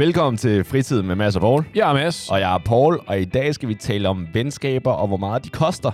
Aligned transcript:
Velkommen 0.00 0.38
til 0.38 0.64
Fritid 0.64 1.02
med 1.02 1.14
Mads 1.14 1.36
og 1.36 1.40
Paul. 1.40 1.64
Jeg 1.74 1.90
er 1.90 1.94
Mads. 1.94 2.30
Og 2.30 2.40
jeg 2.40 2.54
er 2.54 2.58
Paul, 2.58 3.00
og 3.06 3.20
i 3.20 3.24
dag 3.24 3.54
skal 3.54 3.68
vi 3.68 3.74
tale 3.74 4.08
om 4.08 4.26
venskaber 4.34 4.92
og 4.92 5.08
hvor 5.08 5.16
meget 5.16 5.44
de 5.44 5.48
koster. 5.48 5.90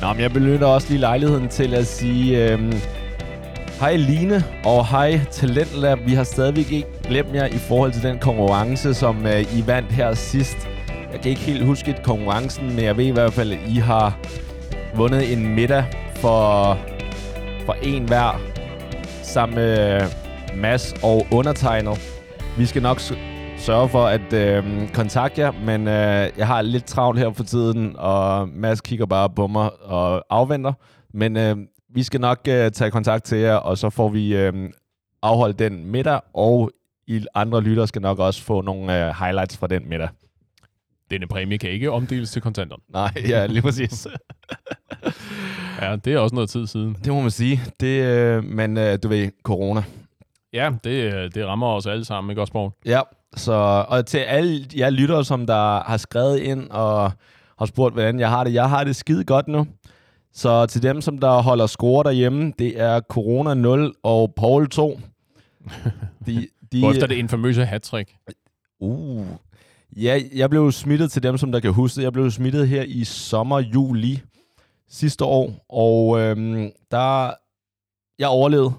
Nå, 0.00 0.12
men 0.12 0.22
jeg 0.22 0.32
benytter 0.32 0.66
også 0.66 0.88
lige 0.88 1.00
lejligheden 1.00 1.48
til 1.48 1.74
at 1.74 1.86
sige 1.86 2.52
øhm, 2.52 2.72
hej 3.80 3.96
Line 3.96 4.44
og 4.64 4.86
hej 4.86 5.20
Talentlab. 5.30 5.98
Vi 6.06 6.14
har 6.14 6.24
stadigvæk 6.24 6.72
ikke 6.72 6.88
glemt 7.04 7.34
jer 7.34 7.46
i 7.46 7.58
forhold 7.58 7.92
til 7.92 8.02
den 8.02 8.18
konkurrence, 8.18 8.94
som 8.94 9.26
øh, 9.26 9.58
I 9.58 9.66
vandt 9.66 9.92
her 9.92 10.14
sidst. 10.14 10.68
Jeg 11.12 11.20
kan 11.20 11.30
ikke 11.30 11.42
helt 11.42 11.64
huske 11.64 11.96
konkurrencen, 12.04 12.66
men 12.66 12.84
jeg 12.84 12.96
ved 12.96 13.04
i 13.04 13.10
hvert 13.10 13.32
fald, 13.32 13.52
at 13.52 13.58
I 13.68 13.74
har 13.74 14.18
vundet 14.94 15.32
en 15.32 15.54
middag 15.54 15.84
for, 16.14 16.78
for 17.66 17.76
en 17.82 18.04
hver 18.04 18.40
sammen 19.22 19.54
med 19.54 20.00
Mads 20.56 20.94
og 21.02 21.26
undertegnet. 21.32 21.98
Vi 22.58 22.66
skal 22.66 22.82
nok 22.82 23.00
sørge 23.56 23.88
for 23.88 24.06
at 24.06 24.32
øh, 24.32 24.88
kontakte 24.94 25.40
jer, 25.40 25.52
men 25.66 25.80
øh, 25.88 26.30
jeg 26.36 26.46
har 26.46 26.62
lidt 26.62 26.84
travlt 26.84 27.18
her 27.18 27.32
for 27.32 27.44
tiden, 27.44 27.96
og 27.98 28.48
Mads 28.48 28.80
kigger 28.80 29.06
bare 29.06 29.30
på 29.30 29.46
mig 29.46 29.82
og 29.82 30.24
afventer. 30.30 30.72
Men 31.14 31.36
øh, 31.36 31.56
vi 31.94 32.02
skal 32.02 32.20
nok 32.20 32.38
øh, 32.48 32.70
tage 32.70 32.90
kontakt 32.90 33.24
til 33.24 33.38
jer, 33.38 33.54
og 33.54 33.78
så 33.78 33.90
får 33.90 34.08
vi 34.08 34.36
øh, 34.36 34.70
afholdt 35.22 35.58
den 35.58 35.86
middag, 35.86 36.20
og 36.34 36.70
I 37.06 37.26
andre 37.34 37.60
lyttere 37.60 37.88
skal 37.88 38.02
nok 38.02 38.18
også 38.18 38.42
få 38.42 38.60
nogle 38.60 39.06
øh, 39.06 39.14
highlights 39.18 39.56
fra 39.56 39.66
den 39.66 39.88
middag. 39.88 40.08
Denne 41.10 41.26
præmie 41.26 41.58
kan 41.58 41.70
ikke 41.70 41.90
omdeles 41.90 42.30
til 42.30 42.42
kontanter. 42.42 42.76
Nej, 42.92 43.10
ja, 43.28 43.46
lige 43.46 43.62
præcis. 43.62 44.06
ja, 45.82 45.96
det 45.96 46.12
er 46.12 46.18
også 46.18 46.34
noget 46.34 46.50
tid 46.50 46.66
siden. 46.66 46.96
Det 47.04 47.12
må 47.12 47.20
man 47.20 47.30
sige. 47.30 47.60
Det, 47.80 48.04
øh, 48.04 48.44
men 48.44 48.76
øh, 48.76 48.98
du 49.02 49.08
ved, 49.08 49.30
corona. 49.42 49.82
Ja, 50.52 50.70
det, 50.84 51.34
det 51.34 51.46
rammer 51.46 51.66
os 51.66 51.86
alle 51.86 52.04
sammen, 52.04 52.30
ikke 52.30 52.40
også, 52.40 52.52
Paul? 52.52 52.70
Ja, 52.84 53.00
så, 53.36 53.84
og 53.88 54.06
til 54.06 54.18
alle 54.18 54.66
jer 54.76 54.90
lyttere, 54.90 55.24
som 55.24 55.46
der 55.46 55.82
har 55.82 55.96
skrevet 55.96 56.38
ind 56.38 56.70
og 56.70 57.12
har 57.58 57.66
spurgt, 57.66 57.94
hvordan 57.94 58.20
jeg 58.20 58.30
har 58.30 58.44
det. 58.44 58.54
Jeg 58.54 58.68
har 58.68 58.84
det 58.84 58.96
skide 58.96 59.24
godt 59.24 59.48
nu. 59.48 59.66
Så 60.32 60.66
til 60.66 60.82
dem, 60.82 61.00
som 61.00 61.18
der 61.18 61.42
holder 61.42 61.66
score 61.66 62.04
derhjemme, 62.04 62.52
det 62.58 62.80
er 62.80 63.00
Corona 63.00 63.54
0 63.54 63.94
og 64.02 64.34
Paul 64.36 64.68
2. 64.68 65.00
De, 66.26 66.48
de, 66.72 66.80
Hvor 66.80 66.90
efter 66.90 67.06
det 67.06 67.14
infamøse 67.14 67.64
hattrick. 67.64 68.14
Uh. 68.80 69.26
Ja, 69.96 70.20
jeg 70.34 70.50
blev 70.50 70.72
smittet 70.72 71.12
til 71.12 71.22
dem, 71.22 71.38
som 71.38 71.52
der 71.52 71.60
kan 71.60 71.72
huske 71.72 72.02
Jeg 72.02 72.12
blev 72.12 72.30
smittet 72.30 72.68
her 72.68 72.82
i 72.82 73.04
sommer, 73.04 73.60
juli 73.60 74.22
sidste 74.88 75.24
år. 75.24 75.52
Og 75.68 76.20
øhm, 76.20 76.70
der... 76.90 77.30
Jeg 78.18 78.28
overlevede. 78.28 78.72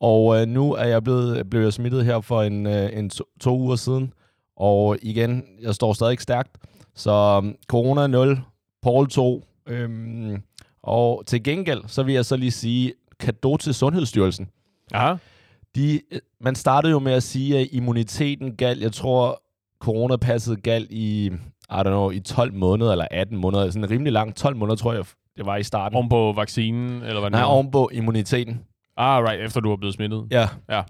Og 0.00 0.40
øh, 0.40 0.46
nu 0.46 0.72
er 0.72 0.84
jeg 0.84 1.04
blevet, 1.04 1.50
blevet 1.50 1.74
smittet 1.74 2.04
her 2.04 2.20
for 2.20 2.42
en, 2.42 2.66
øh, 2.66 2.98
en 2.98 3.10
to, 3.10 3.24
to 3.40 3.58
uger 3.58 3.76
siden. 3.76 4.12
Og 4.56 4.98
igen, 5.02 5.44
jeg 5.62 5.74
står 5.74 5.92
stadig 5.92 6.20
stærkt. 6.20 6.50
Så 6.94 7.38
um, 7.38 7.54
corona 7.68 8.06
0, 8.06 8.40
Paul 8.82 9.08
2. 9.08 9.44
Øhm, 9.66 10.42
og 10.82 11.22
til 11.26 11.42
gengæld, 11.42 11.82
så 11.86 12.02
vil 12.02 12.14
jeg 12.14 12.24
så 12.24 12.36
lige 12.36 12.50
sige, 12.50 12.92
kado 13.20 13.56
til 13.56 13.74
Sundhedsstyrelsen. 13.74 14.48
Aha. 14.92 15.14
De, 15.76 16.00
man 16.40 16.54
startede 16.54 16.90
jo 16.90 16.98
med 16.98 17.12
at 17.12 17.22
sige, 17.22 17.58
at 17.58 17.68
immuniteten 17.72 18.56
galt, 18.56 18.82
jeg 18.82 18.92
tror, 18.92 19.42
coronapasset 19.80 20.62
galt 20.62 20.90
i, 20.92 21.26
I 21.26 21.30
don't 21.70 21.82
know, 21.82 22.10
i 22.10 22.20
12 22.20 22.54
måneder 22.54 22.92
eller 22.92 23.06
18 23.10 23.36
måneder. 23.38 23.70
Sådan 23.70 23.84
en 23.84 23.90
rimelig 23.90 24.12
lang 24.12 24.34
12 24.36 24.56
måneder, 24.56 24.76
tror 24.76 24.92
jeg, 24.92 25.04
det 25.36 25.46
var 25.46 25.56
i 25.56 25.62
starten. 25.62 25.98
Om 25.98 26.08
på 26.08 26.32
vaccinen, 26.36 27.02
eller 27.02 27.20
hvad 27.20 27.30
Nej, 27.30 27.42
oven 27.44 27.70
på 27.70 27.90
immuniteten. 27.92 28.60
Ah, 29.00 29.24
right, 29.24 29.44
efter 29.44 29.60
du 29.60 29.68
var 29.68 29.76
blevet 29.76 29.94
smittet. 29.94 30.26
Ja. 30.30 30.48
ja. 30.68 30.82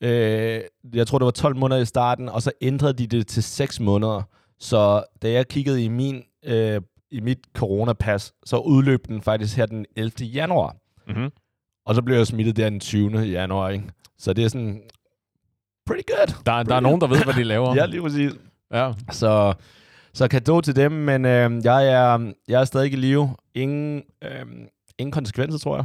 Øh, 0.00 0.60
jeg 0.94 1.06
tror, 1.06 1.18
det 1.18 1.24
var 1.24 1.30
12 1.30 1.56
måneder 1.56 1.80
i 1.80 1.84
starten, 1.84 2.28
og 2.28 2.42
så 2.42 2.52
ændrede 2.60 2.92
de 2.92 3.06
det 3.06 3.26
til 3.26 3.42
6 3.42 3.80
måneder. 3.80 4.22
Så 4.58 5.04
da 5.22 5.30
jeg 5.30 5.48
kiggede 5.48 5.84
i 5.84 5.88
min 5.88 6.22
øh, 6.44 6.80
i 7.10 7.20
mit 7.20 7.38
coronapas, 7.54 8.32
så 8.46 8.56
udløb 8.56 9.06
den 9.08 9.22
faktisk 9.22 9.56
her 9.56 9.66
den 9.66 9.86
11. 9.96 10.10
januar. 10.26 10.76
Mm-hmm. 11.08 11.30
Og 11.86 11.94
så 11.94 12.02
blev 12.02 12.16
jeg 12.16 12.26
smittet 12.26 12.56
der 12.56 12.70
den 12.70 12.80
20. 12.80 13.18
januar, 13.18 13.68
ikke? 13.70 13.84
Så 14.18 14.32
det 14.32 14.44
er 14.44 14.48
sådan, 14.48 14.82
pretty 15.86 16.02
good. 16.12 16.26
Der, 16.26 16.52
pretty 16.52 16.68
der 16.68 16.76
er 16.76 16.80
nogen, 16.80 17.00
der 17.00 17.06
ved, 17.06 17.24
hvad 17.24 17.34
de 17.34 17.42
laver. 17.44 17.74
ja, 17.78 17.86
lige 17.86 18.02
præcis. 18.02 18.32
Ja. 18.72 18.92
Så, 19.10 19.54
så 20.14 20.28
kado 20.28 20.60
til 20.60 20.76
dem, 20.76 20.92
men 20.92 21.24
øh, 21.24 21.64
jeg, 21.64 21.88
er, 21.88 22.32
jeg 22.48 22.60
er 22.60 22.64
stadig 22.64 22.92
i 22.92 22.96
live. 22.96 23.36
Ingen, 23.54 24.02
øh, 24.24 24.46
ingen 24.98 25.12
konsekvenser, 25.12 25.58
tror 25.58 25.76
jeg. 25.76 25.84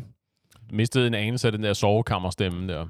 Mistede 0.72 1.08
en 1.08 1.14
anelse 1.14 1.48
af 1.48 1.52
den 1.52 1.64
der 1.64 1.74
sovekammerstemme 1.74 2.74
der. 2.74 2.86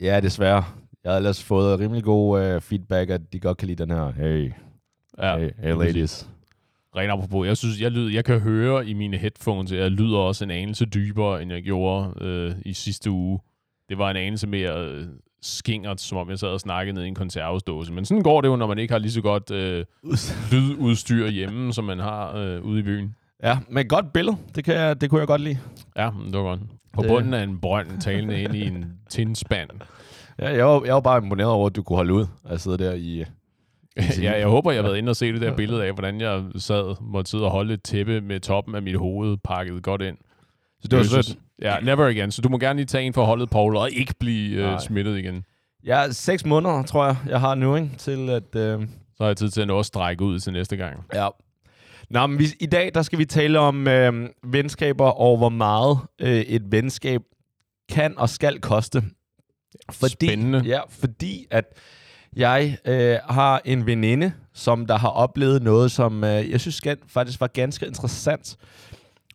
Ja, 0.00 0.20
desværre. 0.20 0.64
Jeg 1.04 1.12
har 1.12 1.16
ellers 1.16 1.44
fået 1.44 1.80
rimelig 1.80 2.04
god 2.04 2.42
øh, 2.42 2.60
feedback, 2.60 3.10
at 3.10 3.32
de 3.32 3.40
godt 3.40 3.58
kan 3.58 3.68
lide 3.68 3.82
den 3.82 3.90
her. 3.90 4.12
Hey, 4.12 4.52
ja, 5.18 5.38
hey, 5.38 5.50
hey 5.58 5.74
ladies. 5.74 6.28
Rent 6.96 7.10
apropos, 7.10 7.46
jeg 7.46 7.56
synes, 7.56 7.80
jeg, 7.80 7.90
lyd, 7.90 8.10
jeg 8.10 8.24
kan 8.24 8.40
høre 8.40 8.86
i 8.86 8.94
mine 8.94 9.16
headphones, 9.16 9.72
at 9.72 9.78
jeg 9.78 9.90
lyder 9.90 10.18
også 10.18 10.44
en 10.44 10.50
anelse 10.50 10.84
dybere, 10.84 11.42
end 11.42 11.52
jeg 11.52 11.62
gjorde 11.62 12.12
øh, 12.20 12.54
i 12.64 12.72
sidste 12.72 13.10
uge. 13.10 13.40
Det 13.88 13.98
var 13.98 14.10
en 14.10 14.16
anelse 14.16 14.46
mere 14.46 14.86
øh, 14.86 15.06
skingert, 15.42 16.00
som 16.00 16.18
om 16.18 16.30
jeg 16.30 16.38
sad 16.38 16.48
og 16.48 16.60
snakkede 16.60 16.94
ned 16.94 17.04
i 17.04 17.08
en 17.08 17.14
konservesdåse. 17.14 17.92
Men 17.92 18.04
sådan 18.04 18.22
går 18.22 18.40
det 18.40 18.48
jo, 18.48 18.56
når 18.56 18.66
man 18.66 18.78
ikke 18.78 18.92
har 18.92 18.98
lige 18.98 19.12
så 19.12 19.22
godt 19.22 19.50
øh, 19.50 19.84
lydudstyr 20.52 21.28
hjemme, 21.28 21.72
som 21.72 21.84
man 21.84 21.98
har 21.98 22.36
øh, 22.36 22.62
ude 22.62 22.80
i 22.80 22.82
byen. 22.82 23.14
Ja, 23.42 23.58
men 23.68 23.88
godt 23.88 24.12
billede. 24.12 24.36
Det, 24.54 24.64
kan 24.64 24.74
jeg, 24.74 25.00
det 25.00 25.10
kunne 25.10 25.18
jeg 25.18 25.26
godt 25.26 25.40
lide. 25.40 25.58
Ja, 25.96 26.10
det 26.26 26.38
var 26.38 26.42
godt. 26.42 26.60
På 26.92 27.02
det... 27.02 27.08
bunden 27.08 27.34
af 27.34 27.42
en 27.42 27.60
brønd, 27.60 28.00
talende 28.00 28.42
ind 28.42 28.54
i 28.54 28.66
en 28.66 28.84
tindspand. 29.10 29.70
Ja, 30.38 30.48
jeg 30.52 30.66
var, 30.66 30.82
jeg 30.84 30.94
var 30.94 31.00
bare 31.00 31.18
imponeret 31.18 31.50
over, 31.50 31.66
at 31.66 31.76
du 31.76 31.82
kunne 31.82 31.96
holde 31.96 32.14
ud 32.14 32.26
at 32.48 32.60
sidde 32.60 32.78
der 32.78 32.94
i... 32.94 33.24
ja, 34.22 34.38
jeg 34.38 34.46
håber, 34.46 34.70
jeg 34.70 34.82
har 34.82 34.88
været 34.88 34.98
inde 34.98 35.10
og 35.10 35.16
se 35.16 35.32
det 35.32 35.40
der 35.40 35.56
billede 35.56 35.84
af, 35.84 35.92
hvordan 35.92 36.20
jeg 36.20 36.44
sad, 36.56 36.96
måtte 37.00 37.30
sidde 37.30 37.44
og 37.44 37.50
holde 37.50 37.74
et 37.74 37.82
tæppe 37.82 38.20
med 38.20 38.40
toppen 38.40 38.74
af 38.74 38.82
mit 38.82 38.96
hoved 38.96 39.36
pakket 39.44 39.82
godt 39.82 40.02
ind. 40.02 40.16
Så 40.80 40.88
det 40.88 40.98
var 40.98 41.04
sødt. 41.04 41.38
Ja, 41.62 41.80
never 41.82 42.06
again. 42.06 42.30
Så 42.30 42.42
du 42.42 42.48
må 42.48 42.58
gerne 42.58 42.76
lige 42.76 42.86
tage 42.86 43.04
en 43.04 43.14
for 43.14 43.24
holdet, 43.24 43.50
Paul, 43.50 43.76
og 43.76 43.90
ikke 43.90 44.14
blive 44.20 44.72
uh, 44.72 44.80
smittet 44.80 45.18
igen. 45.18 45.44
Ja, 45.86 46.10
seks 46.10 46.44
måneder, 46.44 46.82
tror 46.82 47.04
jeg, 47.04 47.16
jeg 47.28 47.40
har 47.40 47.54
nu, 47.54 47.76
ikke? 47.76 47.90
Til 47.98 48.30
at... 48.30 48.42
Uh... 48.42 48.86
Så 49.16 49.24
har 49.24 49.26
jeg 49.26 49.36
tid 49.36 49.48
til 49.48 49.60
at 49.60 49.66
nå 49.66 49.78
at 49.78 49.86
strække 49.86 50.24
ud 50.24 50.38
til 50.38 50.52
næste 50.52 50.76
gang. 50.76 51.04
Ja. 51.14 51.28
Nå, 52.10 52.26
men 52.26 52.38
vi, 52.38 52.44
i 52.60 52.66
dag 52.66 52.90
der 52.94 53.02
skal 53.02 53.18
vi 53.18 53.24
tale 53.24 53.58
om 53.58 53.88
øh, 53.88 54.28
venskaber 54.44 55.06
og 55.06 55.36
hvor 55.36 55.48
meget 55.48 55.98
øh, 56.20 56.40
et 56.40 56.72
venskab 56.72 57.22
kan 57.88 58.18
og 58.18 58.28
skal 58.28 58.60
koste. 58.60 59.02
Fordi, 59.90 60.26
Spændende. 60.26 60.62
Ja, 60.64 60.80
fordi 60.88 61.46
at 61.50 61.64
jeg 62.36 62.78
øh, 62.84 63.16
har 63.28 63.62
en 63.64 63.86
veninde, 63.86 64.32
som 64.54 64.86
der 64.86 64.98
har 64.98 65.08
oplevet 65.08 65.62
noget, 65.62 65.90
som 65.90 66.24
øh, 66.24 66.50
jeg 66.50 66.60
synes 66.60 66.82
faktisk 67.06 67.40
var 67.40 67.46
ganske 67.46 67.86
interessant. 67.86 68.56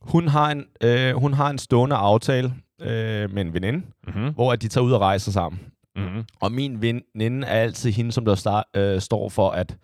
Hun 0.01 0.27
har 0.27 0.51
en, 0.51 0.65
øh, 0.81 1.15
hun 1.15 1.33
har 1.33 1.49
en 1.49 1.57
stående 1.57 1.95
aftale 1.95 2.53
øh, 2.81 3.33
med 3.33 3.41
en 3.41 3.53
veninde, 3.53 3.85
mm-hmm. 4.07 4.33
hvor 4.33 4.53
at 4.53 4.61
de 4.61 4.67
tager 4.67 4.85
ud 4.85 4.91
og 4.91 5.01
rejser 5.01 5.31
sammen. 5.31 5.61
Mm-hmm. 5.95 6.23
Og 6.41 6.51
min 6.51 6.81
veninde 6.81 7.47
er 7.47 7.61
altid 7.61 7.91
hende, 7.91 8.11
som 8.11 8.25
der 8.25 8.35
start, 8.35 8.63
øh, 8.75 9.01
står 9.01 9.29
for 9.29 9.49
at 9.49 9.77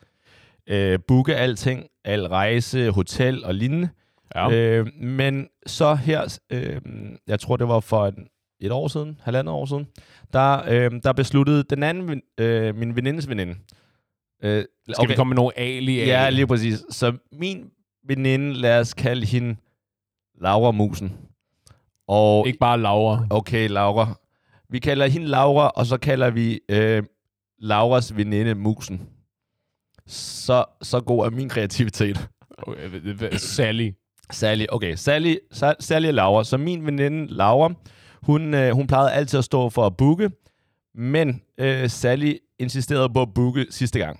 øh, 0.68 1.00
booke 1.08 1.36
alting, 1.36 1.86
al 2.06 2.28
rejse, 2.28 2.90
hotel 2.90 3.46
og 3.46 3.56
lignende. 3.56 3.90
Ja. 4.36 4.52
Øh, 4.52 4.88
men 4.96 5.48
så 5.66 5.96
her, 5.96 6.38
øh, 6.52 6.82
jeg 7.28 7.40
tror 7.40 7.58
det 7.58 7.68
var 7.68 7.80
for 7.80 8.08
et, 8.08 8.16
et 8.60 8.72
år 8.72 8.88
siden, 8.88 9.20
halvandet 9.24 9.54
år 9.54 9.66
siden, 9.66 9.88
der, 10.34 10.62
øh, 10.70 10.92
der 11.04 11.14
besluttede 11.14 11.64
den 11.64 11.84
anden, 11.84 12.22
øh, 12.38 12.76
min 12.76 12.96
venindes 12.96 13.30
veninde. 13.30 13.56
Øh, 14.44 14.66
Skal 14.84 14.96
okay. 14.98 15.10
vi 15.10 15.16
komme 15.16 15.30
med 15.30 15.36
nogle 15.36 15.60
alias? 15.60 16.08
Ja, 16.08 16.30
lige 16.30 16.48
præcis. 16.48 16.84
Så 16.90 17.14
min 17.32 17.70
veninde, 18.08 18.54
lad 18.54 18.80
os 18.80 18.94
kalde 18.94 19.26
hende 19.26 19.56
Laura 20.42 20.72
Musen. 20.72 21.18
Og, 22.08 22.48
Ikke 22.48 22.60
bare 22.60 22.80
Laura. 22.80 23.26
Okay, 23.30 23.70
Laura. 23.70 24.20
Vi 24.70 24.80
kalder 24.80 25.08
hende 25.08 25.28
Laura, 25.28 25.68
og 25.68 25.86
så 25.86 25.98
kalder 25.98 26.30
vi 26.30 26.60
øh, 26.70 27.04
Lauras 27.60 28.18
veninde 28.18 28.56
Musen 28.56 29.10
så, 30.08 30.66
så 30.82 31.00
god 31.00 31.26
er 31.26 31.30
min 31.30 31.50
kreativitet. 31.50 32.30
Okay, 32.58 33.30
Sally. 33.38 33.92
Sally, 34.32 34.66
okay. 34.70 34.96
Sally, 34.96 35.36
Sally 35.80 36.08
og 36.08 36.14
Laura. 36.14 36.44
Så 36.44 36.58
min 36.58 36.86
veninde 36.86 37.34
Laura, 37.34 37.74
hun, 38.22 38.54
øh, 38.54 38.72
hun 38.72 38.88
plejede 38.88 39.12
altid 39.12 39.38
at 39.38 39.46
stå 39.46 39.70
for 39.70 39.86
at 39.86 39.98
booke, 39.98 40.30
men 40.96 41.42
øh, 41.58 41.90
Sally 41.90 42.34
insisterede 42.60 43.10
på 43.10 43.22
at 43.22 43.34
booke 43.34 43.66
sidste 43.70 44.00
gang. 44.00 44.20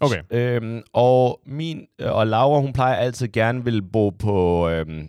Okay. 0.00 0.22
Øhm, 0.30 0.82
og 0.92 1.40
min 1.46 1.86
øh, 2.00 2.12
og 2.12 2.26
Laura, 2.26 2.60
hun 2.60 2.72
plejer 2.72 2.94
altid 2.94 3.28
gerne 3.28 3.64
vil 3.64 3.82
bo 3.82 4.10
på 4.10 4.68
øhm, 4.68 5.08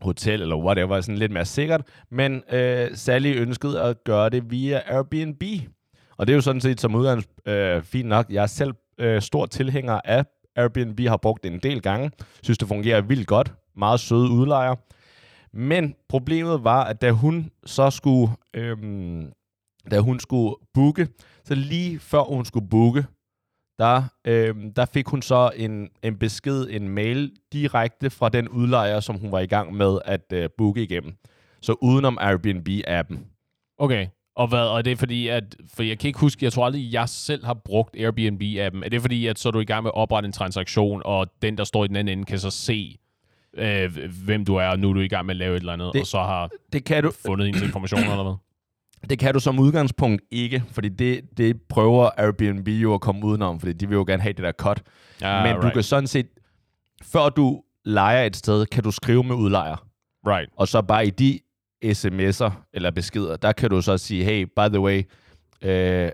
hotel 0.00 0.42
eller 0.42 0.56
whatever, 0.56 1.00
sådan 1.00 1.18
lidt 1.18 1.32
mere 1.32 1.44
sikkert. 1.44 1.82
Men 2.10 2.42
øh, 2.52 2.88
Sally 2.94 3.34
ønskede 3.36 3.82
at 3.82 4.04
gøre 4.04 4.30
det 4.30 4.50
via 4.50 4.80
Airbnb. 4.86 5.42
Og 6.16 6.26
det 6.26 6.32
er 6.32 6.36
jo 6.36 6.40
sådan 6.40 6.60
set 6.60 6.80
som 6.80 6.94
udgangs 6.94 7.26
øh, 7.46 7.82
fint 7.82 8.08
nok. 8.08 8.26
Jeg 8.30 8.42
er 8.42 8.46
selv 8.46 8.72
øh, 8.98 9.22
stor 9.22 9.46
tilhænger 9.46 10.00
af 10.04 10.24
Airbnb, 10.56 11.00
har 11.00 11.16
brugt 11.16 11.42
det 11.42 11.52
en 11.52 11.58
del 11.58 11.82
gange. 11.82 12.10
Synes, 12.42 12.58
det 12.58 12.68
fungerer 12.68 13.00
vildt 13.00 13.26
godt. 13.26 13.54
Meget 13.76 14.00
søde 14.00 14.30
udlejer. 14.30 14.74
Men 15.52 15.94
problemet 16.08 16.64
var, 16.64 16.84
at 16.84 17.00
da 17.00 17.10
hun 17.10 17.50
så 17.66 17.90
skulle 17.90 18.32
øhm, 18.54 19.32
da 19.90 20.00
hun 20.00 20.20
skulle 20.20 20.54
booke. 20.74 21.08
Så 21.44 21.54
lige 21.54 21.98
før 21.98 22.22
hun 22.22 22.44
skulle 22.44 22.68
booke, 22.68 23.06
der, 23.78 24.02
øh, 24.24 24.54
der 24.76 24.84
fik 24.84 25.06
hun 25.06 25.22
så 25.22 25.50
en, 25.56 25.88
en 26.02 26.18
besked, 26.18 26.66
en 26.70 26.88
mail 26.88 27.32
direkte 27.52 28.10
fra 28.10 28.28
den 28.28 28.48
udlejer, 28.48 29.00
som 29.00 29.16
hun 29.16 29.32
var 29.32 29.40
i 29.40 29.46
gang 29.46 29.74
med 29.74 29.98
at 30.04 30.32
øh, 30.32 30.48
booke 30.58 30.82
igennem. 30.82 31.14
Så 31.62 31.76
udenom 31.82 32.18
Airbnb-appen. 32.20 33.18
Okay. 33.78 34.06
Og 34.36 34.48
hvad? 34.48 34.58
Og 34.58 34.84
det 34.84 34.90
er 34.92 34.96
fordi, 34.96 35.28
at... 35.28 35.56
For 35.74 35.82
jeg 35.82 35.98
kan 35.98 36.08
ikke 36.08 36.20
huske, 36.20 36.44
jeg 36.44 36.52
tror 36.52 36.66
aldrig, 36.66 36.92
jeg 36.92 37.08
selv 37.08 37.44
har 37.44 37.54
brugt 37.54 37.96
Airbnb-appen. 37.96 38.84
Er 38.84 38.88
det 38.90 39.00
fordi, 39.00 39.26
at 39.26 39.38
så 39.38 39.48
er 39.48 39.50
du 39.50 39.60
i 39.60 39.64
gang 39.64 39.82
med 39.82 39.90
at 39.90 39.94
oprette 39.96 40.26
en 40.26 40.32
transaktion, 40.32 41.02
og 41.04 41.26
den, 41.42 41.58
der 41.58 41.64
står 41.64 41.84
i 41.84 41.88
den 41.88 41.96
anden 41.96 42.18
ende, 42.18 42.24
kan 42.24 42.38
så 42.38 42.50
se, 42.50 42.98
øh, 43.56 43.96
hvem 44.24 44.44
du 44.44 44.54
er, 44.54 44.66
og 44.68 44.78
nu 44.78 44.88
er 44.90 44.94
du 44.94 45.00
i 45.00 45.08
gang 45.08 45.26
med 45.26 45.34
at 45.34 45.38
lave 45.38 45.56
et 45.56 45.60
eller 45.60 45.72
andet, 45.72 45.90
Det- 45.92 46.00
og 46.00 46.06
så 46.06 46.18
har 46.18 46.50
Det 46.72 46.84
kan 46.84 47.02
du, 47.02 47.10
fundet 47.26 47.46
hendes 47.46 47.62
informationer 47.62 48.10
eller 48.10 48.22
hvad? 48.24 48.34
det 49.10 49.18
kan 49.18 49.34
du 49.34 49.40
som 49.40 49.58
udgangspunkt 49.58 50.22
ikke, 50.30 50.62
fordi 50.70 50.88
det, 50.88 51.20
det 51.36 51.62
prøver 51.68 52.10
Airbnb 52.18 52.68
jo 52.68 52.94
at 52.94 53.00
komme 53.00 53.24
udenom, 53.26 53.60
fordi 53.60 53.72
de 53.72 53.88
vil 53.88 53.94
jo 53.96 54.04
gerne 54.06 54.22
have 54.22 54.32
det 54.32 54.44
der 54.44 54.52
cut. 54.52 54.82
Ja, 55.20 55.42
Men 55.42 55.62
du 55.62 55.70
kan 55.70 55.82
sådan 55.82 56.06
set, 56.06 56.26
før 57.02 57.28
du 57.28 57.62
leger 57.84 58.22
et 58.24 58.36
sted, 58.36 58.66
kan 58.66 58.82
du 58.82 58.90
skrive 58.90 59.24
med 59.24 59.34
udlejer. 59.36 59.86
Right. 60.26 60.50
Og 60.56 60.68
så 60.68 60.82
bare 60.82 61.06
i 61.06 61.10
de 61.10 61.38
sms'er 61.84 62.50
eller 62.72 62.90
beskeder, 62.90 63.36
der 63.36 63.52
kan 63.52 63.70
du 63.70 63.82
så 63.82 63.98
sige, 63.98 64.24
hey, 64.24 64.42
by 64.56 64.68
the 64.68 64.80
way, 64.80 65.02
øh, 65.62 66.10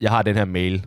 jeg 0.00 0.10
har 0.10 0.22
den 0.22 0.36
her 0.36 0.44
mail. 0.44 0.86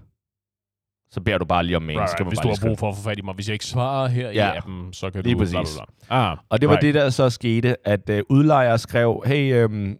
Så 1.11 1.21
beder 1.21 1.37
du 1.37 1.45
bare 1.45 1.63
lige 1.63 1.75
om 1.77 1.81
mail. 1.83 1.97
right, 1.99 2.13
right. 2.19 2.27
Hvis 2.27 2.39
du 2.39 2.47
lige 2.47 2.57
har 2.59 2.67
brug 2.67 2.79
for 2.79 2.89
at 2.89 2.95
få 2.95 3.01
fat 3.03 3.17
i 3.17 3.21
mig. 3.21 3.33
Hvis 3.35 3.47
jeg 3.47 3.53
ikke 3.53 3.65
svarer 3.65 4.07
her 4.07 4.31
Ja. 4.31 4.53
i 4.53 4.57
appen, 4.57 4.93
så 4.93 5.09
kan 5.11 5.23
Lige 5.23 5.33
du... 5.33 5.37
Bla, 5.45 5.59
præcis. 5.61 5.75
bla, 5.77 5.85
bla. 6.07 6.31
Ah, 6.31 6.37
Og 6.49 6.61
det 6.61 6.69
var 6.69 6.75
right. 6.75 6.81
det, 6.85 6.93
der 6.93 7.09
så 7.09 7.29
skete, 7.29 7.87
at 7.87 8.09
øh, 8.09 8.23
udlejer 8.29 8.77
skrev, 8.77 9.23
hey, 9.25 9.53
øhm, 9.53 9.97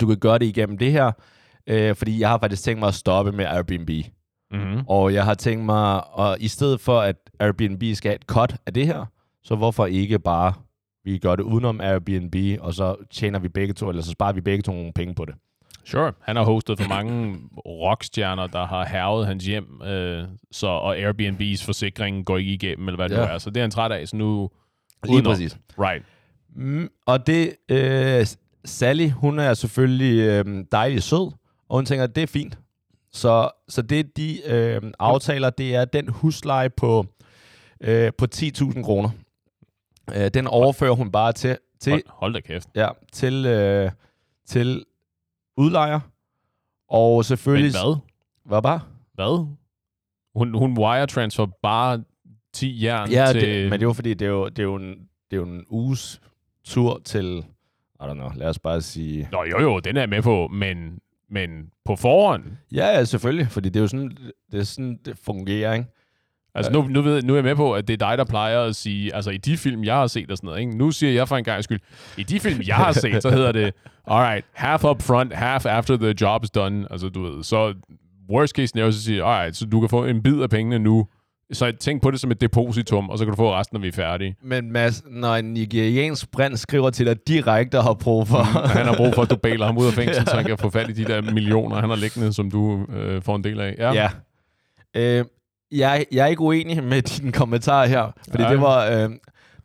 du 0.00 0.06
kan 0.06 0.18
gøre 0.18 0.38
det 0.38 0.46
igennem 0.46 0.78
det 0.78 0.92
her, 0.92 1.12
øh, 1.66 1.96
fordi 1.96 2.20
jeg 2.20 2.28
har 2.28 2.38
faktisk 2.38 2.62
tænkt 2.62 2.78
mig 2.80 2.88
at 2.88 2.94
stoppe 2.94 3.32
med 3.32 3.44
Airbnb. 3.44 3.90
Mm-hmm. 4.50 4.82
Og 4.88 5.14
jeg 5.14 5.24
har 5.24 5.34
tænkt 5.34 5.64
mig, 5.64 6.14
og 6.14 6.36
i 6.40 6.48
stedet 6.48 6.80
for, 6.80 7.00
at 7.00 7.16
Airbnb 7.40 7.82
skal 7.94 8.08
have 8.08 8.16
et 8.16 8.22
cut 8.26 8.56
af 8.66 8.74
det 8.74 8.86
her, 8.86 9.06
så 9.42 9.54
hvorfor 9.56 9.86
ikke 9.86 10.18
bare, 10.18 10.52
vi 11.04 11.18
gør 11.18 11.36
det 11.36 11.42
udenom 11.42 11.80
Airbnb, 11.80 12.34
og 12.60 12.74
så 12.74 12.96
tjener 13.10 13.38
vi 13.38 13.48
begge 13.48 13.74
to, 13.74 13.88
eller 13.88 14.02
så 14.02 14.10
sparer 14.10 14.32
vi 14.32 14.40
begge 14.40 14.62
to 14.62 14.72
nogle 14.72 14.92
penge 14.92 15.14
på 15.14 15.24
det. 15.24 15.34
Sure. 15.84 16.12
Han 16.20 16.36
har 16.36 16.44
hostet 16.44 16.80
for 16.80 16.88
mange 16.88 17.36
rockstjerner, 17.66 18.46
der 18.46 18.66
har 18.66 18.86
hervet 18.86 19.26
hans 19.26 19.44
hjem, 19.46 19.82
øh, 19.82 20.24
så, 20.52 20.66
og 20.66 20.96
Airbnb's 20.98 21.64
forsikring 21.66 22.26
går 22.26 22.38
ikke 22.38 22.52
igennem, 22.52 22.88
eller 22.88 22.96
hvad 22.96 23.08
det 23.08 23.14
Ja. 23.16 23.20
nu 23.26 23.32
er. 23.32 23.38
Så 23.38 23.50
det 23.50 23.56
er 23.56 23.60
han 23.62 23.70
træt 23.70 23.92
af, 23.92 24.08
så 24.08 24.16
nu... 24.16 24.50
Lige 25.04 25.14
udenom. 25.14 25.32
præcis. 25.32 25.58
Right. 25.78 26.04
Mm, 26.56 26.88
og 27.06 27.26
det, 27.26 27.56
øh, 27.68 28.26
Sally, 28.64 29.10
hun 29.10 29.38
er 29.38 29.54
selvfølgelig 29.54 30.20
øh, 30.20 30.64
dejlig 30.72 31.02
sød, 31.02 31.32
og 31.68 31.76
hun 31.76 31.86
tænker, 31.86 32.06
det 32.06 32.22
er 32.22 32.26
fint. 32.26 32.58
Så, 33.12 33.50
så 33.68 33.82
det, 33.82 34.16
de 34.16 34.38
øh, 34.46 34.82
aftaler, 34.98 35.50
det 35.50 35.74
er 35.74 35.84
den 35.84 36.08
husleje 36.08 36.70
på, 36.70 37.06
øh, 37.80 38.12
på 38.18 38.26
10.000 38.34 38.82
kroner. 38.82 39.10
Øh, 40.16 40.30
den 40.34 40.46
overfører 40.46 40.94
hun 40.94 41.10
bare 41.12 41.32
til, 41.32 41.58
til, 41.80 41.92
Hold, 41.92 42.02
hold 42.08 42.32
da 42.34 42.40
kæft. 42.40 42.68
ja, 42.74 42.88
til, 43.12 43.46
øh, 43.46 43.90
til 44.46 44.84
udlejer. 45.56 46.00
Og 46.88 47.16
Men 47.16 47.24
selvfølgelig... 47.24 47.70
hvad? 47.72 47.96
Hvad 48.44 48.62
bare? 48.62 48.80
Hvad? 49.14 49.46
Hun, 50.34 50.54
hun 50.54 50.78
wire 50.78 51.06
transfer 51.06 51.46
bare 51.62 52.04
10 52.52 52.84
jern 52.84 53.10
Ja, 53.10 53.26
til... 53.32 53.40
det, 53.40 53.64
men 53.64 53.72
det 53.72 53.82
er 53.82 53.88
jo 53.88 53.92
fordi, 53.92 54.14
det 54.14 54.26
er 54.26 54.30
jo, 54.30 54.48
det 54.48 54.58
er 54.58 54.62
jo, 54.62 54.76
en, 54.76 54.88
det 55.30 55.36
er 55.36 55.36
jo 55.36 55.42
en 55.42 55.64
uges 55.70 56.20
tur 56.64 57.00
til... 57.04 57.44
I 58.00 58.02
don't 58.02 58.12
know, 58.12 58.30
lad 58.34 58.48
os 58.48 58.58
bare 58.58 58.80
sige... 58.80 59.28
Nå 59.32 59.44
jo 59.44 59.60
jo, 59.60 59.78
den 59.80 59.96
er 59.96 60.00
jeg 60.00 60.08
med 60.08 60.22
på, 60.22 60.48
men, 60.48 60.98
men 61.28 61.70
på 61.84 61.96
forhånd. 61.96 62.44
Ja, 62.72 62.86
ja, 62.86 63.04
selvfølgelig, 63.04 63.46
fordi 63.48 63.68
det 63.68 63.76
er 63.76 63.80
jo 63.80 63.88
sådan, 63.88 64.16
det, 64.52 64.60
er 64.60 64.64
sådan, 64.64 64.98
det 65.04 65.18
fungerer, 65.18 65.74
ikke? 65.74 65.86
Altså 66.54 66.72
nu, 66.72 66.82
nu, 66.82 67.02
ved, 67.02 67.22
nu 67.22 67.32
er 67.32 67.36
jeg 67.36 67.44
med 67.44 67.56
på, 67.56 67.72
at 67.74 67.88
det 67.88 68.02
er 68.02 68.08
dig, 68.08 68.18
der 68.18 68.24
plejer 68.24 68.60
at 68.60 68.76
sige, 68.76 69.14
altså 69.14 69.30
i 69.30 69.36
de 69.36 69.56
film, 69.56 69.84
jeg 69.84 69.94
har 69.94 70.06
set 70.06 70.30
og 70.30 70.36
sådan 70.36 70.46
noget, 70.48 70.60
ikke? 70.60 70.76
nu 70.76 70.90
siger 70.90 71.12
jeg 71.12 71.28
for 71.28 71.36
en 71.36 71.44
gang 71.44 71.64
skyld, 71.64 71.80
i 72.16 72.22
de 72.22 72.40
film, 72.40 72.60
jeg 72.66 72.76
har 72.76 72.92
set, 72.92 73.22
så 73.22 73.30
hedder 73.30 73.52
det, 73.52 73.74
alright, 74.06 74.46
half 74.52 74.84
up 74.84 75.02
front, 75.02 75.34
half 75.34 75.66
after 75.66 75.96
the 75.96 76.14
job 76.20 76.44
is 76.44 76.50
done. 76.50 76.86
Altså 76.90 77.08
du 77.08 77.22
ved, 77.22 77.44
så 77.44 77.74
worst 78.30 78.54
case 78.56 78.66
scenario, 78.66 78.92
så 78.92 79.02
siger 79.02 79.24
alright, 79.24 79.56
så 79.56 79.66
du 79.66 79.80
kan 79.80 79.88
få 79.88 80.04
en 80.04 80.22
bid 80.22 80.40
af 80.40 80.50
pengene 80.50 80.78
nu, 80.78 81.06
så 81.52 81.72
tænk 81.80 82.02
på 82.02 82.10
det 82.10 82.20
som 82.20 82.30
et 82.30 82.40
depositum, 82.40 83.10
og 83.10 83.18
så 83.18 83.24
kan 83.24 83.32
du 83.32 83.36
få 83.36 83.54
resten, 83.54 83.76
når 83.76 83.80
vi 83.80 83.88
er 83.88 83.92
færdige. 83.92 84.36
Men 84.42 84.72
Mads, 84.72 85.02
når 85.10 85.36
en 85.36 85.44
nigeriansk 85.44 86.30
brand 86.30 86.56
skriver 86.56 86.90
til 86.90 87.06
dig 87.06 87.16
direkte 87.28 87.78
og 87.78 87.84
har 87.84 87.94
brug 87.94 88.28
for... 88.28 88.38
Han 88.76 88.86
har 88.86 88.96
brug 88.96 89.14
for, 89.14 89.22
at 89.22 89.30
du 89.30 89.36
bailer 89.36 89.66
ham 89.66 89.78
ud 89.78 89.86
af 89.86 89.92
fængsel, 89.92 90.26
så 90.28 90.36
han 90.36 90.44
kan 90.44 90.58
få 90.58 90.70
fat 90.70 90.90
i 90.90 90.92
de 90.92 91.04
der 91.04 91.22
millioner, 91.22 91.76
han 91.76 91.88
har 91.88 91.96
liggende, 91.96 92.32
som 92.32 92.50
du 92.50 92.86
øh, 92.92 93.22
får 93.22 93.36
en 93.36 93.44
del 93.44 93.60
af. 93.60 93.74
Ja. 93.78 93.92
ja. 93.92 94.10
Øh, 94.96 95.24
jeg, 95.72 96.06
jeg 96.12 96.22
er 96.22 96.26
ikke 96.26 96.42
uenig 96.42 96.84
med 96.84 97.02
din 97.02 97.32
kommentar 97.32 97.86
her, 97.86 98.12
fordi 98.30 98.42
Nej. 98.42 98.52
det 98.52 98.60
var 98.60 98.86
øh, 98.90 99.10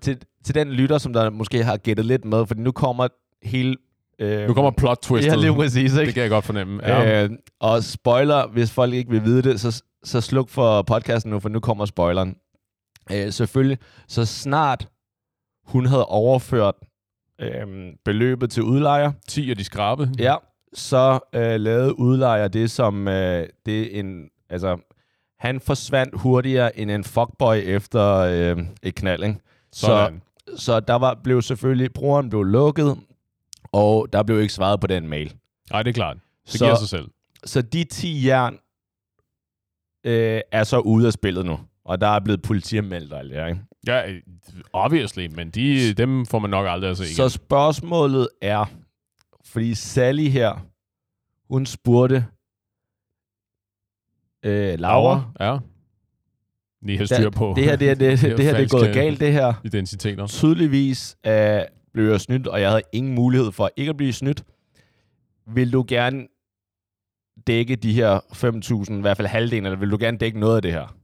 til, 0.02 0.18
til 0.44 0.56
den 0.56 0.72
lytter, 0.72 0.98
som 0.98 1.14
der 1.14 1.30
måske 1.30 1.64
har 1.64 1.78
gættet 1.78 2.06
lidt 2.06 2.26
med, 2.26 2.46
fordi 2.46 2.62
nu 2.62 2.72
kommer 2.72 3.08
hele... 3.44 3.76
Øh, 4.20 4.48
Nu 4.48 4.54
kommer 4.54 4.72
plot 4.72 4.98
twistet. 5.02 5.32
Ja, 5.32 5.38
lige 5.38 5.54
præcis, 5.54 5.94
ikke? 5.94 6.06
Det 6.06 6.14
kan 6.14 6.24
jeg 6.24 6.30
godt 6.30 6.46
fornemme. 6.46 6.80
Ja. 6.88 7.02
Ja. 7.02 7.24
Øh, 7.24 7.30
og 7.60 7.84
spoiler, 7.84 8.48
hvis 8.48 8.72
folk 8.72 8.94
ikke 8.94 9.10
vil 9.10 9.24
vide 9.24 9.42
det, 9.42 9.60
så, 9.60 9.84
så 10.04 10.22
sluk 10.22 10.50
for 10.50 10.82
podcasten 10.82 11.32
nu, 11.32 11.40
for 11.40 11.50
nu 11.50 11.60
kommer 11.60 11.86
spoileren. 11.86 12.36
Øh, 13.12 13.32
selvfølgelig, 13.32 13.78
så 14.08 14.26
snart 14.26 14.88
hun 15.68 15.86
havde 15.86 16.06
overført 16.06 16.76
øh, 17.42 17.68
beløbet 18.06 18.50
til 18.52 18.64
udlejer, 18.64 19.12
10 19.28 19.50
af 19.50 19.58
de 19.58 19.64
skrabe. 19.64 20.10
ja, 20.20 20.36
så 20.74 21.20
øh, 21.36 21.60
lavede 21.60 22.00
udlejer 22.00 22.48
det 22.48 22.72
som 22.72 23.08
øh, 23.08 23.48
det 23.66 23.96
er 23.96 24.00
en, 24.00 24.24
altså, 24.50 24.78
han 25.40 25.60
forsvandt 25.62 26.20
hurtigere 26.22 26.80
end 26.80 26.92
en 26.92 27.04
fuckboy 27.04 27.56
efter 27.56 28.04
øh, 28.16 28.58
et 28.84 28.96
knald, 28.96 29.24
ikke? 29.24 29.40
Sådan. 29.74 30.22
Så, 30.48 30.58
så 30.64 30.80
der 30.80 30.94
var, 30.96 31.20
blev 31.24 31.42
selvfølgelig, 31.42 31.94
brugeren 31.94 32.30
blev 32.30 32.44
lukket, 32.44 32.98
og 33.72 34.08
der 34.14 34.24
blev 34.24 34.42
ikke 34.42 34.54
svaret 34.54 34.80
på 34.80 34.88
den 34.88 35.08
mail. 35.08 35.34
Nej, 35.72 35.84
det 35.84 35.90
er 35.90 35.94
klart. 35.94 36.18
Det 36.46 36.52
Så- 36.54 36.66
giver 36.66 36.76
sig 36.76 36.90
selv. 36.90 37.08
Så 37.46 37.62
de 37.62 37.84
10 37.84 38.26
jern 38.28 38.58
øh, 40.06 40.42
er 40.52 40.64
så 40.64 40.80
ude 40.80 41.08
af 41.08 41.14
spillet 41.14 41.46
nu. 41.46 41.60
Og 41.86 42.02
der 42.02 42.08
er 42.08 42.20
blevet 42.20 42.42
politianmeldt 42.42 43.14
og 43.14 43.20
alt 43.20 43.32
det 43.34 43.48
ikke? 43.50 43.62
Ja, 43.88 44.12
øh, 44.12 44.22
obviously, 44.74 45.28
men 45.36 45.50
de, 45.50 45.94
dem 45.94 46.26
får 46.26 46.40
man 46.40 46.50
nok 46.50 46.68
aldrig 46.70 46.92
at 46.92 46.98
se 46.98 47.04
igen. 47.04 47.16
Så 47.16 47.30
spørgsmålet 47.30 48.30
er, 48.42 48.66
fordi 49.46 49.74
Sally 49.76 50.28
her, 50.30 50.66
hun 51.54 51.66
spurgte 51.66 52.26
øh, 54.46 54.80
Laura, 54.80 55.24
Ja. 55.40 55.58
Lige 56.82 56.98
har 56.98 57.06
styr 57.06 57.30
på 57.30 57.54
det 57.56 57.64
her, 57.64 57.76
det, 57.76 57.88
her, 57.90 57.96
det, 57.96 58.22
det, 58.22 58.38
det 58.38 58.46
her 58.46 58.54
det 58.58 58.64
er 58.64 58.68
gået 58.68 58.94
galt, 58.94 59.20
det 59.20 59.34
her. 59.34 59.54
identiteter. 59.64 60.28
Tydeligvis 60.28 61.18
øh, 61.28 61.62
blev 61.94 62.10
jeg 62.10 62.22
snydt, 62.22 62.48
og 62.48 62.62
jeg 62.62 62.70
havde 62.70 62.82
ingen 62.92 63.16
mulighed 63.16 63.52
for 63.52 63.70
ikke 63.78 63.90
at 63.90 63.98
blive 63.98 64.14
snydt. 64.14 64.44
Vil 65.48 65.74
du 65.74 65.86
gerne 65.88 66.28
dække 67.48 67.76
de 67.76 67.94
her 67.94 68.20
5.000, 68.90 68.94
i 68.98 69.02
hvert 69.02 69.18
fald 69.18 69.28
halvdelen, 69.28 69.66
eller 69.66 69.80
vil 69.80 69.92
du 69.92 69.98
gerne 70.00 70.18
dække 70.18 70.40
noget 70.40 70.56
af 70.56 70.62
det 70.62 70.72
her? 70.72 70.96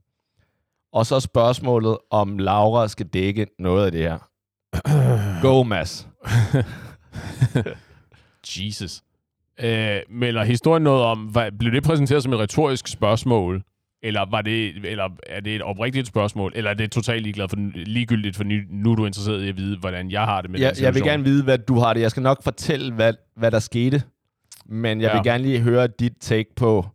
Og 0.93 1.05
så 1.05 1.19
spørgsmålet, 1.19 1.97
om 2.09 2.37
Laura 2.37 2.87
skal 2.87 3.05
dække 3.05 3.47
noget 3.59 3.85
af 3.85 3.91
det 3.91 4.01
her. 4.01 4.17
Go, 5.47 5.63
Mads. 5.63 6.07
Jesus. 8.57 9.03
Øh, 9.59 9.99
melder 10.09 10.43
historien 10.43 10.83
noget 10.83 11.03
om, 11.03 11.19
hvad, 11.19 11.51
blev 11.59 11.71
det 11.71 11.83
præsenteret 11.83 12.23
som 12.23 12.33
et 12.33 12.39
retorisk 12.39 12.87
spørgsmål? 12.87 13.63
Eller, 14.03 14.25
var 14.31 14.41
det, 14.41 14.85
eller 14.85 15.09
er 15.29 15.39
det 15.39 15.55
et 15.55 15.61
oprigtigt 15.61 16.07
spørgsmål? 16.07 16.51
Eller 16.55 16.69
er 16.69 16.73
det 16.73 16.91
totalt 16.91 17.23
ligeglad 17.23 17.47
for, 17.49 17.55
ligegyldigt, 17.73 18.35
for 18.35 18.43
nu, 18.43 18.55
nu 18.69 18.91
er 18.91 18.95
du 18.95 19.05
interesseret 19.05 19.43
i 19.43 19.49
at 19.49 19.57
vide, 19.57 19.77
hvordan 19.79 20.11
jeg 20.11 20.21
har 20.21 20.41
det 20.41 20.49
med 20.51 20.59
den 20.59 20.63
Jeg, 20.63 20.67
jeg 20.69 20.75
situation? 20.75 20.93
vil 20.95 21.03
gerne 21.11 21.23
vide, 21.23 21.43
hvad 21.43 21.57
du 21.57 21.79
har 21.79 21.93
det. 21.93 22.01
Jeg 22.01 22.11
skal 22.11 22.23
nok 22.23 22.43
fortælle, 22.43 22.93
hvad, 22.93 23.13
hvad 23.35 23.51
der 23.51 23.59
skete. 23.59 24.03
Men 24.65 25.01
jeg 25.01 25.07
Ja. 25.07 25.13
vil 25.13 25.23
gerne 25.23 25.43
lige 25.43 25.59
høre 25.59 25.87
dit 25.87 26.13
take 26.19 26.55
på, 26.55 26.85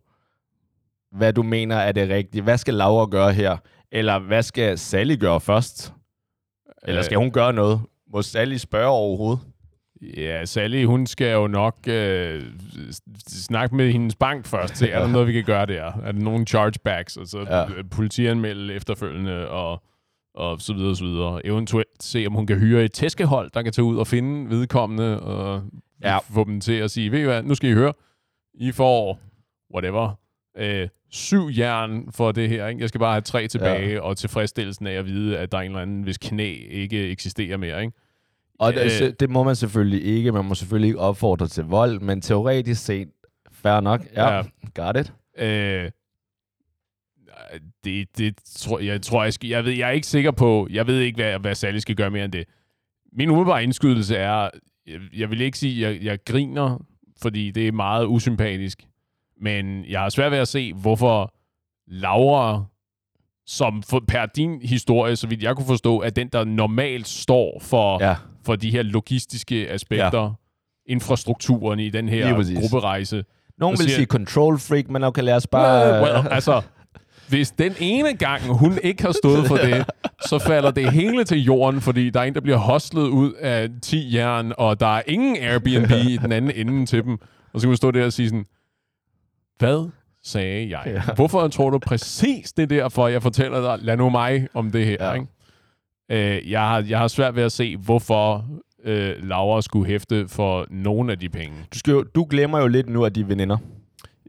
hvad 1.11 1.33
du 1.33 1.43
mener 1.43 1.75
er 1.75 1.91
det 1.91 2.09
rigtige. 2.09 2.41
Hvad 2.41 2.57
skal 2.57 2.73
Laura 2.73 3.05
gøre 3.11 3.33
her? 3.33 3.57
Eller 3.91 4.19
hvad 4.19 4.43
skal 4.43 4.77
Sally 4.77 5.15
gøre 5.19 5.39
først? 5.41 5.93
Eller 6.83 7.01
skal 7.01 7.17
hun 7.17 7.31
gøre 7.31 7.53
noget? 7.53 7.81
Må 8.13 8.21
Sally 8.21 8.55
spørge 8.57 8.87
overhovedet? 8.89 9.39
Ja, 10.01 10.45
Sally, 10.45 10.85
hun 10.85 11.07
skal 11.07 11.33
jo 11.33 11.47
nok 11.47 11.77
øh, 11.87 12.43
snakke 13.27 13.75
med 13.75 13.91
hendes 13.91 14.15
bank 14.15 14.45
først. 14.45 14.77
Se, 14.77 14.89
er 14.89 14.99
der 14.99 15.07
noget, 15.07 15.27
vi 15.27 15.33
kan 15.33 15.43
gøre 15.43 15.65
der? 15.65 15.83
Er 15.83 16.11
der 16.11 16.19
nogle 16.19 16.45
chargebacks? 16.45 17.17
Og 17.17 17.27
så 17.27 17.39
Ja. 17.39 17.59
ja. 17.59 17.65
politianmelde 17.91 18.73
efterfølgende 18.73 19.49
og, 19.49 19.83
og 20.35 20.61
så 20.61 20.73
videre 20.73 20.89
og 20.89 20.97
så 20.97 21.05
videre. 21.05 21.45
Eventuelt 21.45 22.03
se, 22.03 22.23
om 22.27 22.33
hun 22.33 22.47
kan 22.47 22.59
hyre 22.59 22.83
et 22.85 22.91
tæskehold, 22.91 23.51
der 23.53 23.61
kan 23.61 23.73
tage 23.73 23.85
ud 23.85 23.97
og 23.97 24.07
finde 24.07 24.49
vedkommende 24.49 25.19
og 25.19 25.63
ja. 26.03 26.17
få 26.17 26.43
dem 26.43 26.61
til 26.61 26.73
at 26.73 26.91
sige, 26.91 27.11
ved 27.11 27.19
I 27.19 27.23
hvad, 27.23 27.43
nu 27.43 27.55
skal 27.55 27.69
I 27.69 27.73
høre, 27.73 27.93
I 28.53 28.71
får 28.71 29.19
whatever, 29.73 30.19
øh, 30.57 30.87
syv 31.11 31.49
jern 31.57 32.11
for 32.11 32.31
det 32.31 32.49
her. 32.49 32.67
Ikke? 32.67 32.81
Jeg 32.81 32.89
skal 32.89 32.99
bare 32.99 33.13
have 33.13 33.21
tre 33.21 33.47
tilbage, 33.47 33.93
ja. 33.93 34.01
og 34.01 34.17
tilfredsstillelsen 34.17 34.87
af 34.87 34.93
at 34.93 35.05
vide, 35.05 35.37
at 35.37 35.51
der 35.51 35.57
er 35.57 35.61
en 35.61 35.71
eller 35.71 35.81
anden, 35.81 36.01
hvis 36.03 36.17
knæ 36.17 36.53
ikke 36.69 37.09
eksisterer 37.09 37.57
mere. 37.57 37.81
Ikke? 37.81 37.97
Og 38.59 38.73
det, 38.73 39.01
Øh. 39.01 39.07
øh, 39.07 39.13
det 39.19 39.29
må 39.29 39.43
man 39.43 39.55
selvfølgelig 39.55 40.05
ikke. 40.05 40.31
Man 40.31 40.45
må 40.45 40.55
selvfølgelig 40.55 40.87
ikke 40.87 40.99
opfordre 40.99 41.47
til 41.47 41.63
vold, 41.63 41.99
men 41.99 42.21
teoretisk 42.21 42.85
set 42.85 43.07
Fair 43.51 43.79
nok. 43.79 44.01
Ja, 44.15 44.35
Ja. 44.35 44.43
got 44.75 44.97
it. 44.97 45.13
Øh, 45.37 45.91
det, 47.83 48.17
det 48.17 48.35
tror 48.55 48.79
jeg, 48.79 49.01
tror 49.01 49.23
jeg, 49.23 49.33
skal, 49.33 49.49
jeg 49.49 49.65
ved, 49.65 49.71
jeg 49.71 49.87
er 49.87 49.91
ikke 49.91 50.07
sikker 50.07 50.31
på, 50.31 50.67
jeg 50.71 50.87
ved 50.87 50.99
ikke, 50.99 51.15
hvad, 51.15 51.39
hvad 51.39 51.55
Sally 51.55 51.77
skal 51.77 51.95
gøre 51.95 52.11
mere 52.11 52.25
end 52.25 52.31
det. 52.31 52.45
Min 53.13 53.29
umiddelbare 53.29 53.63
indskydelse 53.63 54.15
er, 54.15 54.49
jeg, 54.87 54.99
jeg 55.17 55.29
vil 55.29 55.41
ikke 55.41 55.57
sige, 55.57 55.87
at 55.87 55.93
jeg, 55.95 56.03
jeg 56.03 56.19
griner, 56.25 56.85
fordi 57.21 57.51
det 57.51 57.67
er 57.67 57.71
meget 57.71 58.05
usympatisk, 58.05 58.83
men 59.41 59.85
jeg 59.85 59.99
har 60.01 60.09
svært 60.09 60.31
ved 60.31 60.39
at 60.39 60.47
se, 60.47 60.73
hvorfor 60.73 61.33
Laura, 61.87 62.63
som 63.45 63.83
for, 63.83 64.03
per 64.07 64.25
din 64.25 64.61
historie, 64.61 65.15
så 65.15 65.27
vidt 65.27 65.43
jeg 65.43 65.55
kunne 65.55 65.65
forstå, 65.67 66.01
er 66.01 66.09
den, 66.09 66.27
der 66.27 66.43
normalt 66.43 67.07
står 67.07 67.59
for, 67.61 68.03
Ja, 68.03 68.15
for 68.47 68.55
de 68.55 68.71
her 68.71 68.83
logistiske 68.83 69.69
aspekter, 69.69 70.23
ja. 70.23 70.29
infrastrukturen 70.93 71.79
i 71.79 71.89
den 71.89 72.09
her 72.09 72.59
grupperejse. 72.59 73.23
nogen 73.57 73.77
vil 73.79 73.89
sige 73.89 74.05
control 74.05 74.59
freak, 74.59 74.89
men 74.89 75.03
okay, 75.03 75.21
lad 75.23 75.33
os 75.35 75.47
bare... 75.47 76.01
Well, 76.03 76.13
well, 76.15 76.27
altså, 76.33 76.61
hvis 77.29 77.51
den 77.51 77.73
ene 77.79 78.13
gang, 78.13 78.41
hun 78.43 78.77
ikke 78.83 79.03
har 79.03 79.11
stået 79.11 79.47
for 79.47 79.55
det, 79.55 79.85
så 80.29 80.39
falder 80.39 80.71
det 80.71 80.91
hele 80.91 81.23
til 81.23 81.43
jorden, 81.43 81.81
fordi 81.81 82.09
der 82.09 82.19
er 82.19 82.23
en, 82.23 82.33
der 82.35 82.41
bliver 82.41 82.57
hostlet 82.57 83.07
ud 83.07 83.33
af 83.33 83.69
10 83.81 84.15
jern, 84.15 84.53
og 84.57 84.79
der 84.79 84.97
er 84.97 85.01
ingen 85.07 85.37
Airbnb 85.37 85.91
i 85.91 86.17
den 86.17 86.31
anden 86.31 86.51
ende 86.55 86.85
til 86.85 87.03
dem. 87.03 87.17
Og 87.53 87.59
så 87.61 87.65
kan 87.65 87.69
man 87.69 87.77
stå 87.77 87.91
der 87.91 88.05
og 88.05 88.13
sige 88.13 88.29
sådan, 88.29 88.45
hvad 89.59 89.89
sagde 90.23 90.69
jeg? 90.69 90.81
Ja. 90.85 91.13
Hvorfor 91.15 91.47
tror 91.47 91.69
du 91.69 91.79
præcis 91.79 92.53
det 92.53 92.63
er 92.63 92.67
derfor, 92.67 93.07
jeg 93.07 93.21
fortæller 93.21 93.61
dig, 93.61 93.85
lad 93.85 93.97
nu 93.97 94.09
mig 94.09 94.47
om 94.53 94.71
det 94.71 94.85
her, 94.85 94.97
Ja. 94.99 95.13
ikke? 95.13 95.27
Øh, 96.11 96.51
jeg, 96.51 96.61
har, 96.61 96.85
jeg 96.89 96.99
har 96.99 97.07
svært 97.07 97.35
ved 97.35 97.43
at 97.43 97.51
se, 97.51 97.77
hvorfor 97.77 98.45
øh, 98.83 99.15
Laura 99.23 99.61
skulle 99.61 99.87
hæfte 99.87 100.27
for 100.27 100.67
nogen 100.69 101.09
af 101.09 101.19
de 101.19 101.29
penge. 101.29 101.55
du, 101.73 101.79
skal 101.79 101.91
jo, 101.91 102.03
du 102.03 102.27
glemmer 102.29 102.59
jo 102.59 102.67
lidt 102.67 102.89
nu, 102.89 103.05
at 103.05 103.15
de 103.15 103.21
er 103.21 103.25
veninder. 103.25 103.57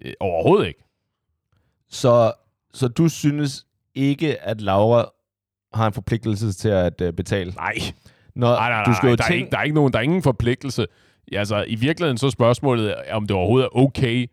Øh, 0.02 0.12
overhovedet 0.20 0.66
ikke. 0.66 0.84
Så, 1.90 2.32
så 2.74 2.88
du 2.88 3.08
synes 3.08 3.66
ikke, 3.94 4.42
at 4.42 4.60
Laura 4.60 5.10
har 5.74 5.86
en 5.86 5.92
forpligtelse 5.92 6.52
til 6.52 6.68
at 6.68 7.00
uh, 7.00 7.10
betale? 7.10 7.52
Nej. 7.52 7.74
Når, 8.34 8.48
Nej, 8.48 8.56
nej, 8.56 8.70
nej, 8.70 8.84
du 8.84 8.94
skal 8.94 9.08
jo 9.08 9.14
der, 9.16 9.24
er 9.24 9.28
tænke, 9.28 9.40
ikke, 9.40 9.50
der, 9.50 9.58
er 9.58 9.62
ikke 9.62 9.74
nogen, 9.74 9.92
der 9.92 9.98
er 9.98 10.02
ingen 10.02 10.22
forpligtelse. 10.22 10.86
Ja, 11.32 11.38
altså, 11.38 11.64
I 11.68 11.74
virkeligheden 11.74 12.18
så 12.18 12.26
er 12.26 12.30
spørgsmålet, 12.30 12.94
om 13.10 13.26
det 13.26 13.36
overhovedet 13.36 13.64
er 13.64 13.78
okay 13.78 14.26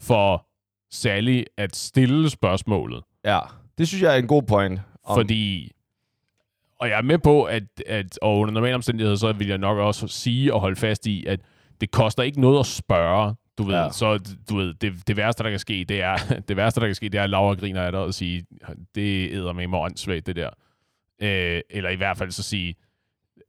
for 0.00 0.46
Sally 0.90 1.42
at 1.56 1.76
stille 1.76 2.30
spørgsmålet. 2.30 3.02
Ja, 3.24 3.38
det 3.78 3.88
synes 3.88 4.02
jeg 4.02 4.14
er 4.14 4.18
en 4.18 4.26
god 4.26 4.42
point. 4.42 4.80
Om... 5.04 5.16
Fordi, 5.16 5.72
og 6.80 6.88
jeg 6.88 6.98
er 6.98 7.02
med 7.02 7.18
på, 7.18 7.44
at, 7.44 7.62
at 7.86 8.18
og 8.22 8.38
under 8.38 8.54
normale 8.54 8.74
omstændigheder, 8.74 9.16
så 9.16 9.32
vil 9.32 9.46
jeg 9.48 9.58
nok 9.58 9.78
også 9.78 10.08
sige 10.08 10.54
og 10.54 10.60
holde 10.60 10.76
fast 10.76 11.06
i, 11.06 11.24
at 11.26 11.40
det 11.80 11.90
koster 11.90 12.22
ikke 12.22 12.40
noget 12.40 12.60
at 12.60 12.66
spørge. 12.66 13.34
Du 13.58 13.62
ved, 13.62 13.74
Ja. 13.74 13.90
så 13.90 14.18
du 14.50 14.56
ved, 14.56 14.74
det, 14.74 14.92
det, 15.06 15.16
værste, 15.16 15.42
der 15.44 15.50
kan 15.50 15.58
ske, 15.58 15.84
det 15.88 16.02
er, 16.02 16.16
det 16.48 16.56
værste, 16.56 16.80
der 16.80 16.86
kan 16.86 16.94
ske, 16.94 17.08
det 17.08 17.18
er, 17.18 17.24
at 17.24 17.30
Laura 17.30 17.54
griner 17.54 17.82
af 17.82 17.92
dig 17.92 18.00
og 18.00 18.14
sige, 18.14 18.44
det 18.94 19.30
æder 19.32 19.52
med 19.52 19.66
mig 19.66 19.80
åndssvagt, 19.80 20.26
det 20.26 20.36
der. 20.36 20.50
Øh, 21.22 21.60
eller 21.70 21.90
i 21.90 21.96
hvert 21.96 22.16
fald 22.18 22.30
så 22.30 22.42
sige, 22.42 22.74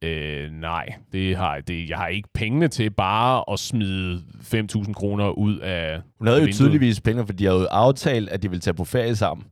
øh, 0.02 0.50
nej, 0.52 0.86
det 1.12 1.36
har, 1.36 1.60
det, 1.60 1.88
jeg 1.88 1.98
har 1.98 2.06
ikke 2.08 2.28
pengene 2.34 2.68
til 2.68 2.90
bare 2.90 3.44
at 3.52 3.58
smide 3.58 4.22
5.000 4.40 4.92
kroner 4.92 5.30
ud 5.30 5.58
af 5.58 6.00
Hun 6.18 6.26
havde 6.26 6.38
jo 6.40 6.44
vinduet. 6.44 6.54
tydeligvis 6.56 7.00
penge, 7.00 7.26
for 7.26 7.32
de 7.32 7.44
havde 7.44 7.60
jo 7.60 7.66
aftalt, 7.66 8.28
at 8.28 8.42
de 8.42 8.50
ville 8.50 8.60
tage 8.60 8.74
på 8.74 8.84
ferie 8.84 9.16
sammen. 9.16 9.46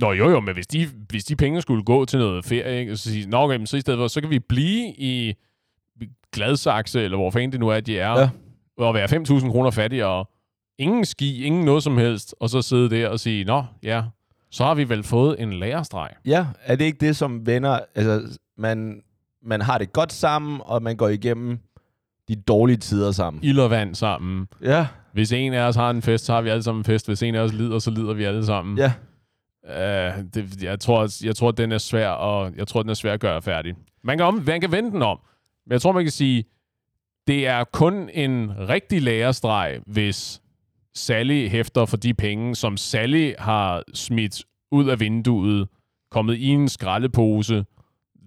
Nå 0.00 0.12
jo 0.12 0.30
jo, 0.30 0.40
men 0.40 0.54
hvis 0.54 0.66
de, 0.66 0.86
hvis 1.10 1.24
de 1.24 1.36
penge 1.36 1.62
skulle 1.62 1.82
gå 1.84 2.04
til 2.04 2.18
noget 2.18 2.44
ferie, 2.44 2.80
ikke, 2.80 2.92
og 2.92 2.98
så 2.98 3.10
sige, 3.10 3.26
nå 3.28 3.36
okay, 3.36 3.56
men 3.56 3.66
så 3.66 3.76
i 3.76 3.80
stedet 3.80 3.98
for, 3.98 4.08
så 4.08 4.20
kan 4.20 4.30
vi 4.30 4.38
blive 4.38 4.94
i 4.98 5.34
Gladsaxe, 6.32 7.02
eller 7.02 7.16
hvor 7.16 7.30
fanden 7.30 7.52
det 7.52 7.60
nu 7.60 7.68
er, 7.68 7.80
de 7.80 7.98
er, 7.98 8.18
Ja. 8.20 8.28
og 8.78 8.94
være 8.94 9.08
5.000 9.40 9.50
kroner 9.50 9.70
fattigere, 9.70 10.24
ingen 10.78 11.04
ski, 11.04 11.44
ingen 11.44 11.64
noget 11.64 11.82
som 11.82 11.98
helst, 11.98 12.34
og 12.40 12.50
så 12.50 12.62
sidde 12.62 12.90
der 12.90 13.08
og 13.08 13.20
sige, 13.20 13.44
nå 13.44 13.64
ja, 13.82 14.02
så 14.50 14.64
har 14.64 14.74
vi 14.74 14.88
vel 14.88 15.02
fået 15.02 15.40
en 15.42 15.52
lærestreg. 15.52 16.08
Ja, 16.26 16.46
er 16.62 16.76
det 16.76 16.84
ikke 16.84 17.06
det, 17.06 17.16
som 17.16 17.46
venner... 17.46 17.78
Altså, 17.94 18.38
man, 18.58 19.02
man 19.42 19.60
har 19.60 19.78
det 19.78 19.92
godt 19.92 20.12
sammen, 20.12 20.60
og 20.64 20.82
man 20.82 20.96
går 20.96 21.08
igennem 21.08 21.58
de 22.28 22.36
dårlige 22.36 22.76
tider 22.76 23.12
sammen. 23.12 23.44
Ild 23.44 23.58
og 23.60 23.70
vand 23.70 23.94
sammen. 23.94 24.46
Ja, 24.62 24.86
Hvis 25.12 25.32
en 25.32 25.52
af 25.54 25.60
os 25.68 25.76
har 25.76 25.90
en 25.90 26.02
fest, 26.02 26.24
så 26.24 26.32
har 26.32 26.42
vi 26.42 26.48
alle 26.48 26.62
sammen 26.62 26.80
en 26.80 26.84
fest. 26.84 27.06
Hvis 27.06 27.22
en 27.22 27.34
af 27.34 27.40
os 27.40 27.52
lider, 27.52 27.78
så 27.78 27.90
lider 27.90 28.14
vi 28.14 28.24
alle 28.24 28.46
sammen. 28.46 28.78
ja. 28.78 28.92
Uh, 29.68 30.24
det, 30.34 30.62
jeg, 30.62 30.80
tror, 30.80 31.24
jeg 31.24 31.36
tror, 31.36 31.50
den 31.50 31.72
er 31.72 31.78
svær 31.78 32.08
og 32.08 32.52
jeg 32.56 32.68
tror, 32.68 32.82
den 32.82 32.90
er 32.90 32.94
svær 32.94 33.12
at 33.12 33.20
gøre 33.20 33.42
færdig. 33.42 33.74
Man 34.04 34.18
kan, 34.18 34.26
om, 34.26 34.42
man 34.46 34.60
kan 34.60 34.72
vende 34.72 34.90
den 34.90 35.02
om. 35.02 35.18
Men 35.66 35.72
jeg 35.72 35.80
tror, 35.80 35.92
man 35.92 36.04
kan 36.04 36.12
sige, 36.12 36.44
det 37.26 37.46
er 37.46 37.64
kun 37.64 38.10
en 38.14 38.68
rigtig 38.68 39.02
lærestreg, 39.02 39.80
hvis 39.86 40.42
Sally 40.94 41.48
hæfter 41.48 41.84
for 41.84 41.96
de 41.96 42.14
penge, 42.14 42.54
som 42.54 42.76
Sally 42.76 43.32
har 43.38 43.82
smidt 43.94 44.44
ud 44.70 44.88
af 44.88 45.00
vinduet, 45.00 45.68
kommet 46.10 46.36
i 46.36 46.48
en 46.48 46.68
skraldepose, 46.68 47.64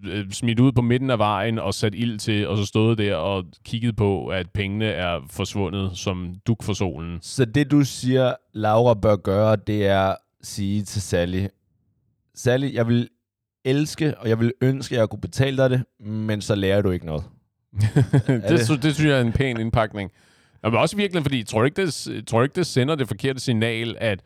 øh, 0.05 0.31
smidt 0.31 0.59
ud 0.59 0.71
på 0.71 0.81
midten 0.81 1.09
af 1.09 1.19
vejen 1.19 1.59
og 1.59 1.73
sat 1.73 1.95
ild 1.95 2.19
til, 2.19 2.47
og 2.47 2.57
så 2.57 2.65
stået 2.65 2.97
der 2.97 3.15
og 3.15 3.45
kigget 3.65 3.95
på, 3.95 4.27
at 4.27 4.49
pengene 4.49 4.85
er 4.85 5.19
forsvundet 5.29 5.97
som 5.97 6.35
duk 6.47 6.63
for 6.63 6.73
solen. 6.73 7.19
Så 7.21 7.45
det, 7.45 7.71
du 7.71 7.83
siger, 7.83 8.33
Laura 8.53 8.93
bør 8.93 9.15
gøre, 9.15 9.55
det 9.55 9.87
er 9.87 10.15
sige 10.41 10.83
til 10.83 11.01
Sally, 11.01 11.47
Sally, 12.35 12.73
jeg 12.73 12.87
vil 12.87 13.09
elske, 13.65 14.17
og 14.17 14.29
jeg 14.29 14.39
vil 14.39 14.53
ønske, 14.61 14.95
at 14.95 14.99
jeg 14.99 15.09
kunne 15.09 15.21
betale 15.21 15.57
dig 15.57 15.69
det, 15.69 15.83
men 16.07 16.41
så 16.41 16.55
lærer 16.55 16.81
du 16.81 16.91
ikke 16.91 17.05
noget. 17.05 17.23
det, 17.73 18.05
det- 18.27 18.43
det? 18.49 18.65
Sy- 18.67 18.71
det 18.71 18.95
synes 18.95 19.09
jeg 19.09 19.17
er 19.17 19.21
en 19.21 19.31
pæn 19.33 19.59
indpakning. 19.59 20.11
Men 20.63 20.75
også 20.75 20.95
virkelig, 20.97 21.23
fordi 21.23 21.43
tror 21.43 21.65
ikke, 21.65 21.85
det, 21.85 22.25
tror 22.27 22.43
ikke, 22.43 22.55
det 22.55 22.65
sender 22.67 22.95
det 22.95 23.07
forkerte 23.07 23.39
signal, 23.39 23.95
at 23.99 24.21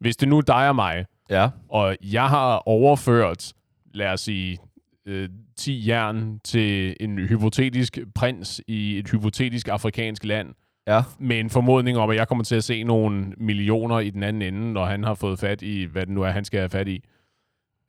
hvis 0.00 0.16
det 0.16 0.28
nu 0.28 0.36
er 0.38 0.42
dig 0.42 0.68
og 0.68 0.74
mig, 0.74 1.04
Ja, 1.30 1.48
og 1.68 1.96
jeg 2.02 2.28
har 2.28 2.56
overført, 2.56 3.52
lad 3.94 4.12
os 4.12 4.20
sige, 4.20 4.58
øh, 5.06 5.28
10 5.56 5.88
jern 5.88 6.40
til 6.44 6.96
en 7.00 7.18
hypotetisk 7.18 7.98
prins 8.14 8.60
i 8.66 8.98
et 8.98 9.08
hypotetisk 9.10 9.68
afrikansk 9.68 10.24
land, 10.24 10.48
ja, 10.88 11.02
med 11.18 11.40
en 11.40 11.50
formodning 11.50 11.98
om, 11.98 12.10
at 12.10 12.16
jeg 12.16 12.28
kommer 12.28 12.44
til 12.44 12.56
at 12.56 12.64
se 12.64 12.82
nogle 12.82 13.32
millioner 13.36 14.00
i 14.00 14.10
den 14.10 14.22
anden 14.22 14.42
ende, 14.42 14.72
når 14.72 14.84
han 14.84 15.04
har 15.04 15.14
fået 15.14 15.38
fat 15.38 15.62
i, 15.62 15.84
hvad 15.84 16.06
det 16.06 16.14
nu 16.14 16.22
er, 16.22 16.30
han 16.30 16.44
skal 16.44 16.60
have 16.60 16.70
fat 16.70 16.88
i. 16.88 17.04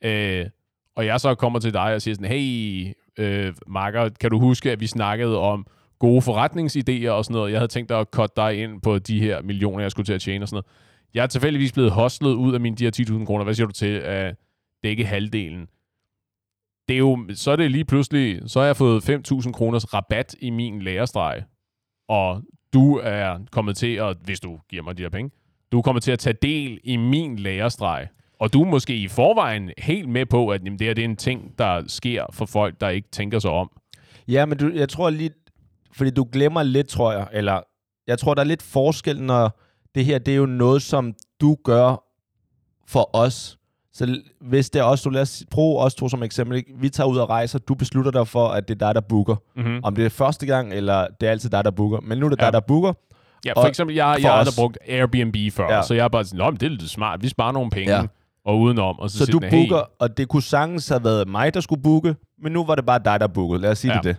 Øh, 0.04 0.46
og 0.96 1.06
jeg 1.06 1.20
så 1.20 1.36
kommer 1.36 1.60
til 1.60 1.74
dig 1.74 1.94
og 1.94 2.02
siger 2.02 2.16
sådan, 2.16 2.32
hey, 2.32 2.94
øh, 3.20 3.54
Marker, 3.68 4.10
kan 4.10 4.30
du 4.32 4.40
huske, 4.40 4.72
at 4.72 4.80
vi 4.80 4.88
snakkede 4.88 5.38
om 5.38 5.68
gode 6.00 6.22
forretningsidéer 6.22 7.10
og 7.10 7.26
sådan 7.26 7.34
noget? 7.34 7.52
Jeg 7.52 7.60
havde 7.60 7.72
tænkt 7.72 7.90
dig 7.90 8.00
at 8.00 8.08
cutte 8.12 8.34
dig 8.36 8.64
ind 8.64 8.82
på 8.82 9.00
de 9.00 9.20
her 9.20 9.42
millioner, 9.42 9.82
jeg 9.82 9.92
skulle 9.92 10.06
til 10.06 10.14
at 10.14 10.22
tjene 10.22 10.44
og 10.44 10.50
sådan 10.50 10.56
noget. 10.56 10.66
Jeg 11.14 11.24
er 11.24 11.28
tilfældigvis 11.28 11.72
blevet 11.72 11.92
hostlet 11.92 12.34
ud 12.34 12.54
af 12.54 12.60
mine 12.60 12.76
de 12.76 12.84
her 12.84 12.92
10.000 13.20 13.26
kroner. 13.26 13.44
Hvad 13.44 13.54
siger 13.54 13.68
du 13.68 13.74
til 13.74 13.94
at 13.94 14.36
dække 14.84 15.06
halvdelen? 15.06 15.68
Det 16.88 16.94
er 16.94 16.98
jo, 16.98 17.26
så 17.34 17.52
er 17.52 17.56
det 17.56 17.72
lige 17.72 17.86
pludselig, 17.86 18.42
så 18.46 18.60
har 18.60 18.66
jeg 18.66 18.78
fået 18.78 19.10
5.000 19.10 19.52
kroners 19.52 19.94
rabat 19.94 20.36
i 20.40 20.50
min 20.50 20.82
lærerstreg. 20.82 21.44
Og 22.08 22.44
du 22.74 22.98
er 22.98 23.40
kommet 23.52 23.78
til 23.78 23.96
at, 23.96 24.18
hvis 24.24 24.40
du 24.40 24.60
giver 24.70 24.84
mig 24.84 24.98
de 24.98 25.02
her 25.02 25.10
penge, 25.10 25.32
du 25.72 25.78
er 25.78 25.82
kommet 25.82 26.04
til 26.04 26.12
at 26.12 26.20
tage 26.20 26.38
del 26.42 26.80
i 26.84 26.98
min 26.98 27.40
lærestreg. 27.40 28.08
Og 28.40 28.54
du 28.54 28.62
er 28.62 28.66
måske 28.66 28.98
i 28.98 29.08
forvejen 29.08 29.72
helt 29.78 30.10
med 30.10 30.26
på, 30.26 30.50
at 30.50 30.62
jamen, 30.66 30.80
det 30.80 30.88
her 30.88 30.94
det 30.94 31.02
er 31.02 31.06
en 31.10 31.16
ting, 31.16 31.58
der 31.58 31.84
sker 31.88 32.26
for 32.34 32.46
folk, 32.46 32.82
der 32.82 32.90
ikke 32.90 33.10
tænker 33.12 33.40
sig 33.40 33.52
om. 33.52 33.72
Ja, 34.28 34.46
men 34.46 34.58
du, 34.58 34.72
jeg 34.74 34.90
tror 34.90 35.10
lige, 35.10 35.32
fordi 35.92 36.10
du 36.10 36.28
glemmer 36.32 36.64
lidt, 36.64 36.88
tror 36.88 37.12
jeg, 37.12 37.28
eller 37.34 37.62
jeg 38.08 38.20
tror, 38.20 38.34
der 38.34 38.42
er 38.42 38.46
lidt 38.46 38.62
forskel, 38.62 39.22
når 39.22 39.60
det 39.96 40.06
her, 40.06 40.20
det 40.20 40.32
er 40.32 40.38
jo 40.38 40.46
noget, 40.46 40.82
som 40.82 41.14
du 41.42 41.58
gør 41.64 42.04
for 42.88 43.16
os. 43.16 43.59
Så 44.00 44.22
hvis 44.42 44.70
det 44.70 44.80
er 44.80 44.84
os, 44.84 45.02
du 45.02 45.10
lad 45.10 45.22
os 45.22 45.44
bruge 45.52 45.80
os 45.84 45.96
to 45.96 46.10
som 46.10 46.24
eksempel. 46.24 46.58
ikke? 46.58 46.74
Vi 46.76 46.90
tager 46.90 47.08
ud 47.08 47.18
og 47.18 47.30
rejser, 47.30 47.60
du 47.60 47.76
beslutter 47.76 48.12
dig 48.12 48.28
for, 48.28 48.48
at 48.48 48.68
det 48.68 48.82
er 48.82 48.88
dig, 48.88 48.96
der 48.96 49.02
booker. 49.02 49.36
Mm-hmm. 49.56 49.80
Om 49.84 49.96
det 49.96 50.06
er 50.06 50.10
første 50.10 50.46
gang, 50.46 50.74
eller 50.74 51.08
det 51.22 51.28
er 51.28 51.32
altid 51.32 51.50
dig, 51.50 51.64
der 51.64 51.72
booker. 51.72 52.00
Men 52.02 52.18
nu 52.18 52.26
er 52.26 52.30
det 52.30 52.40
Ja. 52.42 52.46
dig, 52.46 52.54
der 52.54 52.60
booker. 52.60 52.94
Ja, 53.46 53.54
for 53.54 53.64
eksempel, 53.68 53.96
jeg, 53.96 54.16
for 54.16 54.22
jeg 54.22 54.32
har 54.32 54.38
aldrig 54.38 54.54
brugt 54.58 54.78
Airbnb 54.88 55.36
før, 55.54 55.74
Ja. 55.76 55.82
så 55.82 55.94
jeg 55.94 56.04
er 56.04 56.08
bare 56.08 56.24
sådan, 56.26 56.54
det 56.54 56.64
er 56.64 56.70
lidt 56.70 56.90
smart, 56.90 57.24
vi 57.24 57.28
sparer 57.30 57.52
nogle 57.52 57.70
penge, 57.72 57.92
Ja. 57.96 58.04
og 58.46 58.60
udenom. 58.60 59.00
Og 59.00 59.10
så, 59.10 59.18
Så 59.26 59.32
du 59.32 59.38
den, 59.38 59.50
hey, 59.50 59.58
booker, 59.70 59.84
og 60.00 60.18
det 60.18 60.28
kunne 60.28 60.44
sagtens 60.44 60.88
have 60.90 61.04
været 61.04 61.28
mig, 61.28 61.54
der 61.54 61.60
skulle 61.62 61.84
booke, 61.84 62.16
men 62.42 62.52
nu 62.52 62.66
var 62.66 62.76
det 62.76 62.86
bare 62.86 63.00
dig, 63.06 63.20
der 63.20 63.28
bookede. 63.28 63.62
Lad 63.62 63.72
os 63.72 63.80
sige 63.80 63.92
Ja. 63.94 63.98
det 63.98 64.04
det. 64.06 64.18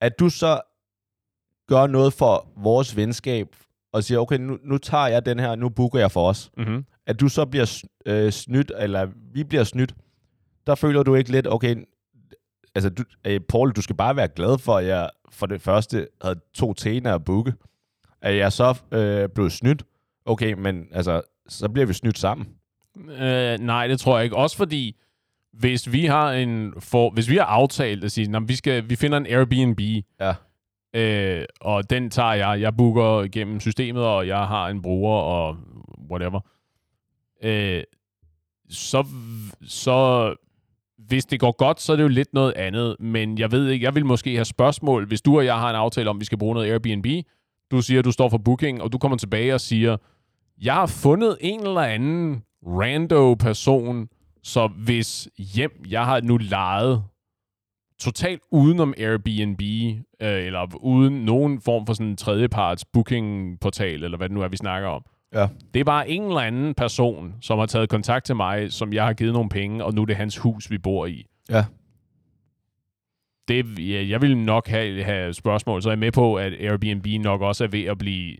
At 0.00 0.12
du 0.20 0.28
så 0.28 0.60
gør 1.68 1.86
noget 1.86 2.12
for 2.12 2.46
vores 2.56 2.96
venskab, 2.96 3.46
og 3.92 4.04
siger, 4.04 4.18
okay, 4.18 4.38
nu, 4.38 4.58
nu 4.64 4.78
tager 4.78 5.06
jeg 5.06 5.26
den 5.26 5.38
her, 5.40 5.54
nu 5.54 5.68
booker 5.68 5.98
jeg 5.98 6.10
for 6.10 6.28
os. 6.28 6.50
Mm-hmm. 6.56 6.84
At 7.06 7.20
du 7.20 7.28
så 7.28 7.44
bliver 7.46 7.82
øh, 8.06 8.32
snydt, 8.32 8.72
eller 8.78 9.08
vi 9.34 9.44
bliver 9.44 9.64
snydt, 9.64 9.94
der 10.66 10.74
føler 10.74 11.02
du 11.02 11.14
ikke 11.14 11.30
lidt, 11.32 11.46
okay, 11.46 11.76
altså 12.74 12.90
du, 12.90 13.04
øh, 13.26 13.40
Paul, 13.40 13.72
du 13.72 13.82
skal 13.82 13.96
bare 13.96 14.16
være 14.16 14.28
glad 14.28 14.58
for, 14.58 14.76
at 14.76 14.86
jeg 14.86 15.10
for 15.30 15.46
det 15.46 15.60
første 15.60 16.08
havde 16.22 16.40
to 16.54 16.74
tjener 16.74 17.14
at 17.14 17.24
booke. 17.24 17.52
At 18.22 18.36
jeg 18.36 18.52
så 18.52 18.78
øh, 18.92 19.28
blev 19.28 19.50
snydt, 19.50 19.82
okay, 20.26 20.52
men 20.52 20.86
altså, 20.92 21.22
så 21.48 21.68
bliver 21.68 21.86
vi 21.86 21.92
snydt 21.92 22.18
sammen. 22.18 22.46
Øh, 23.10 23.58
nej, 23.58 23.86
det 23.86 24.00
tror 24.00 24.16
jeg 24.18 24.24
ikke. 24.24 24.36
Også 24.36 24.56
fordi, 24.56 24.96
hvis 25.52 25.92
vi 25.92 26.06
har 26.06 26.32
en 26.32 26.72
for, 26.78 27.10
hvis 27.10 27.28
vi 27.30 27.36
har 27.36 27.44
aftalt 27.44 28.04
at 28.04 28.12
sige, 28.12 28.28
"Nå, 28.30 28.38
men 28.38 28.48
vi, 28.48 28.54
skal, 28.54 28.90
vi 28.90 28.96
finder 28.96 29.18
en 29.18 29.26
Airbnb, 29.26 29.80
Ja. 30.20 30.34
øh, 30.94 31.44
og 31.60 31.90
den 31.90 32.10
tager 32.10 32.32
jeg. 32.32 32.60
Jeg 32.60 32.76
booker 32.76 33.28
gennem 33.32 33.60
systemet, 33.60 34.02
og 34.04 34.26
jeg 34.26 34.46
har 34.46 34.68
en 34.68 34.82
bruger 34.82 35.18
og 35.20 35.56
whatever. 36.10 36.40
Øh, 37.42 37.82
så, 38.70 39.06
så 39.62 40.34
hvis 40.98 41.24
det 41.24 41.40
går 41.40 41.56
godt, 41.56 41.80
så 41.80 41.92
er 41.92 41.96
det 41.96 42.02
jo 42.02 42.08
lidt 42.08 42.34
noget 42.34 42.52
andet, 42.52 42.96
men 43.00 43.38
jeg 43.38 43.52
ved 43.52 43.68
ikke, 43.68 43.84
jeg 43.84 43.94
vil 43.94 44.06
måske 44.06 44.34
have 44.34 44.44
spørgsmål, 44.44 45.06
hvis 45.06 45.22
du 45.22 45.36
og 45.36 45.44
jeg 45.44 45.58
har 45.58 45.70
en 45.70 45.76
aftale 45.76 46.10
om, 46.10 46.16
at 46.16 46.20
vi 46.20 46.24
skal 46.24 46.38
bruge 46.38 46.54
noget 46.54 46.70
Airbnb, 46.70 47.06
du 47.70 47.82
siger, 47.82 47.98
at 47.98 48.04
du 48.04 48.12
står 48.12 48.28
for 48.28 48.38
booking, 48.38 48.82
og 48.82 48.92
du 48.92 48.98
kommer 48.98 49.18
tilbage 49.18 49.54
og 49.54 49.60
siger, 49.60 49.96
jeg 50.62 50.74
har 50.74 50.86
fundet 50.86 51.36
en 51.40 51.60
eller 51.60 51.80
anden 51.80 52.42
rando 52.66 53.34
person, 53.34 54.08
så 54.42 54.66
hvis 54.66 55.28
hjem, 55.38 55.84
jeg 55.88 56.04
har 56.04 56.20
nu 56.20 56.36
lejet 56.36 57.04
totalt 57.98 58.42
udenom 58.50 58.94
Airbnb, 58.98 59.62
øh, 60.22 60.46
eller 60.46 60.76
uden 60.80 61.24
nogen 61.24 61.60
form 61.60 61.86
for 61.86 61.94
sådan 61.94 62.06
en 62.06 62.16
tredjeparts 62.16 62.84
bookingportal, 62.84 64.04
eller 64.04 64.16
hvad 64.16 64.28
det 64.28 64.34
nu 64.34 64.42
er, 64.42 64.48
vi 64.48 64.56
snakker 64.56 64.88
om. 64.88 65.04
Ja. 65.34 65.48
Det 65.74 65.80
er 65.80 65.84
bare 65.84 66.08
en 66.08 66.22
eller 66.22 66.40
anden 66.40 66.74
person, 66.74 67.34
som 67.40 67.58
har 67.58 67.66
taget 67.66 67.88
kontakt 67.88 68.24
til 68.24 68.36
mig, 68.36 68.72
som 68.72 68.92
jeg 68.92 69.04
har 69.04 69.12
givet 69.12 69.32
nogle 69.32 69.48
penge, 69.48 69.84
og 69.84 69.94
nu 69.94 70.02
er 70.02 70.06
det 70.06 70.16
hans 70.16 70.38
hus, 70.38 70.70
vi 70.70 70.78
bor 70.78 71.06
i. 71.06 71.26
Ja. 71.50 71.64
Det, 73.48 73.78
ja, 73.78 74.06
jeg 74.08 74.22
vil 74.22 74.36
nok 74.38 74.68
have, 74.68 75.02
have 75.04 75.34
spørgsmål, 75.34 75.82
så 75.82 75.88
er 75.88 75.92
jeg 75.92 75.98
med 75.98 76.12
på, 76.12 76.34
at 76.34 76.52
Airbnb 76.60 77.06
nok 77.20 77.40
også 77.40 77.64
er 77.64 77.68
ved 77.68 77.84
at 77.84 77.98
blive 77.98 78.36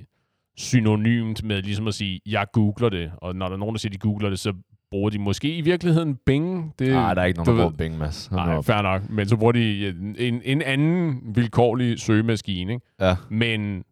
synonymt 0.56 1.44
med 1.44 1.62
ligesom 1.62 1.86
at 1.88 1.94
sige, 1.94 2.20
jeg 2.26 2.46
googler 2.52 2.88
det, 2.88 3.12
og 3.16 3.36
når 3.36 3.46
der 3.46 3.54
er 3.54 3.58
nogen, 3.58 3.74
der 3.74 3.78
siger, 3.78 3.90
de 3.90 3.98
googler 3.98 4.30
det, 4.30 4.38
så 4.38 4.52
bruger 4.90 5.10
de 5.10 5.18
måske 5.18 5.56
i 5.56 5.60
virkeligheden 5.60 6.16
Bing. 6.26 6.74
Det, 6.78 6.88
Nej, 6.88 7.14
der 7.14 7.22
er 7.22 7.26
ikke 7.26 7.38
nogen, 7.44 7.58
der 7.58 7.64
bruger 7.64 7.76
Bing, 7.76 7.98
Mads. 7.98 8.30
Nej, 8.30 8.62
fair 8.62 8.82
nok. 8.82 9.10
Men 9.10 9.28
så 9.28 9.36
bruger 9.36 9.52
de 9.52 9.88
en, 10.18 10.42
en 10.44 10.62
anden 10.62 11.20
vilkårlig 11.34 12.00
søgemaskine. 12.00 12.72
Ikke? 12.72 12.86
Ja. 13.00 13.16
Men 13.30 13.84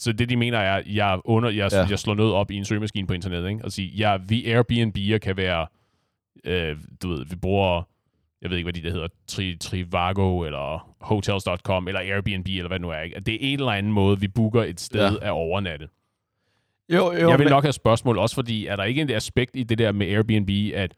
så 0.00 0.12
det, 0.12 0.28
de 0.28 0.36
mener 0.36 0.58
er, 0.58 0.82
jeg, 0.86 1.20
under, 1.24 1.48
jeg, 1.50 1.68
Ja. 1.72 1.86
jeg 1.90 1.98
slår 1.98 2.14
noget 2.14 2.32
op 2.32 2.50
i 2.50 2.56
en 2.56 2.64
søgemaskine 2.64 3.06
på 3.06 3.12
internettet, 3.12 3.48
ikke? 3.50 3.64
og 3.64 3.72
sige, 3.72 3.88
ja, 3.88 4.16
vi 4.28 4.54
Airbnb'er 4.54 5.18
kan 5.18 5.36
være, 5.36 5.66
øh, 6.44 6.76
du 7.02 7.08
ved, 7.08 7.24
vi 7.30 7.36
bruger, 7.36 7.82
jeg 8.42 8.50
ved 8.50 8.56
ikke, 8.56 8.66
hvad 8.70 8.72
de 8.82 8.82
der 8.82 8.90
hedder, 8.92 9.08
Tri, 9.28 9.56
Trivago, 9.56 10.40
eller 10.44 10.88
Hotels.com, 11.00 11.88
eller 11.88 12.00
Airbnb, 12.00 12.46
eller 12.48 12.68
hvad 12.68 12.78
det 12.78 12.82
nu 12.82 12.90
er. 12.90 13.00
Ikke? 13.00 13.16
At 13.16 13.26
det 13.26 13.34
er 13.34 13.38
en 13.40 13.58
eller 13.58 13.72
anden 13.72 13.92
måde, 13.92 14.20
vi 14.20 14.28
booker 14.28 14.62
et 14.62 14.80
sted 14.80 15.00
Ja. 15.22 15.26
at 15.26 15.30
overnatte. 15.30 15.88
Jo, 16.92 16.96
jo, 17.12 17.28
jeg 17.28 17.38
vil 17.38 17.44
men, 17.44 17.50
nok 17.50 17.64
have 17.64 17.72
spørgsmål, 17.72 18.18
også 18.18 18.34
fordi, 18.34 18.66
er 18.66 18.76
der 18.76 18.84
ikke 18.84 19.02
et 19.02 19.10
aspekt 19.10 19.50
i 19.56 19.62
det 19.62 19.78
der 19.78 19.92
med 19.92 20.06
Airbnb, 20.06 20.50
at 20.74 20.94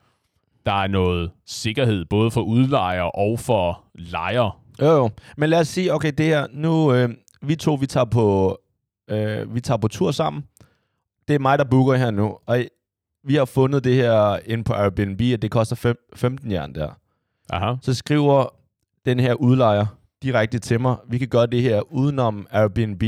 der 0.66 0.82
er 0.82 0.86
noget 0.86 1.30
sikkerhed, 1.46 2.04
både 2.04 2.30
for 2.30 2.40
udlejer 2.40 3.02
og 3.02 3.38
for 3.38 3.84
lejer? 3.94 4.60
jo, 4.80 4.86
jo. 4.86 5.10
Men 5.36 5.50
lad 5.50 5.60
os 5.60 5.68
sige, 5.68 5.94
okay, 5.94 6.12
det 6.18 6.26
her, 6.26 6.46
nu, 6.52 6.92
øh, 6.94 7.08
vi 7.42 7.56
to, 7.56 7.74
vi 7.74 7.86
tager 7.86 8.04
på, 8.04 8.58
øh, 9.10 9.54
vi 9.54 9.60
tager 9.60 9.78
på 9.78 9.88
tur 9.88 10.10
sammen. 10.10 10.42
Det 11.28 11.34
er 11.34 11.38
mig, 11.38 11.58
der 11.58 11.64
booker 11.64 11.94
her 11.96 12.10
nu, 12.10 12.38
og 12.46 12.64
vi 13.24 13.34
har 13.34 13.44
fundet 13.44 13.84
det 13.84 13.94
her 13.94 14.38
inde 14.46 14.64
på 14.64 14.72
Airbnb, 14.72 15.20
at 15.20 15.42
det 15.42 15.50
koster 15.50 15.76
fem, 15.76 15.96
15 16.14 16.50
jern 16.50 16.74
der. 16.74 16.90
Aha. 17.50 17.74
Så 17.82 17.94
skriver 17.94 18.46
den 19.04 19.20
her 19.20 19.34
udlejer 19.34 19.86
direkte 20.22 20.58
til 20.58 20.80
mig, 20.80 20.96
vi 21.08 21.18
kan 21.18 21.28
gøre 21.28 21.46
det 21.46 21.62
her 21.62 21.92
udenom 21.92 22.46
Airbnb 22.50 23.02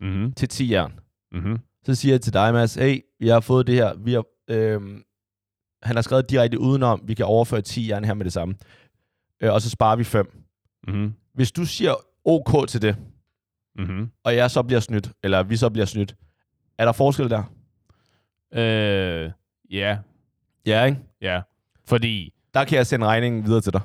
Mhm. 0.00 0.32
til 0.32 0.48
10 0.48 0.72
jern. 0.72 0.92
Mhm. 1.32 1.58
Så 1.86 1.94
siger 1.94 2.12
jeg 2.14 2.20
til 2.20 2.32
dig, 2.32 2.52
Mads, 2.52 2.74
hey, 2.74 3.00
vi 3.20 3.28
har 3.28 3.40
fået 3.40 3.66
det 3.66 3.74
her. 3.74 3.94
Vi 3.98 4.12
har, 4.12 4.24
øhm, 4.50 5.02
han 5.82 5.96
har 5.96 6.02
skrevet 6.02 6.30
direkte 6.30 6.58
udenom, 6.60 7.00
vi 7.04 7.14
kan 7.14 7.26
overføre 7.26 7.60
10 7.62 7.88
jern 7.90 8.04
her 8.04 8.14
med 8.14 8.24
det 8.24 8.32
samme. 8.32 8.54
Øh, 9.42 9.52
og 9.52 9.62
så 9.62 9.70
sparer 9.70 9.96
vi 9.96 10.04
5. 10.04 10.44
Mhm. 10.88 11.12
Hvis 11.34 11.52
du 11.52 11.64
siger 11.66 11.94
OK 12.24 12.68
til 12.68 12.82
det, 12.82 12.96
Mhm. 13.78 14.10
og 14.24 14.36
jeg 14.36 14.50
så 14.50 14.62
bliver 14.62 14.80
snydt, 14.80 15.10
eller 15.22 15.42
vi 15.42 15.56
så 15.56 15.70
bliver 15.70 15.86
snydt, 15.86 16.14
er 16.78 16.84
der 16.84 16.92
forskel 16.92 17.30
der? 17.30 17.42
Øh, 18.54 19.30
ja, 19.70 19.98
Ja, 20.66 20.84
ikke? 20.84 20.98
ja. 21.22 21.40
Fordi, 21.88 22.32
Der 22.54 22.64
kan 22.64 22.76
jeg 22.78 22.86
sende 22.86 23.06
regningen 23.06 23.44
videre 23.44 23.60
til 23.60 23.72
dig. 23.72 23.80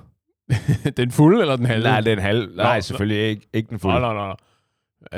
den 0.97 1.11
fulde 1.11 1.41
eller 1.41 1.55
den 1.55 1.65
halve? 1.65 1.83
Nej, 1.83 2.01
det 2.01 2.07
er 2.13 2.15
en 2.17 2.21
halv. 2.21 2.55
Nej, 2.55 2.75
Nå, 2.77 2.81
selvfølgelig 2.81 3.17
ikke, 3.29 3.47
ikke 3.53 3.69
den 3.69 3.79
fulde. 3.79 3.99
nå, 3.99 4.13
nå. 4.13 4.35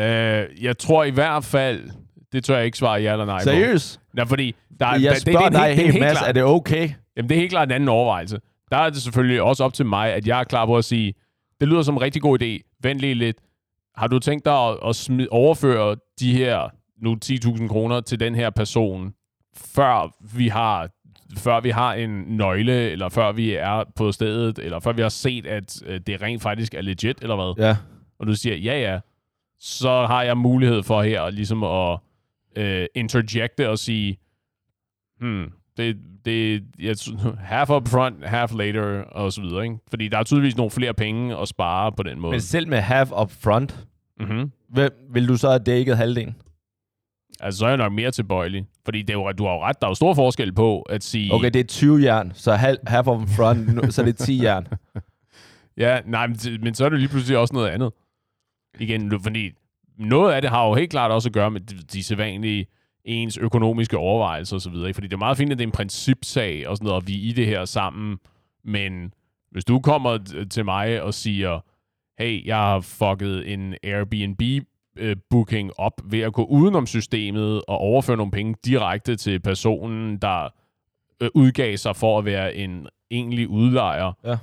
Øh, 0.01 0.63
jeg 0.63 0.77
tror 0.77 1.03
i 1.03 1.10
hvert 1.10 1.43
fald, 1.43 1.89
det 2.31 2.43
tør 2.43 2.55
jeg 2.57 2.65
ikke 2.65 2.77
svare 2.77 3.01
ja 3.01 3.12
eller 3.12 3.25
nej 3.25 3.39
på. 3.39 3.43
Seriøst? 3.43 3.99
Nej, 4.13 4.25
fordi 4.25 4.55
der, 4.79 4.91
Jeg 4.93 5.01
der, 5.01 5.15
spørger 5.19 5.39
det, 5.49 5.51
det, 5.51 5.60
dig, 5.62 5.67
helt- 5.75 5.79
er 5.88 5.91
helt 5.91 6.12
klart- 6.17 6.27
er 6.27 6.31
det 6.31 6.43
okay? 6.43 6.89
Jamen, 7.17 7.29
det 7.29 7.36
er 7.36 7.39
helt 7.39 7.51
klart 7.51 7.67
en 7.67 7.71
anden 7.71 7.89
overvejelse. 7.89 8.39
Der 8.71 8.77
er 8.77 8.89
det 8.89 9.01
selvfølgelig 9.01 9.41
også 9.41 9.63
op 9.63 9.73
til 9.73 9.86
mig, 9.86 10.13
at 10.13 10.27
jeg 10.27 10.39
er 10.39 10.43
klar 10.43 10.65
på 10.65 10.77
at 10.77 10.86
sige, 10.86 11.13
det 11.62 11.67
lyder 11.67 11.81
som 11.81 11.95
en 11.95 12.01
rigtig 12.01 12.21
god 12.21 12.41
idé. 12.41 12.77
Vent 12.84 12.99
lige 12.99 13.13
lidt. 13.13 13.38
Har 13.95 14.08
du 14.08 14.19
tænkt 14.19 14.45
dig 14.45 14.67
at, 14.69 14.77
at 14.86 14.95
smid, 14.95 15.27
overføre 15.32 15.95
de 16.19 16.34
her 16.34 16.69
nu 17.01 17.17
10.000 17.25 17.67
kroner 17.67 18.01
til 18.01 18.19
den 18.19 18.36
her 18.36 18.49
person, 18.49 19.13
før 19.56 20.15
vi 20.36 20.47
har 20.47 20.89
før 21.38 21.60
vi 21.60 21.69
har 21.69 21.93
en 21.93 22.10
nøgle, 22.10 22.89
eller 22.89 23.10
før 23.10 23.32
vi 23.32 23.54
er 23.54 23.84
på 23.95 24.12
stedet, 24.12 24.60
eller 24.60 24.80
før 24.80 24.91
vi 24.91 25.01
har 25.01 25.10
set, 25.10 25.45
at 25.45 25.82
øh, 25.86 25.99
det 26.08 26.21
rent 26.21 26.41
faktisk 26.41 26.73
er 26.73 26.82
legit, 26.82 27.21
eller 27.21 27.36
hvad? 27.36 27.65
Ja. 27.65 27.77
og 28.19 28.27
du 28.27 28.36
siger, 28.36 28.56
ja, 28.56 28.80
ja, 28.80 28.99
så 29.60 30.06
har 30.06 30.23
jeg 30.23 30.38
mulighed 30.38 30.84
for 30.84 31.01
her 31.01 31.30
ligesom 31.30 31.63
at 31.63 31.99
øh, 32.56 32.86
interjecte 32.95 33.69
og 33.69 33.80
sige, 33.80 34.17
hmm, 35.19 35.51
det, 35.82 35.98
det 36.26 36.63
jeg, 36.80 36.96
half 37.39 37.70
up 37.70 37.88
front, 37.88 38.26
half 38.26 38.52
later, 38.54 39.02
og 39.04 39.34
så 39.34 39.41
videre, 39.41 39.63
ikke? 39.63 39.76
Fordi 39.89 40.08
der 40.08 40.17
er 40.17 40.24
tydeligvis 40.24 40.58
nogle 40.58 40.72
flere 40.72 40.94
penge 40.94 41.38
at 41.38 41.48
spare 41.48 41.91
på 41.91 42.04
den 42.04 42.20
måde. 42.20 42.32
Men 42.32 42.41
selv 42.41 42.67
med 42.67 42.78
half 42.78 43.12
up 43.22 43.32
front, 43.32 43.86
Mm-hmm. 44.20 44.52
hvem, 44.70 44.91
vil 45.13 45.28
du 45.28 45.38
så 45.38 45.50
have 45.50 45.60
dækket 45.60 45.98
halvdelen? 45.98 46.36
Altså, 47.39 47.58
så 47.60 47.65
er 47.65 47.70
jeg 47.70 47.78
nok 47.78 47.94
mere 47.94 48.12
tilbøjelig. 48.12 48.65
Fordi 48.86 49.02
det 49.02 49.10
er 49.10 49.13
jo, 49.13 49.32
du 49.32 49.46
har 49.46 49.54
jo 49.54 49.63
ret, 49.63 49.82
der 49.82 49.88
er 49.88 49.91
jo 49.91 49.96
stor 49.96 50.13
forskel 50.13 50.54
på 50.54 50.82
at 50.82 51.04
sige... 51.04 51.34
Okay, 51.34 51.50
det 51.50 51.60
er 51.60 51.63
20 51.63 52.04
jern, 52.04 52.32
så 52.36 52.54
half, 52.54 52.78
half 52.88 53.08
up 53.08 53.30
front, 53.30 53.94
så 53.94 54.02
er 54.02 54.06
det 54.06 54.17
10 54.17 54.44
jern. 54.44 54.67
Ja, 55.78 56.00
nej, 56.06 56.28
men, 56.28 56.38
men 56.62 56.74
så 56.76 56.86
er 56.86 56.89
det 56.89 57.00
lige 57.00 57.10
pludselig 57.10 57.38
også 57.38 57.54
noget 57.54 57.70
andet. 57.70 57.91
Igen, 58.80 59.20
fordi 59.24 59.52
noget 59.98 60.34
af 60.34 60.41
det 60.41 60.50
har 60.50 60.67
jo 60.67 60.74
helt 60.74 60.89
klart 60.89 61.12
også 61.12 61.30
at 61.30 61.34
gøre 61.34 61.52
med 61.52 61.62
de, 61.62 61.76
de 61.76 62.04
sædvanlige 62.04 62.65
ens 63.05 63.37
økonomiske 63.37 63.97
overvejelser 63.97 64.55
osv. 64.55 64.93
Fordi 64.93 65.07
det 65.07 65.13
er 65.13 65.17
meget 65.17 65.37
fint, 65.37 65.51
at 65.51 65.57
det 65.57 65.63
er 65.63 65.67
en 65.67 65.71
principsag 65.71 66.67
og 66.67 66.77
sådan 66.77 66.85
noget, 66.85 67.01
og 67.01 67.07
vi 67.07 67.13
er 67.25 67.29
i 67.29 67.31
det 67.31 67.45
her 67.45 67.65
sammen. 67.65 68.17
Men 68.63 69.13
hvis 69.51 69.65
du 69.65 69.79
kommer 69.79 70.17
til 70.49 70.65
mig 70.65 71.01
og 71.01 71.13
siger, 71.13 71.59
hey, 72.19 72.45
jeg 72.45 72.57
har 72.57 72.79
fucket 72.79 73.53
en 73.53 73.75
Airbnb-booking 73.83 75.71
op 75.77 76.01
ved 76.05 76.19
at 76.19 76.33
gå 76.33 76.43
udenom 76.43 76.87
systemet 76.87 77.61
og 77.67 77.77
overføre 77.77 78.17
nogle 78.17 78.31
penge 78.31 78.55
direkte 78.65 79.15
til 79.15 79.39
personen, 79.39 80.17
der 80.17 80.49
øh, 81.21 81.29
udgav 81.33 81.77
sig 81.77 81.95
for 81.95 82.19
at 82.19 82.25
være 82.25 82.55
en 82.55 82.87
egentlig 83.11 83.47
udlejer, 83.47 84.11
Ja. 84.25 84.37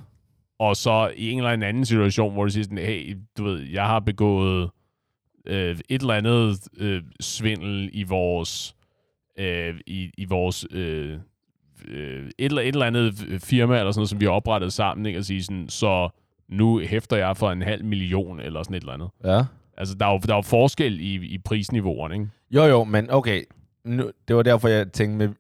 og 0.59 0.77
så 0.77 1.13
i 1.17 1.31
en 1.31 1.39
eller 1.39 1.51
anden 1.51 1.85
situation, 1.85 2.33
hvor 2.33 2.45
du 2.45 2.51
siger 2.51 2.65
sådan, 2.65 2.79
hey, 2.79 3.19
du 3.39 3.45
ved, 3.45 3.61
jeg 3.61 3.87
har 3.87 4.01
begået 4.01 4.71
øh, 5.49 5.79
et 5.89 6.01
eller 6.01 6.15
andet 6.15 6.69
øh, 6.79 7.03
svindel 7.21 7.91
i 7.93 8.03
vores 8.03 8.77
øh, 9.39 9.75
i, 9.87 10.11
i 10.19 10.25
vores 10.25 10.67
øh, 10.71 11.19
øh, 11.89 12.27
et, 12.27 12.33
eller, 12.39 12.63
et 12.63 12.69
eller 12.69 12.87
andet 12.87 13.15
firma 13.43 13.79
eller 13.79 13.93
sådan 13.93 14.01
noget, 14.01 14.11
som 14.11 14.21
vi 14.21 14.25
har 14.25 14.33
oprettet 14.33 14.73
sammen, 14.73 15.07
ikke? 15.07 15.19
Og 15.19 15.25
sige 15.25 15.43
sådan, 15.43 15.69
så 15.69 16.09
nu 16.49 16.79
hæfter 16.79 17.17
jeg 17.17 17.37
for 17.37 17.51
en 17.51 17.63
halv 17.63 17.85
million 17.85 18.41
eller 18.41 18.63
sådan 18.63 18.75
et 18.75 18.81
eller 18.81 18.93
andet. 18.93 19.09
Ja. 19.25 19.45
Altså, 19.77 19.95
der 19.95 20.07
er 20.07 20.13
jo, 20.13 20.19
der 20.19 20.33
er 20.33 20.37
jo 20.37 20.43
forskel 20.43 21.01
i, 21.01 21.15
i 21.15 21.39
prisniveauerne, 21.39 22.15
ikke? 22.15 22.29
Jo, 22.51 22.65
jo, 22.65 22.85
men 22.85 23.11
okay. 23.11 23.43
Nu, 23.85 24.11
det 24.29 24.37
var 24.37 24.43
derfor, 24.43 24.69
jeg 24.69 24.93
tænkte 24.93 25.27
med... 25.27 25.35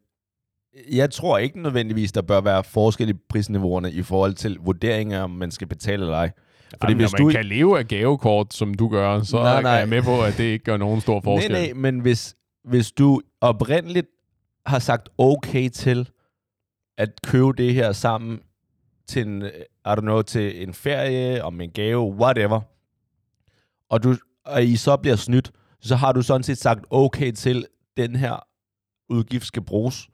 Jeg 0.92 1.10
tror 1.10 1.38
ikke 1.38 1.62
nødvendigvis, 1.62 2.12
der 2.12 2.22
bør 2.22 2.40
være 2.40 2.64
forskel 2.64 3.08
i 3.08 3.12
prisniveauerne 3.12 3.92
i 3.92 4.02
forhold 4.02 4.34
til 4.34 4.58
vurderinger, 4.60 5.22
om 5.22 5.30
man 5.30 5.50
skal 5.50 5.66
betale 5.66 6.02
eller 6.02 6.16
ej. 6.16 6.30
Fordi 6.80 6.94
hvis 6.94 7.12
når 7.12 7.18
man 7.18 7.26
du- 7.28 7.32
kan 7.36 7.44
leve 7.46 7.78
af 7.78 7.88
gavekort, 7.88 8.54
som 8.54 8.74
du 8.74 8.88
gør, 8.88 9.22
så 9.22 9.36
Nej, 9.42 9.62
nej, 9.62 9.74
er 9.74 9.78
jeg 9.78 9.88
med 9.88 10.02
på, 10.02 10.22
at 10.22 10.36
det 10.38 10.44
ikke 10.44 10.64
gør 10.64 10.76
nogen 10.76 11.00
stor 11.00 11.20
forskel. 11.24 11.52
Nej, 11.52 11.64
nej, 11.64 11.72
men 11.72 12.00
hvis, 12.00 12.36
hvis 12.64 12.92
du 12.92 13.20
oprindeligt 13.40 14.06
har 14.66 14.78
sagt 14.78 15.08
okay 15.18 15.68
til 15.68 16.08
at 16.98 17.08
købe 17.26 17.52
det 17.52 17.74
her 17.74 17.92
sammen 17.92 18.40
til 19.08 19.26
en, 19.26 19.42
I 19.42 19.88
don't 19.88 20.00
know, 20.00 20.22
til 20.22 20.62
en 20.62 20.74
ferie, 20.74 21.44
om 21.44 21.60
en 21.60 21.70
gave, 21.70 22.00
whatever, 22.14 22.60
og, 23.90 24.02
du, 24.02 24.16
og 24.44 24.64
I 24.64 24.76
så 24.76 24.96
bliver 24.96 25.16
snydt, 25.16 25.50
så 25.80 25.96
har 25.96 26.12
du 26.12 26.22
sådan 26.22 26.42
set 26.42 26.58
sagt 26.58 26.84
okay 26.90 27.32
til, 27.32 27.66
den 27.96 28.16
her 28.16 28.46
udgift 29.08 29.46
skal 29.46 29.62
bruges. 29.62 30.08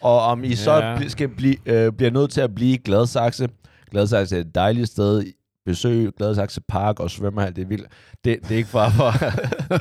Og 0.00 0.20
om 0.20 0.44
I 0.44 0.54
så 0.54 0.72
Ja. 0.74 0.96
bl- 0.96 1.08
skal 1.08 1.28
blive, 1.28 1.56
øh, 1.66 1.92
bliver 1.92 2.10
nødt 2.10 2.30
til 2.30 2.40
at 2.40 2.54
blive 2.54 2.74
i 2.74 2.76
Gladsaxe. 2.76 3.48
Gladsaxe 3.90 4.36
er 4.36 4.40
et 4.40 4.54
dejligt 4.54 4.88
sted. 4.88 5.32
Besøg 5.66 6.12
Gladsaxe 6.16 6.60
Park 6.60 7.00
og 7.00 7.10
svømmehal, 7.10 7.56
det 7.56 7.62
er 7.62 7.66
vildt. 7.66 7.86
Det, 8.24 8.38
det 8.42 8.50
er 8.50 8.56
ikke 8.56 8.68
for, 8.68 8.88
for 8.88 9.12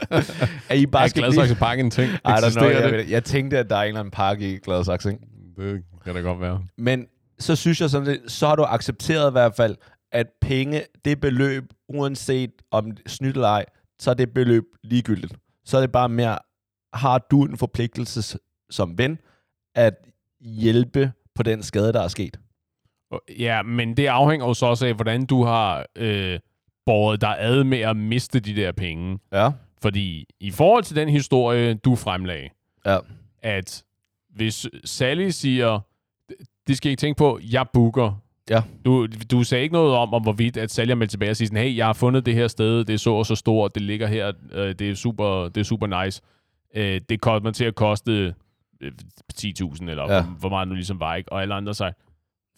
at 0.72 0.78
I 0.78 0.86
bare 0.86 1.04
er 1.04 1.08
skal. 1.08 1.24
Gladsaxe 1.24 1.56
Park 1.56 1.80
en 1.80 1.92
ting? 1.92 2.12
Don't 2.28 2.60
know, 2.60 2.70
jeg, 2.70 2.92
det? 2.92 3.10
jeg 3.10 3.24
tænkte, 3.24 3.58
at 3.58 3.70
der 3.70 3.76
er 3.76 3.82
en 3.82 3.88
eller 3.88 4.00
anden 4.00 4.12
park 4.12 4.42
i 4.42 4.58
Gladsaxe, 4.58 5.10
ikke? 5.12 5.26
Det 5.58 5.84
kan 6.04 6.16
da 6.16 6.22
godt 6.22 6.42
være. 6.42 6.64
Men 6.78 7.08
så 7.40 7.56
synes 7.56 7.82
jeg 7.82 7.90
sådan 7.90 8.08
lidt, 8.08 8.32
så 8.32 8.48
har 8.48 8.56
du 8.56 8.64
accepteret 8.64 9.30
i 9.30 9.32
hvert 9.32 9.56
fald, 9.56 9.76
at 10.12 10.28
penge, 10.42 10.84
det 11.06 11.22
beløb, 11.22 11.64
uanset 11.90 12.52
om 12.72 12.92
snydt 13.08 13.36
eller 13.36 13.48
ej, 13.48 13.66
så 14.00 14.10
er 14.10 14.14
det 14.14 14.34
beløb 14.34 14.64
ligegyldigt. 14.84 15.34
Så 15.66 15.78
er 15.78 15.82
det 15.82 15.92
bare 15.92 16.10
mere, 16.10 16.38
har 16.94 17.18
du 17.32 17.44
en 17.46 17.58
forpligtelse 17.58 18.40
som 18.70 18.98
ven, 18.98 19.20
at 19.76 19.94
hjælpe 20.40 21.12
på 21.36 21.44
den 21.44 21.64
skade, 21.64 21.94
der 21.94 22.02
er 22.02 22.08
sket. 22.08 22.40
Ja, 23.40 23.62
men 23.62 23.98
det 23.98 24.06
afhænger 24.08 24.46
jo 24.48 24.54
så 24.54 24.66
også 24.66 24.88
af, 24.88 24.94
hvordan 24.94 25.26
du 25.26 25.44
har 25.44 25.86
øh, 25.96 26.40
båret 26.86 27.22
dig 27.22 27.36
ad 27.40 27.64
med 27.64 27.78
at 27.80 27.98
miste 27.98 28.40
de 28.40 28.56
der 28.56 28.72
penge. 28.72 29.20
Ja. 29.34 29.50
Fordi 29.82 30.26
i 30.40 30.52
forhold 30.52 30.84
til 30.84 30.96
den 30.96 31.10
historie, 31.10 31.74
du 31.74 31.96
fremlagde, 31.96 32.50
Ja. 32.86 32.98
at 33.42 33.84
hvis 34.36 34.68
Sally 34.86 35.30
siger, 35.30 35.80
det 36.68 36.78
skal 36.78 36.90
I 36.90 36.92
ikke 36.92 37.02
tænke 37.02 37.18
på, 37.18 37.40
jeg 37.52 37.66
booker. 37.74 38.22
Ja. 38.50 38.62
Du, 38.86 39.08
du 39.32 39.44
sagde 39.44 39.64
ikke 39.64 39.74
noget 39.74 39.96
om, 39.96 40.14
om 40.14 40.22
hvorvidt 40.22 40.58
at 40.58 40.72
Sally 40.72 40.92
er 40.92 40.96
meldt 40.96 41.12
tilbage 41.12 41.30
og 41.32 41.36
siger 41.36 41.48
sådan, 41.48 41.64
hey, 41.64 41.78
jeg 41.78 41.86
har 41.86 41.94
fundet 41.94 42.26
det 42.26 42.34
her 42.34 42.48
sted, 42.48 42.86
det 42.86 42.94
er 42.94 42.98
så 42.98 43.12
og 43.14 43.26
så 43.26 43.36
stort, 43.36 43.76
det 43.76 43.82
ligger 43.84 44.08
her, 44.08 44.32
øh, 44.52 44.76
det, 44.76 44.90
er 44.90 44.96
super, 44.96 45.44
det 45.50 45.58
er 45.58 45.64
super 45.64 46.04
nice. 46.04 46.22
Øh, 46.76 47.02
det 47.10 47.22
kommer 47.22 47.52
til 47.52 47.66
at 47.66 47.76
koste 47.76 48.34
øh, 48.82 48.92
10.000, 49.34 49.90
eller 49.90 50.14
Ja. 50.14 50.22
hvor, 50.24 50.50
meget 50.50 50.68
nu 50.68 50.74
ligesom 50.74 51.00
var, 51.00 51.16
ikke? 51.16 51.32
Og 51.32 51.42
alle 51.42 51.54
andre 51.54 51.74
sagde, 51.74 51.94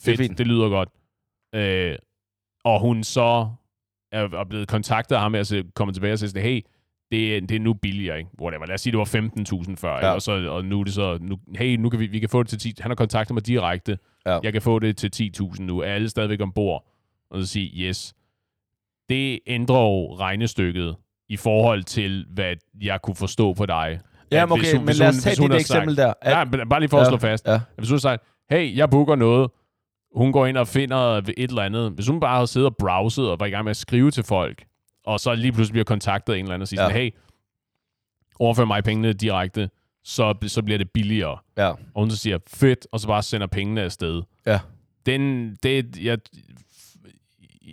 fedt, 0.06 0.30
det, 0.30 0.38
det 0.38 0.48
lyder 0.48 0.70
godt. 0.70 0.90
Øh, 1.56 1.96
og 2.64 2.80
hun 2.82 3.04
så 3.04 3.48
er, 4.12 4.22
er 4.40 4.44
blevet 4.50 4.68
kontaktet 4.68 5.16
af 5.16 5.22
ham, 5.22 5.34
og 5.34 5.46
så 5.46 5.64
kommer 5.76 5.94
tilbage 5.94 6.14
og 6.14 6.20
siger 6.20 6.30
sådan, 6.30 6.44
hey, 6.44 6.62
det, 7.12 7.38
er- 7.38 7.42
det 7.42 7.56
er 7.56 7.60
nu 7.60 7.74
billigere, 7.74 8.18
ikke? 8.18 8.30
Whatever. 8.42 8.66
Lad 8.66 8.74
os 8.74 8.82
sige, 8.82 8.92
det 8.92 9.00
var 9.00 9.62
15.000 9.70 9.76
før, 9.76 9.96
ja. 10.06 10.12
Og, 10.14 10.22
så, 10.22 10.32
og 10.32 10.66
nu 10.66 10.80
er 10.80 10.84
det 10.84 10.94
så, 10.94 11.18
nu, 11.22 11.38
hey, 11.56 11.76
nu 11.78 11.90
kan 11.90 12.00
vi, 12.00 12.06
vi 12.08 12.20
kan 12.20 12.30
få 12.30 12.44
det 12.44 12.50
til 12.50 12.60
10. 12.60 12.74
Han 12.80 12.90
har 12.92 12.96
kontaktet 12.96 13.34
mig 13.34 13.48
direkte. 13.48 13.98
Ja. 14.26 14.40
Jeg 14.44 14.54
kan 14.54 14.62
få 14.62 14.80
det 14.80 14.98
til 14.98 15.32
10.000 15.42 15.62
nu. 15.62 15.80
Er 15.80 15.86
alle 15.86 16.10
stadigvæk 16.10 16.42
ombord? 16.42 16.88
Og 17.32 17.42
så 17.42 17.48
sige, 17.48 17.88
yes. 17.88 18.14
Det 19.10 19.40
ændrer 19.48 19.80
jo 19.82 20.16
regnestykket 20.16 20.96
i 21.30 21.38
forhold 21.38 21.84
til, 21.84 22.26
hvad 22.30 22.56
jeg 22.82 23.02
kunne 23.02 23.16
forstå 23.16 23.54
på 23.54 23.66
dig. 23.66 24.00
Ja, 24.32 24.44
At 24.44 24.52
okay, 24.52 24.62
hvis 24.62 24.72
hun- 24.72 24.80
men 24.82 24.86
hvis 24.86 25.00
lad 25.00 25.08
os 25.08 25.16
tage 25.16 25.36
dit 25.36 25.54
eksempel 25.54 25.96
sagt, 25.96 26.18
der. 26.24 26.30
Ja, 26.40 26.46
men 26.46 26.70
bare 26.70 26.80
lige 26.80 26.90
for 26.90 26.98
at 26.98 27.04
Ja, 27.06 27.10
slå 27.10 27.18
fast. 27.18 27.48
Ja. 27.48 27.60
Hvis 27.78 27.88
du 27.88 27.94
har 27.94 28.00
sagt, 28.00 28.24
hey, 28.50 28.78
jeg 28.78 28.90
booker 28.90 29.16
noget, 29.16 29.52
hun 30.16 30.32
går 30.32 30.46
ind 30.46 30.58
og 30.58 30.68
finder 30.68 30.98
et 30.98 31.34
eller 31.38 31.62
andet. 31.62 31.92
Hvis 31.92 32.08
hun 32.08 32.20
bare 32.20 32.36
havde 32.36 32.48
siddet 32.48 32.70
og 32.70 32.76
browset 32.78 33.30
og 33.30 33.40
var 33.40 33.46
i 33.46 33.50
gang 33.50 33.64
med 33.64 33.70
at 33.70 33.78
skrive 33.78 34.12
til 34.12 34.24
folk, 34.24 34.66
og 35.06 35.20
så 35.20 35.36
lige 35.36 35.52
pludselig 35.52 35.74
bliver 35.74 35.84
kontaktet 35.84 36.34
af 36.34 36.38
en 36.38 36.46
eller 36.46 36.54
anden 36.54 36.62
og 36.62 36.68
siger 36.68 36.82
Ja. 36.82 36.88
sådan, 36.90 37.02
hey, 37.02 37.12
overfør 38.40 38.66
mig 38.66 38.84
pengene 38.84 39.14
direkte, 39.14 39.70
så, 40.04 40.34
så 40.48 40.62
bliver 40.62 40.78
det 40.78 40.92
billigere. 40.92 41.38
Ja. 41.58 41.70
Og 41.70 41.78
hun 41.96 42.12
så 42.12 42.18
siger, 42.18 42.38
fedt, 42.48 42.88
og 42.92 43.00
så 43.00 43.08
bare 43.08 43.24
sender 43.24 43.48
pengene 43.48 43.82
afsted. 43.82 44.22
Ja. 44.46 44.60
Den, 45.06 45.56
det, 45.64 45.98
jeg, 46.04 46.18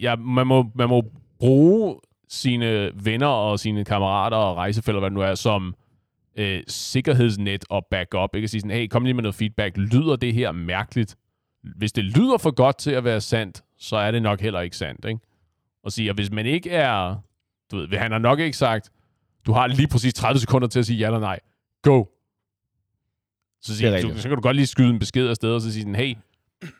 jeg, 0.01 0.19
man, 0.19 0.47
må, 0.47 0.71
man 0.75 0.89
må 0.89 1.05
bruge 1.39 1.97
sine 2.29 2.91
venner 3.05 3.27
og 3.27 3.61
sine 3.61 3.85
kammerater 3.85 4.37
og 4.37 4.57
rejsefælder, 4.57 5.01
hvad 5.01 5.11
det 5.11 5.15
nu 5.15 5.21
er, 5.21 5.35
som 5.35 5.75
øh, 6.37 6.63
sikkerhedsnet 6.69 7.65
og 7.71 7.87
backup. 7.91 8.35
Ikke 8.35 8.45
at 8.45 8.51
sige 8.51 8.61
sådan, 8.61 8.77
hey, 8.77 8.87
kom 8.89 9.05
lige 9.05 9.15
med 9.15 9.23
noget 9.23 9.35
feedback. 9.35 9.77
Lyder 9.77 10.17
det 10.17 10.35
her 10.35 10.53
mærkeligt? 10.53 11.17
Hvis 11.77 11.93
det 11.93 12.05
lyder 12.05 12.39
for 12.39 12.51
godt 12.51 12.79
til 12.79 12.91
at 12.91 13.05
være 13.05 13.21
sandt, 13.21 13.63
så 13.79 13.97
er 13.97 14.11
det 14.11 14.23
nok 14.23 14.41
heller 14.41 14.61
ikke 14.61 14.77
sandt, 14.77 15.05
ikke? 15.05 15.21
Og 15.85 15.93
sige, 15.93 16.11
at 16.11 16.15
hvis 16.15 16.31
man 16.31 16.47
ikke 16.47 16.71
er... 16.71 17.17
Du 17.71 17.77
ved, 17.77 17.89
han 17.99 18.13
har 18.13 18.19
nok 18.19 18.39
ikke 18.39 18.57
sagt, 18.57 18.91
du 19.47 19.53
har 19.53 19.67
lige 19.67 19.89
præcis 19.89 20.15
30 20.15 20.41
sekunder 20.41 20.69
til 20.69 20.79
at 20.79 20.87
sige 20.87 20.99
ja 20.99 21.07
eller 21.07 21.21
nej. 21.21 21.41
Go! 21.83 22.05
Så, 23.63 23.77
siger, 23.77 23.91
er 23.91 24.03
du, 24.03 24.17
så 24.17 24.29
kan 24.29 24.37
du 24.37 24.43
godt 24.43 24.57
lige 24.57 24.67
skyde 24.67 24.89
en 24.89 24.99
besked 24.99 25.29
afsted, 25.29 25.53
og 25.53 25.61
så 25.61 25.73
sige 25.73 25.83
sådan, 25.83 25.95
hey, 25.95 26.15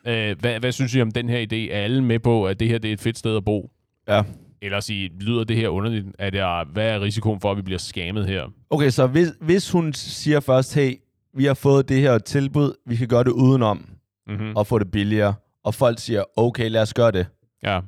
øh, 0.07 0.39
hvad, 0.39 0.59
hvad 0.59 0.71
synes 0.71 0.95
I 0.95 1.01
om 1.01 1.11
den 1.11 1.29
her 1.29 1.39
idé? 1.39 1.73
Er 1.73 1.83
alle 1.83 2.03
med 2.03 2.19
på, 2.19 2.47
at 2.47 2.59
det 2.59 2.67
her 2.67 2.77
det 2.77 2.89
er 2.89 2.93
et 2.93 3.01
fedt 3.01 3.17
sted 3.17 3.37
at 3.37 3.45
bo? 3.45 3.71
Ja. 4.07 4.23
Eller 4.61 4.79
sige, 4.79 5.11
lyder 5.19 5.43
det 5.43 5.57
her 5.57 5.69
underligt? 5.69 6.07
Er 6.19 6.29
det, 6.29 6.73
hvad 6.73 6.89
er 6.89 7.01
risikoen 7.01 7.39
for, 7.41 7.51
at 7.51 7.57
vi 7.57 7.61
bliver 7.61 7.77
scammet 7.77 8.27
her? 8.27 8.53
Okay, 8.69 8.89
så 8.89 9.07
hvis, 9.07 9.33
hvis 9.41 9.71
hun 9.71 9.93
siger 9.93 10.39
først, 10.39 10.75
hey, 10.75 10.95
vi 11.33 11.45
har 11.45 11.53
fået 11.53 11.89
det 11.89 12.01
her 12.01 12.17
tilbud, 12.17 12.73
vi 12.85 12.95
kan 12.95 13.07
gøre 13.07 13.23
det 13.23 13.31
udenom 13.31 13.85
Mm-hmm. 14.31 14.55
og 14.55 14.67
få 14.67 14.79
det 14.79 14.91
billigere, 14.91 15.33
og 15.63 15.73
folk 15.75 15.99
siger, 15.99 16.23
okay, 16.39 16.69
lad 16.69 16.81
os 16.81 16.93
gøre 16.93 17.11
det, 17.11 17.27
Ja. 17.63 17.81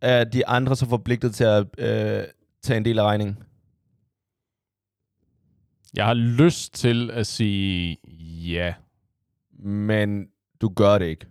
er 0.00 0.24
de 0.24 0.46
andre 0.46 0.76
så 0.76 0.86
forpligtet 0.88 1.34
til 1.34 1.44
at 1.44 1.66
øh, 1.78 2.24
tage 2.62 2.76
en 2.76 2.84
del 2.84 2.98
af 2.98 3.02
regningen? 3.04 3.38
Jeg 5.94 6.06
har 6.06 6.14
lyst 6.14 6.74
til 6.74 7.10
at 7.10 7.26
sige 7.26 7.96
ja. 8.52 8.74
Men 9.58 10.28
du 10.60 10.68
gør 10.68 10.98
det 10.98 11.06
ikke. 11.06 11.26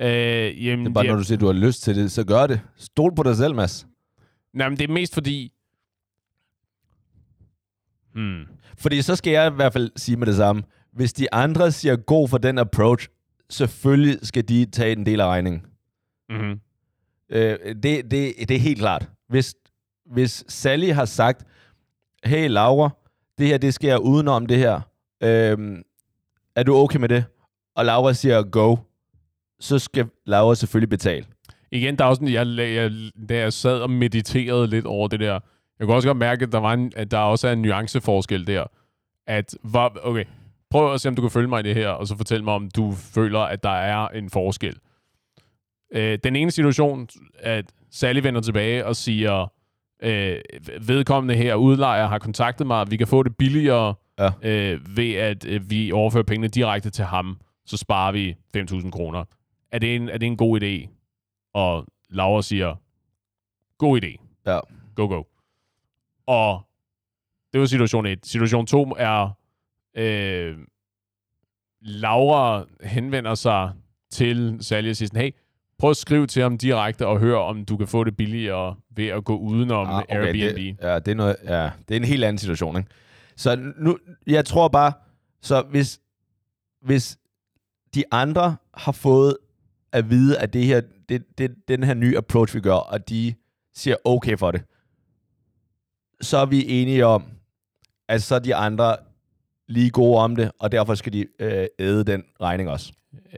Øh, 0.00 0.64
jamen, 0.66 0.84
Det 0.84 0.90
er 0.90 0.94
bare, 0.94 1.04
ja, 1.04 1.10
når 1.10 1.18
du 1.18 1.24
siger, 1.24 1.38
du 1.38 1.46
har 1.46 1.52
lyst 1.52 1.82
til 1.82 1.96
det, 1.96 2.12
så 2.12 2.24
gør 2.24 2.46
det. 2.46 2.60
Stol 2.76 3.14
på 3.14 3.22
dig 3.22 3.36
selv, 3.36 3.54
Mads. 3.54 3.86
nej, 4.52 4.68
men 4.68 4.78
det 4.78 4.88
er 4.90 4.92
mest 4.92 5.14
fordi... 5.14 5.52
Hmm. 8.14 8.42
Fordi 8.78 9.02
så 9.02 9.16
skal 9.16 9.30
jeg 9.32 9.52
i 9.52 9.54
hvert 9.54 9.72
fald 9.72 9.90
sige 9.96 10.16
med 10.16 10.26
det 10.26 10.36
samme. 10.36 10.62
Hvis 10.96 11.12
de 11.12 11.34
andre 11.34 11.72
siger 11.72 11.96
god 11.96 12.28
for 12.28 12.38
den 12.38 12.58
approach, 12.58 13.08
selvfølgelig 13.50 14.18
skal 14.22 14.48
de 14.48 14.66
tage 14.66 14.92
en 14.92 15.06
del 15.06 15.20
af 15.20 15.26
regningen. 15.26 15.66
Mm-hmm. 16.28 16.60
Øh, 17.30 17.58
det, 17.82 18.10
det, 18.10 18.34
det 18.38 18.50
er 18.50 18.58
helt 18.58 18.78
klart. 18.78 19.08
Hvis, 19.28 19.54
hvis 20.06 20.44
Sally 20.48 20.92
har 20.92 21.04
sagt, 21.04 21.46
hey 22.24 22.48
Laura, 22.48 22.90
det 23.38 23.46
her, 23.46 23.58
det 23.58 23.74
sker 23.74 23.96
udenom 23.96 24.46
det 24.46 24.58
her. 24.58 24.80
Øhm, 25.22 25.82
er 26.56 26.62
du 26.62 26.76
okay 26.76 26.98
med 26.98 27.08
det? 27.08 27.24
Og 27.74 27.84
Laura 27.84 28.12
siger 28.12 28.42
go, 28.42 28.76
så 29.60 29.78
skal 29.78 30.06
Laura 30.26 30.54
selvfølgelig 30.54 30.88
betale. 30.88 31.26
Igen, 31.70 31.98
der 31.98 32.04
er 32.04 32.08
også 32.08 32.20
sådan, 32.20 32.34
jeg, 32.34 32.74
jeg, 32.74 32.90
da 33.28 33.38
jeg 33.38 33.52
sad 33.52 33.80
og 33.80 33.90
mediterede 33.90 34.66
lidt 34.66 34.86
over 34.86 35.08
det 35.08 35.20
der, 35.20 35.40
jeg 35.78 35.86
kunne 35.86 35.94
også 35.94 36.08
godt 36.08 36.18
mærke, 36.18 36.42
at 36.44 36.52
der, 36.52 36.58
var 36.58 36.72
en, 36.72 36.92
at 36.96 37.10
der 37.10 37.18
også 37.18 37.48
er 37.48 37.52
en 37.52 37.62
nuanceforskel 37.62 38.46
der. 38.46 38.64
At, 39.26 39.54
var, 39.62 39.92
okay, 40.02 40.24
prøv 40.70 40.94
at 40.94 41.00
se, 41.00 41.08
om 41.08 41.14
du 41.16 41.22
kan 41.22 41.30
følge 41.30 41.48
mig 41.48 41.60
i 41.60 41.62
det 41.62 41.74
her, 41.74 41.88
og 41.88 42.06
så 42.06 42.16
fortæl 42.16 42.44
mig, 42.44 42.54
om 42.54 42.70
du 42.70 42.92
føler, 42.92 43.40
at 43.40 43.62
der 43.62 43.70
er 43.70 44.08
en 44.08 44.30
forskel. 44.30 44.76
Øh, 45.94 46.18
den 46.24 46.36
ene 46.36 46.50
situation, 46.50 47.08
at 47.38 47.72
Sally 47.90 48.20
vender 48.22 48.40
tilbage 48.40 48.86
og 48.86 48.96
siger, 48.96 49.52
øh, 50.02 50.38
vedkommende 50.80 51.34
her, 51.34 51.54
udlejer, 51.54 52.06
har 52.06 52.18
kontaktet 52.18 52.66
mig, 52.66 52.90
vi 52.90 52.96
kan 52.96 53.06
få 53.06 53.22
det 53.22 53.36
billigere, 53.36 53.94
Ja. 54.18 54.30
øh, 54.42 54.96
ved 54.96 55.14
at 55.14 55.46
øh, 55.46 55.70
vi 55.70 55.92
overfører 55.92 56.22
pengene 56.24 56.48
direkte 56.48 56.90
til 56.90 57.04
ham, 57.04 57.40
så 57.66 57.76
sparer 57.76 58.12
vi 58.12 58.36
5.000 58.56 58.90
kroner. 58.90 59.24
Er 59.72 59.78
det, 59.78 59.96
en, 59.96 60.08
er 60.08 60.18
det 60.18 60.26
en 60.26 60.36
god 60.36 60.60
idé? 60.62 60.88
Og 61.54 61.86
Laura 62.10 62.42
siger, 62.42 62.74
god 63.78 64.00
idé. 64.02 64.40
Ja. 64.46 64.58
Go, 64.94 65.06
go. 65.06 65.22
Og 66.26 66.62
det 67.52 67.60
var 67.60 67.66
situation 67.66 68.06
1. 68.06 68.26
Situation 68.26 68.66
2 68.66 68.94
er, 68.98 69.30
øh, 69.96 70.56
Laura 71.80 72.64
henvender 72.82 73.34
sig 73.34 73.72
til 74.10 74.58
Sally 74.60 74.90
og 74.90 74.96
siger 74.96 75.06
sådan, 75.06 75.22
hey, 75.22 75.30
prøv 75.78 75.90
at 75.90 75.96
skrive 75.96 76.26
til 76.26 76.42
ham 76.42 76.58
direkte 76.58 77.06
og 77.06 77.18
hør, 77.18 77.36
om 77.36 77.64
du 77.64 77.76
kan 77.76 77.86
få 77.88 78.04
det 78.04 78.16
billigere 78.16 78.76
ved 78.90 79.06
at 79.06 79.24
gå 79.24 79.36
udenom 79.36 79.86
ah, 79.86 79.98
okay, 79.98 80.16
Airbnb. 80.16 80.56
Det, 80.56 80.76
ja, 80.82 80.98
det 80.98 81.08
er, 81.08 81.14
noget, 81.14 81.36
ja, 81.44 81.70
det 81.88 81.94
er 81.94 81.96
en 81.96 82.04
helt 82.04 82.24
anden 82.24 82.38
situation. 82.38 82.76
Ikke? 82.76 82.90
Så 83.36 83.72
nu, 83.76 83.98
jeg 84.26 84.44
tror 84.44 84.68
bare, 84.68 84.92
så 85.42 85.62
hvis, 85.62 86.00
hvis 86.82 87.18
de 87.94 88.04
andre 88.10 88.56
har 88.74 88.92
fået 88.92 89.36
at 89.92 90.10
vide, 90.10 90.38
at 90.38 90.52
det 90.52 90.64
her, 90.64 90.80
det, 91.08 91.38
det, 91.38 91.54
den 91.68 91.82
her 91.82 91.94
nye 91.94 92.18
approach, 92.18 92.54
vi 92.54 92.60
gør, 92.60 92.74
og 92.74 93.08
de 93.08 93.34
siger 93.74 93.96
okay 94.04 94.38
for 94.38 94.50
det, 94.50 94.62
så 96.20 96.38
er 96.38 96.46
vi 96.46 96.64
enige 96.68 97.06
om, 97.06 97.24
at 98.08 98.22
så 98.22 98.38
de 98.38 98.54
andre 98.54 98.96
lige 99.68 99.90
gode 99.90 100.18
om 100.18 100.36
det, 100.36 100.50
og 100.60 100.72
derfor 100.72 100.94
skal 100.94 101.12
de 101.12 101.26
øh, 101.40 101.66
æde 101.78 102.04
den 102.04 102.22
regning 102.42 102.70
også. 102.70 102.92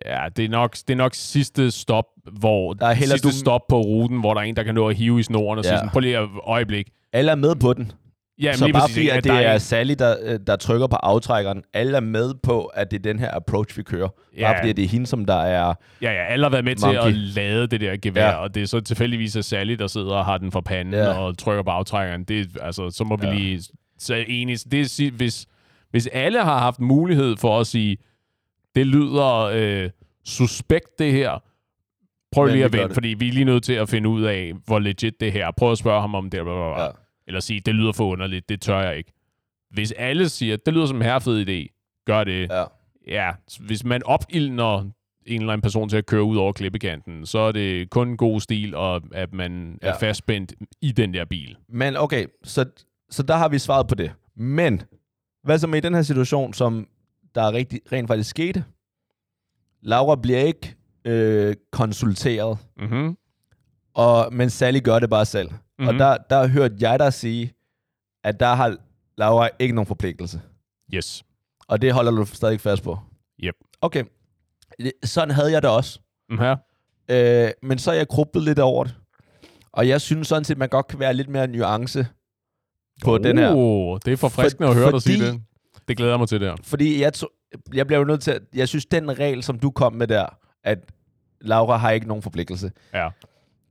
Ja, 0.06 0.26
det 0.36 0.44
er, 0.44 0.48
nok, 0.48 0.76
det 0.88 0.90
er 0.90 0.96
nok 0.96 1.14
sidste 1.14 1.70
stop, 1.70 2.04
hvor 2.32 2.72
Der 2.72 2.86
er 2.86 2.94
sidste 2.94 3.28
du- 3.28 3.32
stop 3.34 3.60
på 3.68 3.80
ruten, 3.80 4.20
hvor 4.20 4.34
der 4.34 4.40
er 4.40 4.44
en, 4.44 4.56
der 4.56 4.62
kan 4.62 4.74
nå 4.74 4.88
at 4.88 4.96
hive 4.96 5.20
i 5.20 5.22
snoren 5.22 5.58
og 5.58 5.64
ja. 5.64 5.68
Sige 5.68 5.78
sådan, 5.78 5.90
prøv 5.90 6.00
lige 6.00 6.22
et 6.22 6.28
øjeblik. 6.44 6.88
Alle 7.12 7.30
er 7.30 7.34
med 7.34 7.54
på 7.54 7.72
den. 7.72 7.92
Ja, 8.42 8.52
så 8.52 8.64
lige 8.64 8.72
bare 8.72 8.88
fordi, 8.88 9.08
at 9.08 9.24
det 9.24 9.32
er 9.32 9.54
en- 9.54 9.60
Sally, 9.60 9.94
der, 9.98 10.16
øh, 10.22 10.38
der 10.46 10.56
trykker 10.56 10.86
på 10.86 10.96
aftrækkeren, 10.96 11.62
alle 11.74 11.96
er 11.96 12.00
med 12.00 12.34
på, 12.42 12.64
at 12.64 12.90
det 12.90 12.98
er 12.98 13.02
den 13.02 13.18
her 13.18 13.34
approach, 13.34 13.78
vi 13.78 13.82
kører. 13.82 14.08
Ja. 14.36 14.42
Bare 14.46 14.56
fordi, 14.58 14.70
at 14.70 14.76
det 14.76 14.84
er 14.84 14.88
hende, 14.88 15.06
som 15.06 15.24
der 15.24 15.34
er... 15.42 15.74
Ja, 16.02 16.12
ja, 16.12 16.24
alle 16.26 16.44
har 16.44 16.50
været 16.50 16.64
med 16.64 16.76
til 16.76 16.86
Monkey. 16.86 17.00
at 17.08 17.14
lade 17.14 17.66
det 17.66 17.80
der 17.80 17.96
gevær, 18.02 18.26
Ja. 18.26 18.32
og 18.34 18.54
det 18.54 18.62
er 18.62 18.66
så 18.66 18.80
tilfældigvis 18.80 19.36
at 19.36 19.44
Sally, 19.44 19.72
der 19.72 19.86
sidder 19.86 20.12
og 20.14 20.24
har 20.24 20.38
den 20.38 20.52
for 20.52 20.60
panden 20.60 20.94
Ja. 20.94 21.08
og 21.18 21.38
trykker 21.38 21.62
på 21.62 21.70
aftrækkeren. 21.70 22.24
Det, 22.24 22.48
altså, 22.62 22.90
så 22.90 23.04
må 23.04 23.16
vi 23.16 23.26
Ja. 23.26 23.34
lige... 23.34 23.62
Så 23.98 24.24
enig, 24.28 24.58
det 24.72 24.80
er, 25.00 25.10
hvis, 25.10 25.46
hvis 25.90 26.06
alle 26.06 26.44
har 26.44 26.58
haft 26.58 26.80
mulighed 26.80 27.36
for 27.36 27.60
at 27.60 27.66
sige, 27.66 27.96
det 28.74 28.86
lyder 28.86 29.34
øh, 29.54 29.90
suspekt 30.24 30.98
det 30.98 31.12
her, 31.12 31.42
prøv 32.32 32.44
Men 32.44 32.54
lige 32.54 32.64
at 32.64 32.72
vente, 32.72 32.94
fordi 32.94 33.08
vi 33.08 33.28
er 33.28 33.32
lige 33.32 33.44
nødt 33.44 33.64
til 33.64 33.72
at 33.72 33.88
finde 33.88 34.08
ud 34.08 34.22
af, 34.22 34.52
hvor 34.66 34.78
legit 34.78 35.20
det 35.20 35.32
her 35.32 35.46
er. 35.46 35.50
Prøv 35.50 35.72
at 35.72 35.78
spørge 35.78 36.00
ham 36.00 36.14
om 36.14 36.30
det. 36.30 36.30
Bla, 36.30 36.42
bla, 36.42 36.74
bla. 36.74 36.82
Ja. 36.82 36.90
Eller 37.26 37.40
sige, 37.40 37.60
det 37.60 37.74
lyder 37.74 37.92
for 37.92 38.06
underligt, 38.06 38.48
det 38.48 38.60
tør 38.60 38.80
jeg 38.80 38.96
ikke. 38.96 39.12
Hvis 39.70 39.92
alle 39.92 40.28
siger, 40.28 40.56
det 40.56 40.74
lyder 40.74 40.86
som 40.86 40.96
en 40.96 41.02
herrefed 41.02 41.48
idé, 41.48 41.74
gør 42.06 42.24
det. 42.24 42.50
Ja. 42.50 42.64
Ja, 43.08 43.30
hvis 43.60 43.84
man 43.84 44.02
opildner 44.02 44.90
en 45.26 45.40
eller 45.40 45.52
anden 45.52 45.62
person 45.62 45.88
til 45.88 45.96
at 45.96 46.06
køre 46.06 46.22
ud 46.22 46.36
over 46.36 46.52
klippekanten, 46.52 47.26
så 47.26 47.38
er 47.38 47.52
det 47.52 47.90
kun 47.90 48.16
god 48.16 48.40
stil, 48.40 48.74
og 48.74 49.02
at 49.12 49.32
man. 49.32 49.78
Ja. 49.82 49.88
er 49.88 49.98
fastspændt 49.98 50.52
i 50.82 50.92
den 50.92 51.14
der 51.14 51.24
bil. 51.24 51.56
Men 51.68 51.96
okay, 51.96 52.26
så, 52.44 52.64
så 53.10 53.22
der 53.22 53.36
har 53.36 53.48
vi 53.48 53.58
svaret 53.58 53.86
på 53.86 53.94
det. 53.94 54.12
Men, 54.36 54.82
hvad 55.48 55.58
så 55.58 55.66
med 55.66 55.78
i 55.78 55.80
den 55.80 55.94
her 55.94 56.02
situation, 56.02 56.52
som 56.54 56.86
der 57.34 57.42
er 57.42 57.52
rigtig, 57.52 57.80
rent 57.92 58.08
faktisk 58.08 58.30
skete? 58.30 58.64
Laura 59.82 60.16
bliver 60.16 60.38
ikke 60.38 60.76
øh, 61.04 61.56
konsulteret, 61.72 62.58
Mm-hmm. 62.76 63.16
og, 63.94 64.32
men 64.34 64.50
Sally 64.50 64.80
gør 64.84 64.98
det 64.98 65.10
bare 65.10 65.26
selv. 65.26 65.50
Mm-hmm. 65.50 65.84
Mhm. 65.84 65.88
Og 65.88 65.94
der, 65.94 66.16
der 66.30 66.46
hørte 66.48 66.76
jeg 66.80 66.98
dig 66.98 67.12
sige, 67.12 67.52
at 68.24 68.40
der 68.40 68.54
har 68.54 68.76
Laura 69.18 69.48
ikke 69.58 69.74
nogen 69.74 69.86
forpligtelse. 69.86 70.40
Yes. 70.94 71.24
Og 71.68 71.82
det 71.82 71.92
holder 71.92 72.10
du 72.10 72.24
stadig 72.24 72.60
fast 72.60 72.82
på? 72.82 72.98
Yep. 73.42 73.54
Okay. 73.80 74.04
Sådan 75.04 75.34
havde 75.34 75.52
jeg 75.52 75.62
det 75.62 75.70
også. 75.70 76.00
Mm-hmm. 76.30 76.56
Øh, 77.10 77.50
men 77.62 77.78
så 77.78 77.90
er 77.90 77.94
jeg 77.94 78.08
krublet 78.08 78.44
lidt 78.44 78.58
over 78.58 78.84
det. 78.84 78.94
Og 79.72 79.88
jeg 79.88 80.00
synes 80.00 80.28
sådan 80.28 80.44
set, 80.44 80.54
at 80.54 80.58
man 80.58 80.68
godt 80.68 80.86
kan 80.86 80.98
være 80.98 81.14
lidt 81.14 81.28
mere 81.28 81.46
nuance 81.46 82.06
på 83.04 83.12
oh, 83.14 83.20
den 83.20 83.38
her. 83.38 83.98
Det 84.04 84.12
er 84.12 84.16
forfriskende 84.16 84.66
For- 84.66 84.70
at 84.72 84.76
høre 84.78 84.92
dig 84.92 85.02
sige 85.02 85.18
fordi- 85.18 85.30
det. 85.32 85.42
Det 85.88 85.96
glæder 85.96 86.12
jeg 86.12 86.18
mig 86.18 86.28
til 86.28 86.40
der. 86.40 86.56
Fordi 86.64 87.02
jeg, 87.02 87.12
jeg 87.74 87.86
bliver 87.86 87.98
jo 87.98 88.04
nødt 88.04 88.20
til 88.20 88.30
at, 88.30 88.42
jeg 88.54 88.68
synes, 88.68 88.86
den 88.86 89.18
regel, 89.18 89.42
som 89.42 89.58
du 89.58 89.70
kom 89.70 89.92
med 89.92 90.06
der, 90.06 90.26
at 90.64 90.78
Laura 91.40 91.76
har 91.76 91.90
ikke 91.90 92.08
nogen 92.08 92.22
forpligtelse, 92.22 92.70
Ja. 92.94 93.08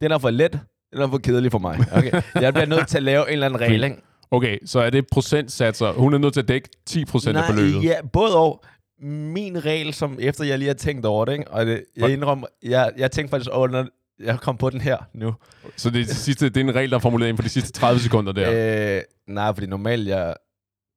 den 0.02 0.12
er 0.12 0.18
for 0.18 0.30
let, 0.30 0.60
den 0.94 1.02
er 1.02 1.08
for 1.10 1.18
kedelig 1.18 1.52
for 1.52 1.60
mig. 1.60 1.80
Okay. 1.94 2.22
Jeg 2.36 2.54
bliver 2.54 2.66
nødt 2.66 2.88
til 2.88 2.98
at 2.98 3.04
lave 3.04 3.28
en 3.28 3.34
eller 3.34 3.46
anden 3.46 3.62
regel, 3.62 3.84
ikke? 3.84 3.96
Okay, 4.32 4.58
så 4.66 4.80
er 4.80 4.90
det 4.90 5.06
procentsatser. 5.12 5.92
Hun 5.92 6.14
er 6.14 6.18
nødt 6.18 6.34
til 6.34 6.42
at 6.42 6.48
dække 6.48 6.70
10% 6.90 7.28
af 7.38 7.54
beløbet. 7.56 7.84
ja, 7.84 7.96
både 8.14 8.36
og. 8.38 8.64
Min 9.02 9.66
regel, 9.66 9.94
som 9.94 10.18
efter 10.20 10.46
jeg 10.46 10.58
lige 10.60 10.68
har 10.68 10.74
tænkt 10.74 11.06
over 11.06 11.26
det, 11.26 11.34
ikke? 11.34 11.52
og 11.52 11.66
det, 11.66 11.84
jeg 11.98 12.10
indrømmer, 12.10 12.48
jeg, 12.64 12.92
jeg 12.98 13.12
tænkte 13.12 13.30
faktisk 13.32 13.50
over, 13.52 13.68
når 13.68 13.88
jeg 14.20 14.40
kom 14.40 14.58
på 14.58 14.70
den 14.70 14.82
her 14.82 14.98
nu. 15.14 15.34
Så 15.76 15.90
det, 15.90 16.02
er 16.02 16.14
sidste, 16.14 16.50
det 16.50 16.58
er 16.58 16.62
en 16.62 16.76
regel, 16.76 16.90
der 16.90 16.96
er 16.96 17.00
formuleret 17.02 17.30
inden 17.30 17.38
for 17.38 17.44
de 17.44 17.50
sidste 17.50 17.72
30 17.72 18.00
sekunder 18.00 18.32
der. 18.32 18.98
Øh, 18.98 19.02
nej, 19.28 19.54
fordi 19.54 19.68
normalt, 19.68 20.08
jeg, 20.08 20.36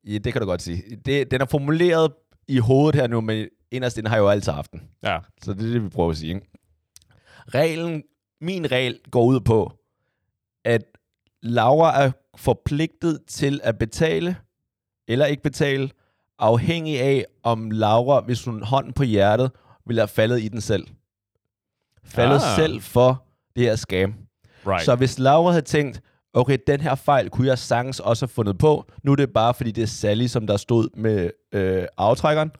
ja, 0.06 0.18
det 0.18 0.32
kan 0.32 0.42
du 0.42 0.46
godt 0.46 0.62
sige. 0.62 0.82
Det, 1.06 1.30
den 1.30 1.40
er 1.40 1.46
formuleret 1.50 2.12
i 2.48 2.58
hovedet 2.58 3.00
her 3.00 3.06
nu, 3.06 3.20
men 3.20 3.48
inderst 3.70 3.98
inde 3.98 4.08
har 4.08 4.16
jeg 4.16 4.22
jo 4.22 4.28
altid 4.28 4.52
haft 4.52 4.72
den. 4.72 4.82
Ja. 5.02 5.18
Så 5.42 5.52
det 5.52 5.68
er 5.68 5.72
det, 5.72 5.84
vi 5.84 5.88
prøver 5.88 6.10
at 6.10 6.16
sige. 6.16 6.34
Ikke? 6.34 6.46
Reglen, 7.54 8.02
min 8.40 8.72
regel 8.72 8.98
går 9.10 9.24
ud 9.24 9.40
på, 9.40 9.72
at 10.64 10.82
Laura 11.42 12.02
er 12.02 12.10
forpligtet 12.36 13.18
til 13.28 13.60
at 13.64 13.78
betale 13.78 14.36
eller 15.10 15.26
ikke 15.26 15.42
betale, 15.42 15.90
afhængig 16.38 17.00
af, 17.00 17.24
om 17.42 17.70
Laura, 17.70 18.20
hvis 18.20 18.44
hun 18.44 18.62
hånden 18.62 18.92
på 18.92 19.02
hjertet, 19.02 19.50
ville 19.86 20.00
have 20.00 20.08
faldet 20.08 20.42
i 20.42 20.48
den 20.48 20.60
selv. 20.60 20.86
Faldet 22.04 22.34
Ah. 22.36 22.56
selv 22.56 22.80
for 22.80 23.24
det 23.56 23.64
her 23.64 23.76
scam. 23.76 24.14
Right. 24.66 24.84
Så 24.84 24.94
hvis 24.94 25.18
Laura 25.18 25.50
havde 25.52 25.64
tænkt, 25.64 26.00
okay, 26.34 26.58
den 26.66 26.80
her 26.80 26.94
fejl 26.94 27.30
kunne 27.30 27.46
jeg 27.46 27.58
sagtens 27.58 28.00
også 28.00 28.26
have 28.26 28.30
fundet 28.30 28.58
på, 28.58 28.84
nu 29.04 29.12
er 29.12 29.16
det 29.16 29.30
bare, 29.30 29.54
fordi 29.54 29.70
det 29.70 29.82
er 29.82 29.86
Sally, 29.86 30.26
som 30.26 30.46
der 30.46 30.56
stod 30.56 30.88
med 30.96 31.30
øh, 31.52 31.84
aftrækkeren, 31.98 32.50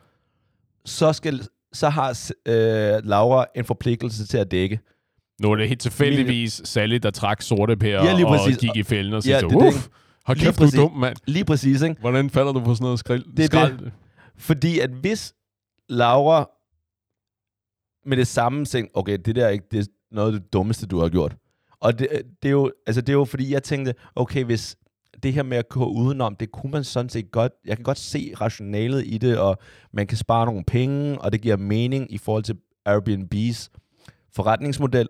så, 0.85 1.13
skal, 1.13 1.41
så 1.73 1.89
har 1.89 2.31
øh, 2.47 3.01
Laura 3.05 3.47
en 3.57 3.65
forpligtelse 3.65 4.27
til 4.27 4.39
at 4.39 4.51
dække. 4.51 4.81
Nu 5.43 5.53
er 5.53 5.57
det 5.57 5.69
helt 5.69 5.81
tilfældigvis 5.81 6.61
Sally, 6.65 6.95
der 6.97 7.11
trak 7.11 7.43
sorte 7.43 7.77
pærer 7.77 8.05
Ja, 8.05 8.13
lige 8.15 8.27
og 8.27 8.39
gik 8.61 8.77
i 8.77 8.83
fælden 8.83 9.15
og 9.15 9.25
Ja, 9.27 9.41
det 9.41 9.51
det, 9.51 9.57
uff, 9.57 9.89
Lige 10.29 10.39
kæft, 10.45 10.59
du 10.59 10.63
præcis. 10.65 10.79
dum, 10.81 10.93
mand. 10.93 11.17
Lige 11.27 11.45
præcis, 11.45 11.83
ikke? 11.83 11.97
Hvordan 12.01 12.31
falder 12.31 12.53
du 12.53 12.61
på 12.61 12.75
sådan 12.75 12.85
noget 12.85 12.99
skrild? 12.99 13.25
Det 13.37 13.43
er 13.43 13.47
skrald? 13.47 13.91
Fordi 14.39 14.79
at 14.79 14.91
hvis 14.91 15.35
Laura 15.89 16.49
med 18.07 18.17
det 18.17 18.27
samme 18.27 18.65
tænkte, 18.65 18.97
okay, 18.97 19.19
det 19.19 19.37
der 19.37 19.47
er 19.47 19.51
ikke 19.51 19.67
det 19.71 19.81
er 19.81 19.85
noget 20.11 20.35
af 20.35 20.41
det 20.41 20.53
dummeste, 20.53 20.87
du 20.87 20.99
har 20.99 21.09
gjort. 21.09 21.37
Og 21.81 21.99
det, 21.99 22.09
det, 22.43 22.49
er 22.49 22.53
jo, 22.53 22.73
altså 22.87 23.01
det 23.01 23.09
er 23.09 23.17
jo 23.17 23.25
fordi, 23.25 23.53
jeg 23.53 23.63
tænkte, 23.63 23.95
okay, 24.17 24.45
hvis 24.45 24.77
det 25.23 25.33
her 25.33 25.43
med 25.43 25.57
at 25.57 25.69
gå 25.69 25.85
udenom, 25.85 26.37
det 26.37 26.53
kunne 26.53 26.71
man 26.71 26.85
sådan 26.85 27.09
set 27.09 27.31
godt, 27.31 27.53
jeg 27.65 27.77
kan 27.77 27.85
godt 27.85 27.99
se 27.99 28.33
rationalet 28.41 29.07
i 29.07 29.19
det, 29.19 29.39
og 29.39 29.59
man 29.93 30.07
kan 30.07 30.19
spare 30.19 30.47
nogle 30.47 30.65
penge, 30.65 31.21
og 31.21 31.33
det 31.33 31.41
giver 31.41 31.57
mening 31.57 32.13
i 32.13 32.19
forhold 32.19 32.43
til 32.43 32.57
Airbnb's 32.89 33.69
forretningsmodel, 34.35 35.09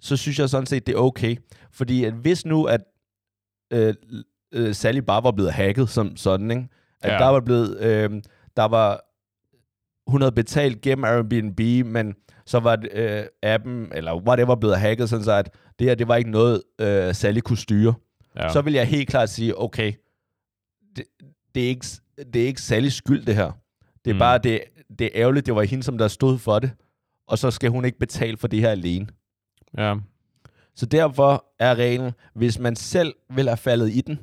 så 0.00 0.16
synes 0.16 0.38
jeg 0.38 0.48
sådan 0.48 0.66
set, 0.66 0.86
det 0.86 0.94
er 0.94 0.98
okay. 0.98 1.36
Fordi 1.72 2.04
at 2.04 2.12
hvis 2.12 2.46
nu, 2.46 2.64
at 2.64 2.80
øh, 3.72 3.94
øh, 4.52 4.74
Sally 4.74 4.98
bare 4.98 5.24
var 5.24 5.30
blevet 5.30 5.52
hacket 5.52 5.88
som 5.88 6.16
sådan, 6.16 6.50
ikke? 6.50 6.68
at 7.02 7.12
ja. 7.12 7.18
der 7.18 7.28
var 7.28 7.40
blevet, 7.40 7.80
øh, 7.80 8.22
der 8.56 8.64
var, 8.64 9.04
hun 10.06 10.20
havde 10.20 10.32
betalt 10.32 10.80
gennem 10.80 11.04
Airbnb, 11.04 11.86
men 11.86 12.14
så 12.46 12.60
var 12.60 12.84
øh, 12.92 13.24
appen, 13.42 13.92
eller 13.94 14.16
whatever, 14.16 14.54
blevet 14.54 14.78
hacket, 14.78 15.08
sådan 15.08 15.24
så 15.24 15.32
at 15.32 15.54
det 15.78 15.86
her, 15.86 15.94
det 15.94 16.08
var 16.08 16.16
ikke 16.16 16.30
noget, 16.30 16.62
øh, 16.80 17.14
Sally 17.14 17.40
kunne 17.40 17.56
styre. 17.56 17.94
Ja. 18.36 18.52
Så 18.52 18.62
vil 18.62 18.72
jeg 18.72 18.86
helt 18.86 19.08
klart 19.08 19.30
sige, 19.30 19.60
okay, 19.60 19.92
det, 20.96 21.04
det, 21.54 21.64
er, 21.64 21.68
ikke, 21.68 21.86
det 22.32 22.42
er 22.42 22.46
ikke 22.46 22.62
Sallys 22.62 22.94
skyld, 22.94 23.24
det 23.24 23.34
her. 23.34 23.52
Det 24.04 24.10
er 24.10 24.14
mm. 24.14 24.18
bare, 24.18 24.38
det, 24.38 24.60
det 24.98 25.04
er 25.04 25.10
ærgerligt, 25.14 25.46
det 25.46 25.54
var 25.54 25.62
hende, 25.62 25.84
som 25.84 25.98
der 25.98 26.08
stod 26.08 26.38
for 26.38 26.58
det, 26.58 26.70
og 27.26 27.38
så 27.38 27.50
skal 27.50 27.70
hun 27.70 27.84
ikke 27.84 27.98
betale 27.98 28.36
for 28.36 28.48
det 28.48 28.60
her 28.60 28.70
alene. 28.70 29.06
ja. 29.78 29.94
Så 30.76 30.86
derfor 30.86 31.44
er 31.58 31.74
reglen, 31.74 32.12
hvis 32.34 32.58
man 32.58 32.76
selv 32.76 33.14
vil 33.30 33.48
have 33.48 33.56
faldet 33.56 33.90
i 33.92 34.00
den, 34.00 34.18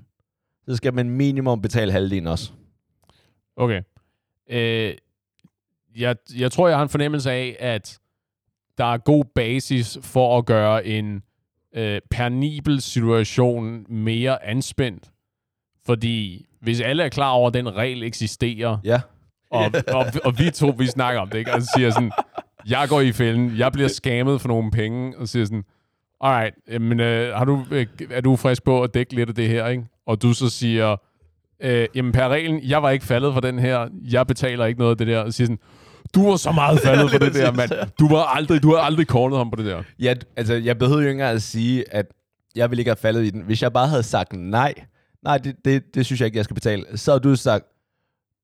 så 0.67 0.75
skal 0.75 0.93
man 0.93 1.09
minimum 1.09 1.61
betale 1.61 1.91
halvdelen 1.91 2.27
også. 2.27 2.51
Okay. 3.55 3.81
Øh, 4.49 4.93
jeg, 5.97 6.15
jeg 6.37 6.51
tror, 6.51 6.67
jeg 6.67 6.77
har 6.77 6.83
en 6.83 6.89
fornemmelse 6.89 7.31
af, 7.31 7.55
at 7.59 7.99
der 8.77 8.85
er 8.93 8.97
god 8.97 9.25
basis 9.35 9.97
for 10.01 10.37
at 10.37 10.45
gøre 10.45 10.85
en 10.85 11.21
øh, 11.75 12.01
pernibel 12.11 12.81
situation 12.81 13.85
mere 13.89 14.45
anspændt. 14.45 15.11
Fordi 15.85 16.45
hvis 16.61 16.81
alle 16.81 17.03
er 17.03 17.09
klar 17.09 17.31
over, 17.31 17.47
at 17.47 17.53
den 17.53 17.75
regel 17.75 18.03
eksisterer, 18.03 18.77
Ja. 18.83 19.01
og, 19.49 19.65
og, 19.97 20.05
og 20.25 20.39
vi 20.39 20.49
to, 20.51 20.73
vi 20.77 20.87
snakker 20.87 21.21
om 21.21 21.29
det, 21.29 21.37
ikke? 21.37 21.53
og 21.53 21.61
så 21.61 21.71
siger 21.75 21.89
sådan, 21.91 22.11
jeg 22.69 22.85
går 22.89 23.01
i 23.01 23.11
fælden, 23.11 23.57
jeg 23.57 23.71
bliver 23.71 23.87
skammet 23.87 24.41
for 24.41 24.47
nogle 24.47 24.71
penge, 24.71 25.17
og 25.17 25.27
siger 25.27 25.45
sådan, 25.45 25.63
alright, 26.21 26.81
men 26.81 26.99
øh, 26.99 27.35
har 27.35 27.45
du, 27.45 27.65
øh, 27.71 27.87
er 28.11 28.21
du 28.21 28.35
frisk 28.35 28.63
på 28.63 28.83
at 28.83 28.93
dække 28.93 29.15
lidt 29.15 29.29
af 29.29 29.35
det 29.35 29.47
her, 29.47 29.67
ikke? 29.67 29.83
Og 30.05 30.21
du 30.21 30.33
så 30.33 30.49
siger, 30.49 30.95
øh, 31.59 31.87
jamen 31.95 32.11
per 32.11 32.27
reglen, 32.29 32.61
jeg 32.63 32.83
var 32.83 32.89
ikke 32.89 33.05
faldet 33.05 33.33
for 33.33 33.41
den 33.41 33.59
her, 33.59 33.89
jeg 34.11 34.27
betaler 34.27 34.65
ikke 34.65 34.79
noget 34.79 34.91
af 34.91 34.97
det 34.97 35.07
der, 35.07 35.19
og 35.19 35.33
siger 35.33 35.45
sådan, 35.45 35.59
du 36.15 36.29
var 36.29 36.35
så 36.35 36.51
meget 36.51 36.79
faldet 36.85 37.11
for 37.11 37.17
det 37.17 37.33
der, 37.33 37.51
mand. 37.51 37.71
Du 37.99 38.09
var 38.09 38.23
aldrig, 38.23 38.63
du 38.63 38.75
har 38.75 38.81
aldrig 38.81 39.05
callet 39.05 39.37
ham 39.37 39.51
på 39.51 39.55
det 39.55 39.65
der. 39.65 39.83
Ja, 39.99 40.13
altså, 40.35 40.53
jeg 40.53 40.77
behøvede 40.79 41.03
jo 41.03 41.09
ikke 41.09 41.11
engang 41.11 41.35
at 41.35 41.41
sige, 41.41 41.93
at 41.93 42.05
jeg 42.55 42.69
ville 42.69 42.81
ikke 42.81 42.89
have 42.89 42.95
faldet 42.95 43.23
i 43.25 43.29
den. 43.29 43.41
Hvis 43.41 43.61
jeg 43.61 43.73
bare 43.73 43.87
havde 43.87 44.03
sagt 44.03 44.33
nej, 44.33 44.73
nej, 45.23 45.37
det, 45.37 45.55
det, 45.65 45.95
det 45.95 46.05
synes 46.05 46.21
jeg 46.21 46.25
ikke, 46.25 46.37
jeg 46.37 46.45
skal 46.45 46.55
betale, 46.55 46.85
så 46.95 47.11
havde 47.11 47.23
du 47.23 47.35
sagt, 47.35 47.65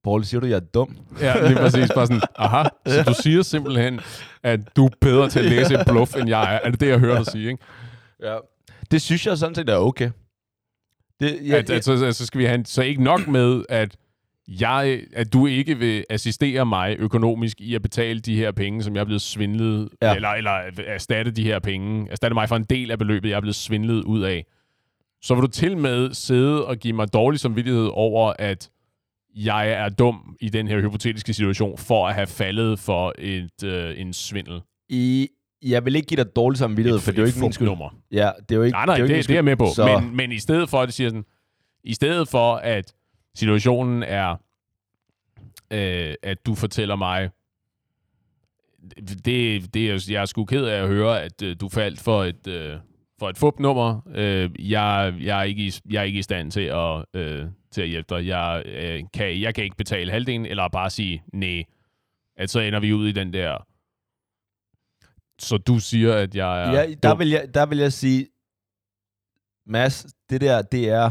Paul, 0.04 0.24
siger 0.24 0.40
du, 0.40 0.46
jeg 0.46 0.56
er 0.56 0.60
dum? 0.60 0.96
Ja, 1.20 1.46
lige 1.48 1.56
præcis. 1.56 1.90
Bare 1.94 2.06
sådan, 2.06 2.22
aha, 2.36 2.68
så 2.86 3.02
du 3.02 3.14
siger 3.22 3.42
simpelthen, 3.42 4.00
at 4.42 4.60
du 4.76 4.86
er 4.86 4.90
bedre 5.00 5.28
til 5.28 5.38
at 5.38 5.44
læse 5.44 5.74
et 5.74 5.86
bluff, 5.86 6.16
end 6.16 6.28
jeg 6.28 6.54
er. 6.54 6.58
Er 6.64 6.70
det 6.70 6.80
det, 6.80 6.88
jeg 6.88 6.98
hører 6.98 7.16
dig 7.16 7.26
sige, 7.26 7.48
ikke? 7.50 7.64
Ja. 8.22 8.36
Det 8.90 9.02
synes 9.02 9.26
jeg 9.26 9.38
sådan 9.38 9.54
set 9.54 9.68
er 9.68 9.76
okay. 9.76 10.10
Det, 11.20 11.38
Ja, 11.48 11.56
at, 11.56 11.70
at, 11.70 11.84
så, 11.84 12.04
altså, 12.04 12.26
skal 12.26 12.38
vi 12.38 12.44
have 12.44 12.54
en, 12.54 12.64
så 12.64 12.82
ikke 12.82 13.02
nok 13.02 13.26
med, 13.28 13.64
at 13.68 13.96
jeg, 14.48 15.00
at 15.12 15.32
du 15.32 15.46
ikke 15.46 15.78
vil 15.78 16.04
assistere 16.10 16.66
mig 16.66 16.96
økonomisk 16.98 17.60
i 17.60 17.74
at 17.74 17.82
betale 17.82 18.20
de 18.20 18.36
her 18.36 18.52
penge, 18.52 18.82
som 18.82 18.94
jeg 18.94 19.00
er 19.00 19.04
blevet 19.04 19.22
svindlet, 19.22 19.88
ja. 20.02 20.14
Eller, 20.14 20.28
eller 20.28 20.50
erstatte 20.86 21.30
de 21.30 21.44
her 21.44 21.58
penge, 21.58 22.10
erstatte 22.10 22.34
mig 22.34 22.48
for 22.48 22.56
en 22.56 22.64
del 22.64 22.90
af 22.90 22.98
beløbet, 22.98 23.28
jeg 23.28 23.36
er 23.36 23.40
blevet 23.40 23.54
svindlet 23.54 24.04
ud 24.04 24.22
af. 24.22 24.46
Så 25.22 25.34
vil 25.34 25.42
du 25.42 25.48
til 25.48 25.76
med 25.76 26.14
sidde 26.14 26.66
og 26.66 26.76
give 26.76 26.92
mig 26.92 27.12
dårlig 27.12 27.40
samvittighed 27.40 27.90
over, 27.92 28.32
at 28.38 28.70
jeg 29.36 29.70
er 29.70 29.88
dum 29.88 30.36
i 30.40 30.48
den 30.48 30.68
her 30.68 30.80
hypotetiske 30.80 31.34
situation, 31.34 31.78
for 31.78 32.08
at 32.08 32.14
have 32.14 32.26
faldet 32.26 32.78
for 32.78 33.14
et, 33.18 33.64
øh, 33.64 34.00
en 34.00 34.12
svindel. 34.12 34.60
I, 34.88 35.28
jeg 35.62 35.84
vil 35.84 35.96
ikke 35.96 36.06
give 36.06 36.24
dig 36.24 36.36
dårlig 36.36 36.58
samvittighed, 36.58 37.00
for 37.00 37.10
det 37.10 37.18
er 37.18 37.22
jo 37.22 37.26
ikke 37.26 37.40
min 37.40 37.52
skyld. 37.52 37.68
nummer. 37.68 37.88
Ja, 38.12 38.30
det 38.48 38.54
er 38.54 38.56
jo 38.56 38.62
ikke, 38.62 38.74
Nej, 38.74 38.86
nej, 38.86 38.94
det, 38.94 39.00
er 39.00 39.04
jo 39.04 39.08
det, 39.08 39.14
ikke 39.14 39.22
det, 39.22 39.28
det 39.28 39.34
er 39.34 39.36
jeg 39.36 39.44
med 39.44 39.56
på. 39.56 39.66
Så, 39.74 40.00
Men, 40.00 40.16
men 40.16 40.32
i 40.32 40.38
stedet 40.38 40.68
for, 40.68 40.80
at 40.80 40.86
det 40.86 40.94
siger 40.94 41.10
sådan, 41.10 41.24
i 41.84 41.94
stedet 41.94 42.28
for, 42.28 42.54
at 42.54 42.94
situationen 43.38 44.02
er, 44.02 44.36
øh, 45.70 46.14
at 46.22 46.46
du 46.46 46.54
fortæller 46.54 46.96
mig, 46.96 47.30
det, 48.96 49.74
det 49.74 49.90
er, 49.90 50.06
jeg 50.10 50.20
er 50.20 50.24
sgu 50.24 50.44
ked 50.44 50.64
af 50.64 50.82
at 50.82 50.88
høre, 50.88 51.22
at 51.22 51.42
øh, 51.42 51.56
du 51.60 51.68
faldt 51.68 52.00
for 52.00 52.24
et, 52.24 52.46
øh, 52.46 52.78
for 53.18 53.28
et 53.28 53.38
fup-nummer. 53.38 54.00
Øh, 54.14 54.70
jeg, 54.70 55.14
jeg, 55.20 55.38
er 55.38 55.42
ikke 55.42 55.66
i, 55.66 55.72
jeg 55.90 56.00
er 56.00 56.04
ikke 56.04 56.18
i 56.18 56.22
stand 56.22 56.50
til 56.50 56.60
at, 56.60 57.04
øh, 57.14 57.46
til 57.70 57.82
at 57.82 57.88
hjælpe 57.88 58.14
dig. 58.14 58.26
Jeg, 58.26 58.62
øh, 58.66 59.02
kan, 59.14 59.40
jeg 59.40 59.54
kan 59.54 59.64
ikke 59.64 59.76
betale 59.76 60.10
halvdelen, 60.10 60.46
eller 60.46 60.68
bare 60.68 60.90
sige 60.90 61.22
nej. 61.32 61.64
At 62.36 62.50
så 62.50 62.60
ender 62.60 62.80
vi 62.80 62.92
ud 62.92 63.08
i 63.08 63.12
den 63.12 63.32
der... 63.32 63.66
Så 65.40 65.56
du 65.56 65.78
siger, 65.78 66.14
at 66.14 66.34
jeg 66.34 66.62
er... 66.62 66.72
ja, 66.72 66.94
der, 67.02 67.10
dum. 67.10 67.18
vil 67.18 67.28
jeg, 67.28 67.54
der 67.54 67.66
vil 67.66 67.78
jeg 67.78 67.92
sige, 67.92 68.26
Mads, 69.66 70.06
det 70.30 70.40
der, 70.40 70.62
det 70.62 70.88
er, 70.88 71.10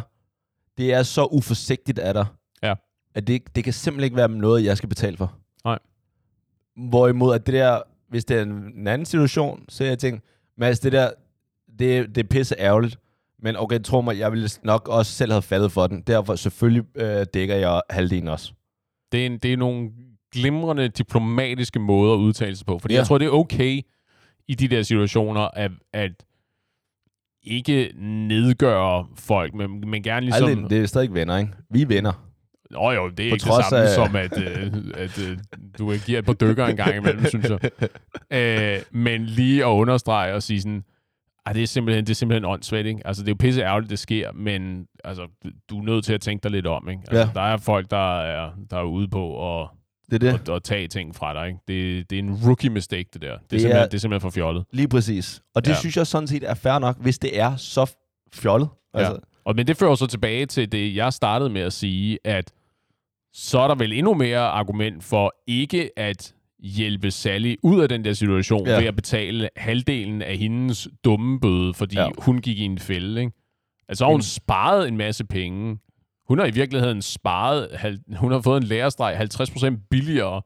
det 0.77 0.93
er 0.93 1.03
så 1.03 1.25
uforsigtigt 1.25 1.99
af 1.99 2.13
dig, 2.13 2.25
Ja. 2.63 2.73
at 3.15 3.27
det, 3.27 3.55
det 3.55 3.63
kan 3.63 3.73
simpelthen 3.73 4.03
ikke 4.03 4.17
være 4.17 4.29
noget, 4.29 4.63
jeg 4.63 4.77
skal 4.77 4.89
betale 4.89 5.17
for. 5.17 5.33
Nej. 5.65 5.79
Hvorimod 6.89 7.35
at 7.35 7.45
det 7.45 7.53
der 7.53 7.81
hvis 8.09 8.25
det 8.25 8.37
er 8.37 8.41
en, 8.41 8.49
en 8.75 8.87
anden 8.87 9.05
situation, 9.05 9.65
så 9.69 9.83
jeg 9.83 9.99
tænkt, 9.99 10.23
Mads, 10.57 10.79
det 10.79 10.91
der, 10.91 11.09
det, 11.79 12.15
det 12.15 12.23
er 12.23 12.27
pisse 12.27 12.55
ærgerligt. 12.59 12.99
Men 13.39 13.55
okay, 13.57 13.79
tro 13.79 14.01
mig, 14.01 14.19
jeg 14.19 14.31
ville 14.31 14.49
nok 14.63 14.87
også 14.87 15.11
selv 15.11 15.31
have 15.31 15.41
faldet 15.41 15.71
for 15.71 15.87
den. 15.87 16.01
Derfor 16.01 16.35
selvfølgelig 16.35 16.83
øh, 16.95 17.25
dækker 17.33 17.55
jeg 17.55 17.81
halvdelen 17.89 18.27
også. 18.27 18.53
Det 19.11 19.21
er, 19.21 19.25
en, 19.25 19.37
det 19.37 19.53
er 19.53 19.57
nogle 19.57 19.89
glimrende 20.33 20.87
diplomatiske 20.89 21.79
måder 21.79 22.13
at 22.13 22.17
udtale 22.17 22.55
sig 22.55 22.65
på. 22.65 22.79
Fordi 22.79 22.93
Ja. 22.93 22.99
jeg 22.99 23.07
tror, 23.07 23.17
det 23.17 23.25
er 23.25 23.29
okay 23.31 23.81
i 24.47 24.55
de 24.55 24.67
der 24.67 24.81
situationer, 24.83 25.41
at, 25.41 25.71
at 25.93 26.11
ikke 27.47 27.91
nedgøre 27.97 29.05
folk, 29.15 29.53
men, 29.53 29.89
men 29.89 30.03
gerne 30.03 30.25
ligesom... 30.25 30.47
Ligesom... 30.47 30.69
det 30.69 30.81
er 30.81 30.85
stadig 30.85 31.13
venner, 31.13 31.37
ikke? 31.37 31.51
Vi 31.71 31.81
er 31.81 31.85
venner. 31.87 32.23
Åh 32.77 32.95
jo, 32.95 33.09
det 33.09 33.25
er 33.25 33.29
På 33.29 33.35
ikke 33.35 33.45
det 33.45 33.65
samme 33.69 33.83
af- 33.83 33.89
som, 33.95 34.15
at, 34.15 34.37
øh, 34.41 34.73
at 34.95 35.19
øh, 35.29 35.37
du 35.79 35.93
giver 36.05 36.19
et 36.19 36.25
par 36.25 36.33
dykker 36.33 36.65
en 36.65 36.75
gang 36.75 36.95
imellem, 36.95 37.25
synes 37.25 37.49
jeg. 37.49 37.59
Øh, 38.31 38.79
men 38.91 39.25
lige 39.25 39.61
at 39.65 39.69
understrege 39.69 40.33
og 40.33 40.43
sige 40.43 40.61
sådan, 40.61 40.83
ej, 41.45 41.53
det 41.53 41.63
er 41.63 41.67
simpelthen, 41.67 42.05
det 42.05 42.11
er 42.11 42.15
simpelthen 42.15 42.45
åndssvagt, 42.45 42.87
ikke? 42.87 43.07
Altså, 43.07 43.23
det 43.23 43.27
er 43.27 43.31
jo 43.31 43.37
pisse 43.39 43.61
ærgerligt, 43.61 43.89
det 43.89 43.99
sker, 43.99 44.31
men 44.31 44.85
altså, 45.03 45.27
du 45.69 45.79
er 45.79 45.83
nødt 45.83 46.05
til 46.05 46.13
at 46.13 46.21
tænke 46.21 46.43
dig 46.43 46.51
lidt 46.51 46.67
om, 46.67 46.89
ikke? 46.89 47.01
Altså, 47.07 47.17
Ja. 47.19 47.29
Der 47.33 47.41
er 47.41 47.57
folk, 47.57 47.91
der 47.91 48.21
er, 48.21 48.49
der 48.71 48.77
er 48.77 48.83
ude 48.83 49.07
på 49.07 49.59
at, 49.61 49.67
Det 50.11 50.15
er 50.23 50.31
det. 50.31 50.39
at, 50.49 50.49
at 50.55 50.63
tage 50.63 50.87
ting 50.87 51.15
fra 51.15 51.33
dig, 51.33 51.47
ikke? 51.47 51.59
Det, 51.67 52.09
det 52.09 52.15
er 52.15 52.23
en 52.23 52.33
rookie 52.45 52.69
mistake, 52.69 53.09
det 53.13 53.21
der. 53.21 53.27
Det 53.27 53.33
er, 53.33 53.39
Det 53.49 53.55
er- 53.55 53.59
simpelthen, 53.59 53.85
det 53.89 53.93
er 53.93 53.99
simpelthen 53.99 54.21
for 54.21 54.29
fjollet. 54.35 54.65
Lige 54.71 54.87
præcis. 54.87 55.41
Og 55.55 55.65
det 55.65 55.71
Ja. 55.71 55.75
synes 55.79 55.97
jeg 55.97 56.07
sådan 56.07 56.27
set 56.27 56.43
er 56.43 56.53
fair 56.53 56.79
nok, 56.79 56.97
hvis 57.01 57.19
det 57.19 57.39
er 57.39 57.55
så 57.55 57.95
fjollet. 58.33 58.69
Altså, 58.93 59.11
Ja. 59.13 59.17
Og, 59.45 59.55
men 59.55 59.67
det 59.67 59.77
fører 59.77 59.95
så 59.95 60.07
tilbage 60.07 60.45
til 60.45 60.71
det, 60.71 60.95
jeg 60.95 61.13
startede 61.13 61.49
med 61.49 61.61
at 61.61 61.73
sige, 61.73 62.19
at 62.23 62.51
så 63.33 63.59
er 63.59 63.67
der 63.67 63.75
vel 63.75 63.93
endnu 63.93 64.13
mere 64.13 64.39
argument 64.39 65.03
for 65.03 65.33
ikke 65.47 65.89
at 65.99 66.33
hjælpe 66.59 67.11
Sally 67.11 67.55
ud 67.63 67.81
af 67.81 67.89
den 67.89 68.03
der 68.05 68.13
situation 68.13 68.67
ja. 68.67 68.77
Ved 68.79 68.87
at 68.87 68.95
betale 68.95 69.49
halvdelen 69.55 70.21
af 70.21 70.37
hendes 70.37 70.87
dumme 71.03 71.39
bøde, 71.39 71.73
fordi 71.73 71.95
ja. 71.97 72.07
Hun 72.17 72.41
gik 72.41 72.59
i 72.59 72.63
en 72.63 72.79
fælde. 72.79 73.21
Ikke? 73.21 73.31
Altså 73.89 74.05
har 74.05 74.11
hun 74.11 74.21
sparet 74.21 74.87
en 74.87 74.97
masse 74.97 75.25
penge. 75.25 75.77
Hun 76.27 76.39
har 76.39 76.45
i 76.45 76.51
virkeligheden 76.51 77.01
sparet, 77.01 77.67
hun 78.17 78.31
har 78.31 78.41
fået 78.41 78.57
en 78.61 78.63
lærestreg 78.67 79.17
50% 79.21 79.87
billigere, 79.89 80.41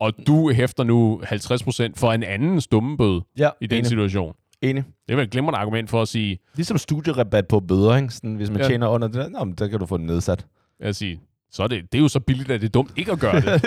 og 0.00 0.12
du 0.26 0.50
hæfter 0.52 0.84
nu 0.84 1.20
50% 1.24 1.92
for 1.96 2.12
en 2.12 2.22
andens 2.22 2.66
dumme 2.66 2.96
bøde 2.96 3.20
ja, 3.38 3.50
i 3.60 3.66
den 3.66 3.78
enig. 3.78 3.86
situation. 3.86 4.34
enig. 4.62 4.84
Det 5.06 5.12
er 5.12 5.16
vel 5.16 5.24
et 5.24 5.30
glimrende 5.30 5.58
argument 5.58 5.90
for 5.90 6.02
at 6.02 6.08
sige, 6.08 6.38
Ligesom 6.54 6.78
studierabat 6.78 7.48
på 7.48 7.60
bøder, 7.60 7.96
ikke? 7.96 8.14
Sådan, 8.14 8.34
hvis 8.34 8.50
man 8.50 8.60
Ja. 8.60 8.66
tjener 8.68 8.88
under 8.88 9.08
det, 9.08 9.16
der, 9.16 9.28
nå, 9.28 9.44
men 9.44 9.54
der 9.54 9.68
kan 9.68 9.78
du 9.78 9.86
få 9.86 9.96
den 9.96 10.06
nedsat. 10.06 10.46
at 10.80 10.96
sige, 10.96 11.20
så 11.50 11.62
er 11.62 11.66
det, 11.66 11.92
det 11.92 11.98
er 11.98 12.02
jo 12.02 12.08
så 12.08 12.20
billigt, 12.20 12.50
at 12.50 12.60
det 12.60 12.66
er 12.66 12.70
dumt 12.70 12.92
ikke 12.96 13.12
at 13.12 13.18
gøre 13.20 13.40
det. 13.40 13.62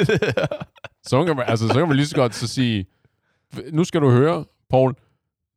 så, 1.09 1.25
kan 1.25 1.35
man, 1.35 1.45
altså, 1.47 1.67
så 1.67 1.73
kan 1.73 1.87
man 1.87 1.95
lige 1.95 2.05
så 2.05 2.15
godt 2.15 2.35
så 2.35 2.47
sige, 2.47 2.85
nu 3.71 3.83
skal 3.83 4.01
du 4.01 4.09
høre, 4.11 4.45
Paul, 4.69 4.95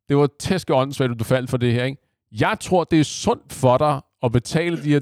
det 0.09 0.17
var 0.17 0.29
tæske 0.39 0.73
åndssvagt, 0.75 1.11
at 1.11 1.19
du 1.19 1.23
faldt 1.23 1.49
for 1.49 1.57
det 1.57 1.73
her, 1.73 1.83
ikke? 1.83 2.01
Jeg 2.31 2.57
tror, 2.61 2.83
det 2.83 2.99
er 2.99 3.03
sundt 3.03 3.53
for 3.53 3.77
dig 3.77 4.01
at 4.23 4.31
betale 4.31 4.83
de 4.83 4.89
her 4.89 4.99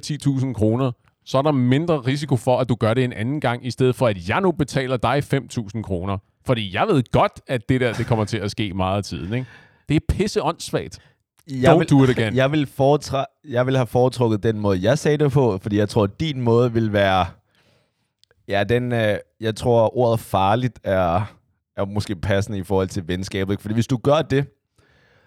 10.000 0.48 0.54
kroner, 0.54 0.92
så 1.26 1.38
er 1.38 1.42
der 1.42 1.52
mindre 1.52 1.98
risiko 1.98 2.36
for, 2.36 2.60
at 2.60 2.70
du 2.70 2.76
gør 2.76 2.94
det 2.94 3.04
en 3.04 3.14
anden 3.14 3.42
gang, 3.42 3.66
i 3.66 3.72
stedet 3.72 3.96
for, 3.96 4.08
at 4.08 4.30
jeg 4.30 4.42
nu 4.42 4.52
betaler 4.52 4.98
dig 4.98 5.24
5.000 5.34 5.82
kroner. 5.82 6.18
Fordi 6.46 6.76
jeg 6.76 6.88
ved 6.88 7.04
godt, 7.12 7.42
at 7.48 7.70
det 7.70 7.82
der, 7.82 7.94
det 7.94 8.06
kommer 8.06 8.26
til 8.26 8.38
at 8.38 8.52
ske 8.52 8.74
meget 8.74 8.98
af 8.98 9.04
tiden, 9.04 9.34
ikke? 9.34 9.48
Det 9.90 9.96
er 9.96 10.00
pisse 10.10 10.44
åndssvagt. 10.44 11.00
Jeg 11.48 11.74
Don't 11.74 11.78
vil, 11.78 11.90
do 11.90 12.04
it 12.04 12.10
again. 12.10 12.36
jeg 12.42 12.52
vil, 12.52 12.68
foretra- 12.80 13.42
jeg 13.50 13.66
vil 13.66 13.76
have 13.76 13.88
foretrukket 13.88 14.44
den 14.44 14.60
måde, 14.60 14.80
jeg 14.82 14.98
sagde 15.00 15.18
det 15.18 15.32
på, 15.32 15.58
fordi 15.62 15.78
jeg 15.78 15.90
tror, 15.90 16.04
at 16.04 16.20
din 16.20 16.42
måde 16.42 16.74
vil 16.74 16.94
være... 16.94 17.26
Ja, 18.48 18.64
den, 18.64 18.92
øh, 18.92 19.18
jeg 19.40 19.56
tror, 19.56 19.98
ordet 19.98 20.20
farligt 20.20 20.80
er, 20.84 21.34
er 21.78 21.86
måske 21.86 22.16
passende 22.16 22.58
i 22.58 22.64
forhold 22.64 22.88
til 22.88 23.08
venskabet. 23.08 23.54
ikke? 23.54 23.62
Fordi 23.62 23.74
hvis 23.74 23.88
du 23.88 23.98
gør 23.98 24.22
det, 24.22 24.46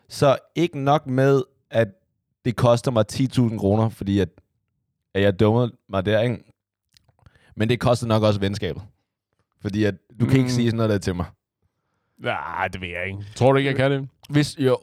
så 0.09 0.37
ikke 0.55 0.79
nok 0.79 1.07
med, 1.07 1.43
at 1.71 1.89
det 2.45 2.57
koster 2.57 2.91
mig 2.91 3.05
10.000 3.13 3.59
kroner, 3.59 3.89
fordi 3.89 4.19
at, 4.21 4.29
at 5.15 5.23
jeg 5.23 5.41
dummede 5.41 5.73
mig 5.89 6.05
der, 6.07 6.21
ikke? 6.21 6.45
Men 7.57 7.69
det 7.69 7.81
koster 7.81 8.07
nok 8.07 8.23
også 8.23 8.41
venskabet. 8.41 8.83
Fordi 9.61 9.85
at, 9.85 9.95
du 10.21 10.25
kan 10.27 10.35
Mm. 10.35 10.41
ikke 10.41 10.53
sige 10.53 10.67
sådan 10.69 10.77
noget 10.77 10.91
der 10.91 10.99
til 10.99 11.15
mig. 11.15 11.27
Nej, 12.19 12.69
det 12.69 12.81
ved 12.81 12.89
jeg 12.89 13.07
ikke. 13.07 13.19
Tror 13.37 13.53
du 13.53 13.59
ikke, 13.59 13.69
jeg 13.69 13.77
kan 13.77 13.91
det? 13.91 14.09
Hvis, 14.31 14.57
jo, 14.59 14.79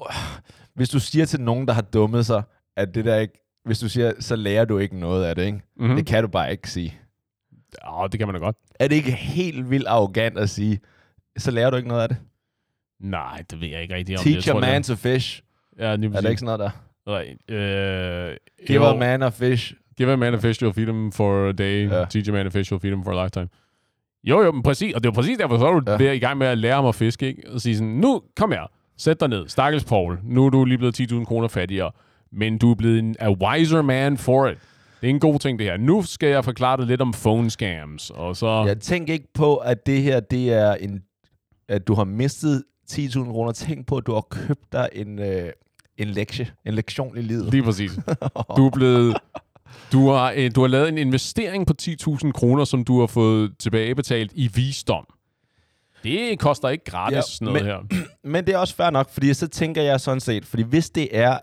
hvis 0.73 0.89
du 0.89 0.99
siger 0.99 1.25
til 1.25 1.41
nogen, 1.41 1.67
der 1.67 1.73
har 1.73 1.81
dummet 1.81 2.25
sig, 2.25 2.43
at 2.75 2.95
det 2.95 3.05
der 3.05 3.15
ikke... 3.15 3.33
Hvis 3.65 3.79
du 3.79 3.89
siger, 3.89 4.13
så 4.19 4.35
lærer 4.35 4.65
du 4.65 4.77
ikke 4.77 4.99
noget 4.99 5.25
af 5.25 5.35
det, 5.35 5.45
ikke? 5.45 5.61
Mm-hmm. 5.75 5.95
Det 5.95 6.05
kan 6.05 6.23
du 6.23 6.29
bare 6.29 6.51
ikke 6.51 6.71
sige. 6.71 6.99
Ja, 7.85 8.07
det 8.11 8.19
kan 8.19 8.27
man 8.27 8.33
da 8.35 8.39
godt. 8.39 8.55
Er 8.79 8.87
det 8.87 8.95
ikke 8.95 9.11
helt 9.11 9.69
vildt 9.69 9.87
arrogant 9.87 10.37
at 10.37 10.49
sige, 10.49 10.79
så 11.37 11.51
lærer 11.51 11.69
du 11.69 11.75
ikke 11.77 11.87
noget 11.89 12.01
af 12.01 12.09
det? 12.09 12.17
Nej, 12.99 13.43
det 13.49 13.61
ved 13.61 13.67
jeg 13.67 13.81
ikke 13.81 13.95
rigtig 13.95 14.17
om. 14.17 14.23
Teach 14.23 14.47
jeg 14.47 14.55
a 14.55 14.59
tror, 14.59 14.59
man 14.61 14.75
det 14.75 14.85
to 14.85 14.95
fish. 14.95 15.41
er. 15.77 15.85
Ja, 15.87 15.91
Er 15.91 15.97
det 15.97 16.03
ikke 16.29 16.39
sådan 16.39 16.45
noget 16.45 16.59
der? 16.59 16.69
Right. 17.07 17.51
Øh, 17.51 18.35
Give 18.67 18.83
jo, 18.83 18.89
a 18.89 18.97
man 18.97 19.23
a 19.23 19.29
fish. 19.29 19.73
give 19.97 20.11
a 20.11 20.15
man 20.15 20.33
a 20.33 20.37
fish, 20.37 20.63
you'll 20.63 20.71
feed 20.73 20.87
him 20.89 21.11
for 21.11 21.49
a 21.49 21.51
day. 21.51 21.89
Ja. 21.89 22.05
Teach 22.05 22.29
a 22.29 22.31
man 22.33 22.45
a 22.45 22.49
fish, 22.49 22.73
you'll 22.73 22.79
feed 22.79 22.91
him 22.93 23.03
for 23.03 23.11
a 23.11 23.23
lifetime. 23.23 23.47
Jo, 24.23 24.41
jo, 24.43 24.51
men 24.51 24.63
præcis. 24.63 24.93
Og 24.93 25.03
det 25.03 25.09
er 25.09 25.11
jo 25.11 25.15
præcis 25.15 25.37
derfor, 25.37 25.57
så 25.57 25.65
er 25.67 25.79
du 25.79 25.91
Ja. 25.91 26.03
ja. 26.03 26.11
i 26.11 26.19
gang 26.19 26.37
med 26.37 26.47
at 26.47 26.57
lære 26.57 26.75
ham 26.75 26.85
at 26.85 26.95
fiske, 26.95 27.27
ikke? 27.27 27.51
Og 27.51 27.61
sige 27.61 27.75
sådan, 27.77 27.93
nu, 27.93 28.21
kom 28.37 28.51
her, 28.51 28.71
sæt 28.97 29.19
dig 29.19 29.29
ned. 29.29 29.47
Stakkels 29.47 29.85
Paul, 29.85 30.19
nu 30.23 30.45
er 30.45 30.49
du 30.49 30.65
lige 30.65 30.77
blevet 30.77 30.99
10.000 31.11 31.23
kroner 31.25 31.47
fattigere, 31.47 31.91
men 32.31 32.57
du 32.57 32.71
er 32.71 32.75
blevet 32.75 32.99
en 32.99 33.15
a 33.19 33.31
wiser 33.31 33.81
man 33.81 34.17
for 34.17 34.47
it. 34.47 34.57
Det 35.01 35.07
er 35.07 35.09
en 35.09 35.19
god 35.19 35.39
ting, 35.39 35.59
det 35.59 35.67
her. 35.67 35.77
Nu 35.77 36.01
skal 36.03 36.29
jeg 36.29 36.43
forklare 36.43 36.77
dig 36.77 36.85
lidt 36.85 37.01
om 37.01 37.11
phone 37.11 37.49
scams, 37.49 38.09
og 38.09 38.35
så... 38.35 38.63
Jeg 38.67 38.79
tænker 38.79 39.13
ikke 39.13 39.27
på, 39.33 39.55
at 39.55 39.85
det 39.85 40.01
her, 40.01 40.19
det 40.19 40.53
er 40.53 40.73
en... 40.73 41.01
At 41.69 41.87
du 41.87 41.93
har 41.93 42.03
mistet 42.03 42.63
10.000 42.91 43.23
kroner. 43.23 43.51
Tænk 43.51 43.87
på, 43.87 43.97
at 43.97 44.07
du 44.07 44.13
har 44.13 44.21
købt 44.21 44.71
dig 44.71 44.89
en, 44.93 45.19
øh, 45.19 45.49
en 45.97 46.07
lektie. 46.07 46.51
En 46.65 46.73
lektion 46.73 47.17
i 47.17 47.21
livet. 47.21 47.51
Lige 47.51 47.63
præcis. 47.63 47.91
Du 48.57 48.65
er 48.65 48.69
blevet... 48.73 49.17
Du 49.91 50.09
har, 50.09 50.33
øh, 50.35 50.51
du 50.55 50.61
har 50.61 50.67
lavet 50.67 50.89
en 50.89 50.97
investering 50.97 51.67
på 51.67 51.73
10.000 51.81 52.31
kroner, 52.31 52.65
som 52.65 52.83
du 52.83 52.99
har 52.99 53.07
fået 53.07 53.57
tilbagebetalt 53.59 54.31
i 54.35 54.49
visdom. 54.55 55.05
Det 56.03 56.39
koster 56.39 56.69
ikke 56.69 56.83
gratis, 56.85 57.15
Ja, 57.15 57.21
sådan 57.21 57.45
noget 57.45 57.61
men- 57.63 57.97
her. 57.97 58.05
Men 58.31 58.45
det 58.47 58.53
er 58.53 58.57
også 58.57 58.75
fair 58.75 58.89
nok, 58.89 59.09
fordi 59.09 59.33
så 59.33 59.47
tænker 59.47 59.81
jeg 59.81 59.99
sådan 60.01 60.19
set, 60.19 60.45
fordi 60.45 60.63
hvis 60.63 60.89
det 60.89 61.17
er, 61.17 61.37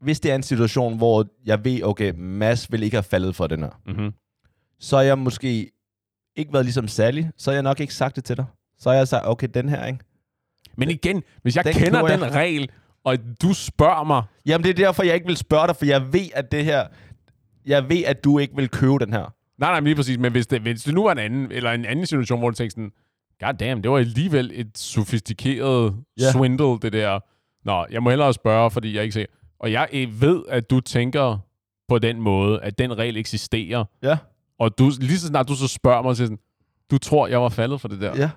hvis 0.00 0.20
det 0.20 0.30
er 0.30 0.34
en 0.34 0.42
situation, 0.42 0.96
hvor 0.96 1.26
jeg 1.46 1.64
ved, 1.64 1.82
okay, 1.82 2.12
Mads 2.16 2.72
vil 2.72 2.82
ikke 2.82 2.96
have 2.96 3.02
faldet 3.02 3.36
for 3.36 3.46
den 3.46 3.60
her, 3.62 3.70
Mm-hmm. 3.86 4.12
så 4.80 4.96
har 4.96 5.02
jeg 5.02 5.18
måske 5.18 5.70
ikke 6.36 6.52
været 6.52 6.64
ligesom 6.64 6.88
Sally, 6.88 7.22
så 7.36 7.50
har 7.50 7.54
jeg 7.54 7.62
nok 7.62 7.80
ikke 7.80 7.94
sagt 7.94 8.16
det 8.16 8.24
til 8.24 8.36
dig. 8.36 8.44
Så 8.78 8.88
har 8.90 8.96
jeg 8.96 9.08
sagt, 9.08 9.26
okay, 9.26 9.48
den 9.54 9.68
her, 9.68 9.86
ikke? 9.86 9.98
Men 10.76 10.90
igen, 10.90 11.22
hvis 11.42 11.56
jeg 11.56 11.64
Den 11.64 11.72
kender 11.74 12.06
den 12.06 12.34
regel, 12.34 12.70
og 13.04 13.16
du 13.42 13.52
spørger 13.54 14.04
mig, 14.04 14.22
Jamen, 14.46 14.64
det 14.64 14.70
er 14.70 14.74
derfor, 14.74 15.02
jeg 15.02 15.14
ikke 15.14 15.26
vil 15.26 15.36
spørge 15.36 15.66
dig, 15.66 15.76
for 15.76 15.84
jeg 15.86 16.12
ved, 16.12 16.26
at 16.34 16.52
det 16.52 16.64
her, 16.64 16.86
jeg 17.66 17.88
ved, 17.88 18.04
at 18.04 18.24
du 18.24 18.38
ikke 18.38 18.56
vil 18.56 18.68
købe 18.68 18.98
den 18.98 19.12
her. 19.12 19.34
nej, 19.58 19.70
nej, 19.70 19.80
men 19.80 19.84
lige 19.84 19.94
præcis, 19.96 20.18
men 20.18 20.32
hvis 20.32 20.46
det, 20.46 20.60
hvis 20.60 20.82
det 20.82 20.94
nu 20.94 21.04
var 21.04 21.12
en 21.12 21.18
anden, 21.18 21.52
eller 21.52 21.72
en 21.72 21.84
anden 21.84 22.06
situation, 22.06 22.38
hvor 22.38 22.50
du 22.50 22.56
tænkte 22.56 22.74
sådan, 22.74 22.92
god 23.40 23.54
damn, 23.54 23.82
det 23.82 23.90
var 23.90 23.98
alligevel 23.98 24.50
et 24.54 24.78
sofistikeret 24.78 25.94
yeah. 26.22 26.32
swindle, 26.32 26.78
det 26.82 26.92
der. 26.92 27.20
Nå, 27.64 27.86
jeg 27.90 28.02
må 28.02 28.10
hellere 28.10 28.34
spørge, 28.34 28.70
fordi 28.70 28.94
jeg 28.96 29.02
ikke 29.02 29.12
ser. 29.12 29.26
Og 29.60 29.72
jeg 29.72 29.88
ved, 30.20 30.42
at 30.48 30.70
du 30.70 30.80
tænker 30.80 31.38
på 31.88 31.98
den 31.98 32.20
måde, 32.20 32.60
at 32.62 32.78
den 32.78 32.98
regel 32.98 33.16
eksisterer, 33.16 33.84
Ja, 34.02 34.18
Og 34.58 34.78
du, 34.78 34.92
lige 35.00 35.18
så 35.18 35.26
snart 35.26 35.48
du 35.48 35.54
så 35.54 35.68
spørger 35.68 36.02
mig, 36.02 36.16
så 36.16 36.24
sådan, 36.24 36.38
du 36.90 36.98
tror, 36.98 37.26
jeg 37.26 37.40
var 37.42 37.48
faldet 37.48 37.80
for 37.80 37.88
det 37.88 38.00
der. 38.00 38.16
ja. 38.16 38.30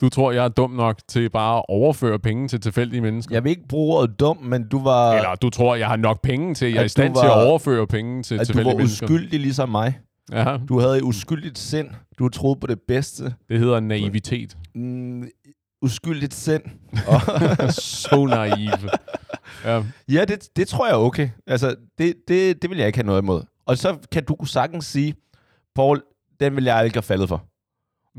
Du 0.00 0.08
tror, 0.08 0.32
jeg 0.32 0.44
er 0.44 0.48
dum 0.48 0.70
nok 0.70 0.98
til 1.08 1.30
bare 1.30 1.58
at 1.58 1.64
overføre 1.68 2.18
penge 2.18 2.48
til 2.48 2.60
tilfældige 2.60 3.00
mennesker. 3.00 3.34
Jeg 3.34 3.44
vil 3.44 3.50
ikke 3.50 3.68
bruge 3.68 3.96
ordet 3.96 4.20
dum, 4.20 4.36
men 4.42 4.68
du 4.68 4.82
var, 4.82 5.12
Eller 5.14 5.34
du 5.34 5.50
tror, 5.50 5.74
jeg 5.74 5.88
har 5.88 5.96
nok 5.96 6.22
penge 6.22 6.54
til, 6.54 6.72
jeg 6.72 6.80
er 6.80 6.84
i 6.84 6.88
stand 6.88 7.14
du 7.14 7.20
til 7.20 7.26
at 7.26 7.30
var- 7.30 7.46
overføre 7.46 7.86
penge 7.86 8.22
til 8.22 8.34
at 8.34 8.40
du 8.40 8.44
tilfældige 8.44 8.72
var 8.72 8.78
mennesker. 8.78 9.06
uskyldig 9.06 9.40
ligesom 9.40 9.68
mig. 9.68 9.98
Ja, 10.32 10.56
Du 10.68 10.80
havde 10.80 10.96
et 10.96 11.02
uskyldigt 11.02 11.58
sind. 11.58 11.88
Du 12.18 12.28
troede 12.28 12.60
på 12.60 12.66
det 12.66 12.78
bedste. 12.88 13.34
det 13.48 13.58
hedder 13.58 13.80
naivitet. 13.80 14.56
Mm, 14.74 15.28
uskyldigt 15.82 16.34
sind. 16.34 16.62
Så 17.70 18.26
naiv. 18.26 18.70
Ja. 19.64 19.82
Ja, 20.12 20.24
det, 20.24 20.48
det 20.56 20.68
tror 20.68 20.86
jeg 20.86 20.92
er 20.94 20.98
okay. 20.98 21.28
Altså, 21.46 21.74
det, 21.98 22.14
det, 22.28 22.62
det 22.62 22.70
vil 22.70 22.78
jeg 22.78 22.86
ikke 22.86 22.98
have 22.98 23.06
noget 23.06 23.22
imod. 23.22 23.42
Og 23.66 23.78
så 23.78 23.96
kan 24.12 24.24
du 24.24 24.36
sagtens 24.44 24.84
sige, 24.86 25.14
Paul, 25.74 26.02
den 26.40 26.56
vil 26.56 26.64
jeg 26.64 26.84
ikke 26.84 26.96
have 26.96 27.02
faldet 27.02 27.28
for. 27.28 27.44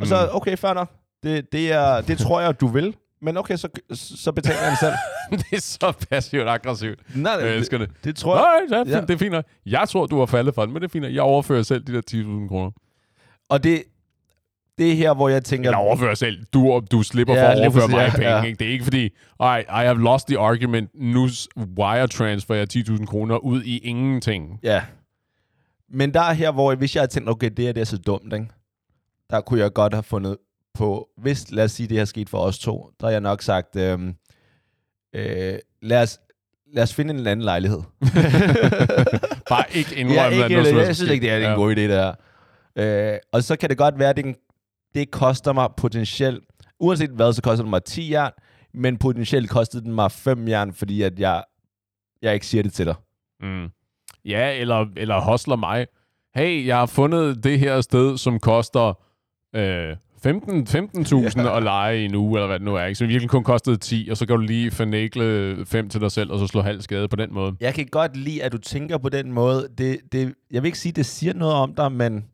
Og 0.01 0.07
så, 0.07 0.15
Mm. 0.31 0.35
okay, 0.35 0.57
fair 0.57 0.73
nok. 0.73 0.91
Det, 1.25 1.51
det, 1.51 1.71
er, 1.71 2.01
det 2.01 2.17
tror 2.17 2.41
jeg, 2.41 2.59
du 2.61 2.67
vil. 2.67 2.95
Men 3.21 3.37
okay, 3.37 3.55
så, 3.55 3.69
så 3.93 4.31
betaler 4.31 4.59
jeg 4.61 4.69
den 4.69 4.77
selv. 4.77 4.93
det 5.51 5.57
er 5.57 5.61
så 5.61 5.93
passivt 6.09 6.47
aggressivt. 6.47 6.99
Nej, 7.15 7.31
Jeg 7.33 7.55
elsker 7.55 7.77
det. 7.77 7.89
det, 7.89 8.03
det 8.03 8.15
tror 8.15 8.35
jeg. 8.35 8.61
Nej, 8.69 8.79
ja, 8.87 8.95
Ja. 8.97 9.01
det 9.01 9.09
er 9.09 9.17
fint 9.17 9.31
nok. 9.31 9.45
Jeg 9.65 9.89
tror, 9.89 10.05
du 10.05 10.19
har 10.19 10.25
faldet 10.25 10.55
for 10.55 10.65
den, 10.65 10.73
men 10.73 10.81
det 10.81 10.87
er 10.87 10.91
fint 10.91 11.03
nok. 11.03 11.13
Jeg 11.13 11.21
overfører 11.21 11.63
selv 11.63 11.83
de 11.83 11.93
der 11.93 12.01
10.000 12.43 12.47
kroner. 12.47 12.71
Og 13.49 13.63
det, 13.63 13.83
det 14.77 14.91
er 14.91 14.95
her, 14.95 15.13
hvor 15.13 15.29
jeg 15.29 15.43
tænker... 15.43 15.69
Jeg 15.69 15.77
overfører 15.79 16.15
selv. 16.15 16.45
Du, 16.53 16.81
du 16.91 17.03
slipper 17.03 17.35
Ja, 17.35 17.43
for 17.45 17.49
at 17.51 17.59
overføre 17.61 17.87
mig 17.87 17.97
ja, 18.05 18.11
penge. 18.11 18.29
ja. 18.29 18.43
Ikke? 18.43 18.57
Det 18.59 18.67
er 18.67 18.71
ikke 18.71 18.83
fordi, 18.83 19.05
I, 19.05 19.59
I 19.69 19.85
have 19.85 20.01
lost 20.01 20.27
the 20.27 20.39
argument. 20.39 20.89
Nu 20.93 21.27
wire 21.77 22.07
transfer 22.07 22.55
jeg 22.55 22.67
10.000 22.73 23.05
kroner 23.05 23.37
ud 23.37 23.63
i 23.63 23.77
ingenting. 23.77 24.59
Ja. 24.63 24.83
Men 25.89 26.13
der 26.13 26.21
er 26.21 26.33
her, 26.33 26.51
hvor 26.51 26.75
hvis 26.75 26.95
jeg 26.95 27.01
havde 27.01 27.11
tænkt, 27.11 27.29
okay, 27.29 27.49
det 27.57 27.65
her 27.65 27.71
det 27.71 27.81
er 27.81 27.85
så 27.85 27.97
dumt, 27.97 28.33
ikke? 28.33 28.47
der 29.29 29.41
kunne 29.41 29.59
jeg 29.59 29.73
godt 29.73 29.93
have 29.93 30.03
fundet 30.03 30.37
på, 30.75 31.09
hvis, 31.17 31.51
lad 31.51 31.63
os 31.63 31.71
sige, 31.71 31.87
det 31.87 31.97
her 31.97 32.05
sket 32.05 32.29
for 32.29 32.39
os 32.39 32.59
to, 32.59 32.91
der 32.99 33.07
har 33.07 33.11
jeg 33.11 33.21
nok 33.21 33.41
sagt, 33.41 33.75
øh, 33.75 33.99
øh, 35.15 35.59
lad, 35.81 36.01
os, 36.01 36.19
lad 36.73 36.83
os 36.83 36.93
finde 36.93 37.13
en 37.13 37.27
anden 37.27 37.43
lejlighed. 37.43 37.81
Bare 39.49 39.63
ikke 39.73 39.95
indrømme, 39.95 40.21
ja, 40.21 40.27
at 40.27 40.51
ikke, 40.51 40.61
noget 40.61 40.87
jeg, 40.87 40.95
synes 40.95 41.11
ikke, 41.11 41.23
det 41.25 41.33
er 41.33 41.39
sket. 41.39 41.49
en 41.49 41.55
god 41.55 41.71
idé, 41.71 41.79
det 41.79 41.89
her. 41.89 42.13
Øh, 43.13 43.19
og 43.31 43.43
så 43.43 43.55
kan 43.55 43.69
det 43.69 43.77
godt 43.77 43.99
være, 43.99 44.09
at 44.09 44.17
det, 44.17 44.35
det 44.95 45.11
koster 45.11 45.53
mig 45.53 45.69
potentielt, 45.77 46.43
uanset 46.79 47.09
hvad, 47.09 47.33
så 47.33 47.41
koster 47.41 47.63
det 47.63 47.69
mig 47.69 47.83
10 47.83 48.11
jern, 48.11 48.31
men 48.73 48.97
potentielt 48.97 49.49
kostede 49.49 49.83
den 49.83 49.93
mig 49.93 50.11
5 50.11 50.47
jern, 50.47 50.73
fordi 50.73 51.01
at 51.01 51.19
jeg, 51.19 51.43
jeg 52.21 52.33
ikke 52.33 52.45
siger 52.47 52.63
det 52.63 52.73
til 52.73 52.85
dig. 52.85 52.95
Mm. 53.41 53.69
Ja, 54.25 54.57
eller, 54.59 54.85
eller 54.97 55.19
hostler 55.19 55.55
mig. 55.55 55.87
Hey, 56.35 56.65
jeg 56.67 56.77
har 56.77 56.85
fundet 56.85 57.43
det 57.43 57.59
her 57.59 57.81
sted, 57.81 58.17
som 58.17 58.39
koster 58.39 58.93
øh, 59.55 59.95
15 60.25 60.67
15.000 60.67 61.41
Ja. 61.41 61.57
at 61.57 61.63
lege 61.63 62.01
i 62.01 62.05
en 62.05 62.15
uge, 62.15 62.37
eller 62.37 62.47
hvad 62.47 62.59
det 62.59 62.65
nu 62.65 62.75
er. 62.75 62.85
Ikke? 62.85 62.97
Så 62.97 63.05
virkelig 63.05 63.29
kun 63.29 63.43
kostede 63.43 63.77
10, 63.77 64.07
og 64.11 64.17
så 64.17 64.25
kan 64.25 64.35
du 64.35 64.41
lige 64.41 64.71
fornækle 64.71 65.65
5 65.65 65.89
til 65.89 66.01
dig 66.01 66.11
selv, 66.11 66.31
og 66.31 66.39
så 66.39 66.47
slå 66.47 66.61
halv 66.61 66.81
skade 66.81 67.07
på 67.07 67.15
den 67.15 67.33
måde. 67.33 67.55
Jeg 67.59 67.73
kan 67.73 67.87
godt 67.87 68.17
lide, 68.17 68.43
at 68.43 68.51
du 68.51 68.57
tænker 68.57 68.97
på 68.97 69.09
den 69.09 69.31
måde. 69.31 69.67
Det, 69.77 69.97
det, 70.11 70.33
jeg 70.51 70.61
vil 70.63 70.67
ikke 70.67 70.79
sige, 70.79 70.91
at 70.91 70.95
det 70.95 71.05
siger 71.05 71.33
noget 71.33 71.55
om 71.55 71.75
dig, 71.75 71.91
men 71.91 72.25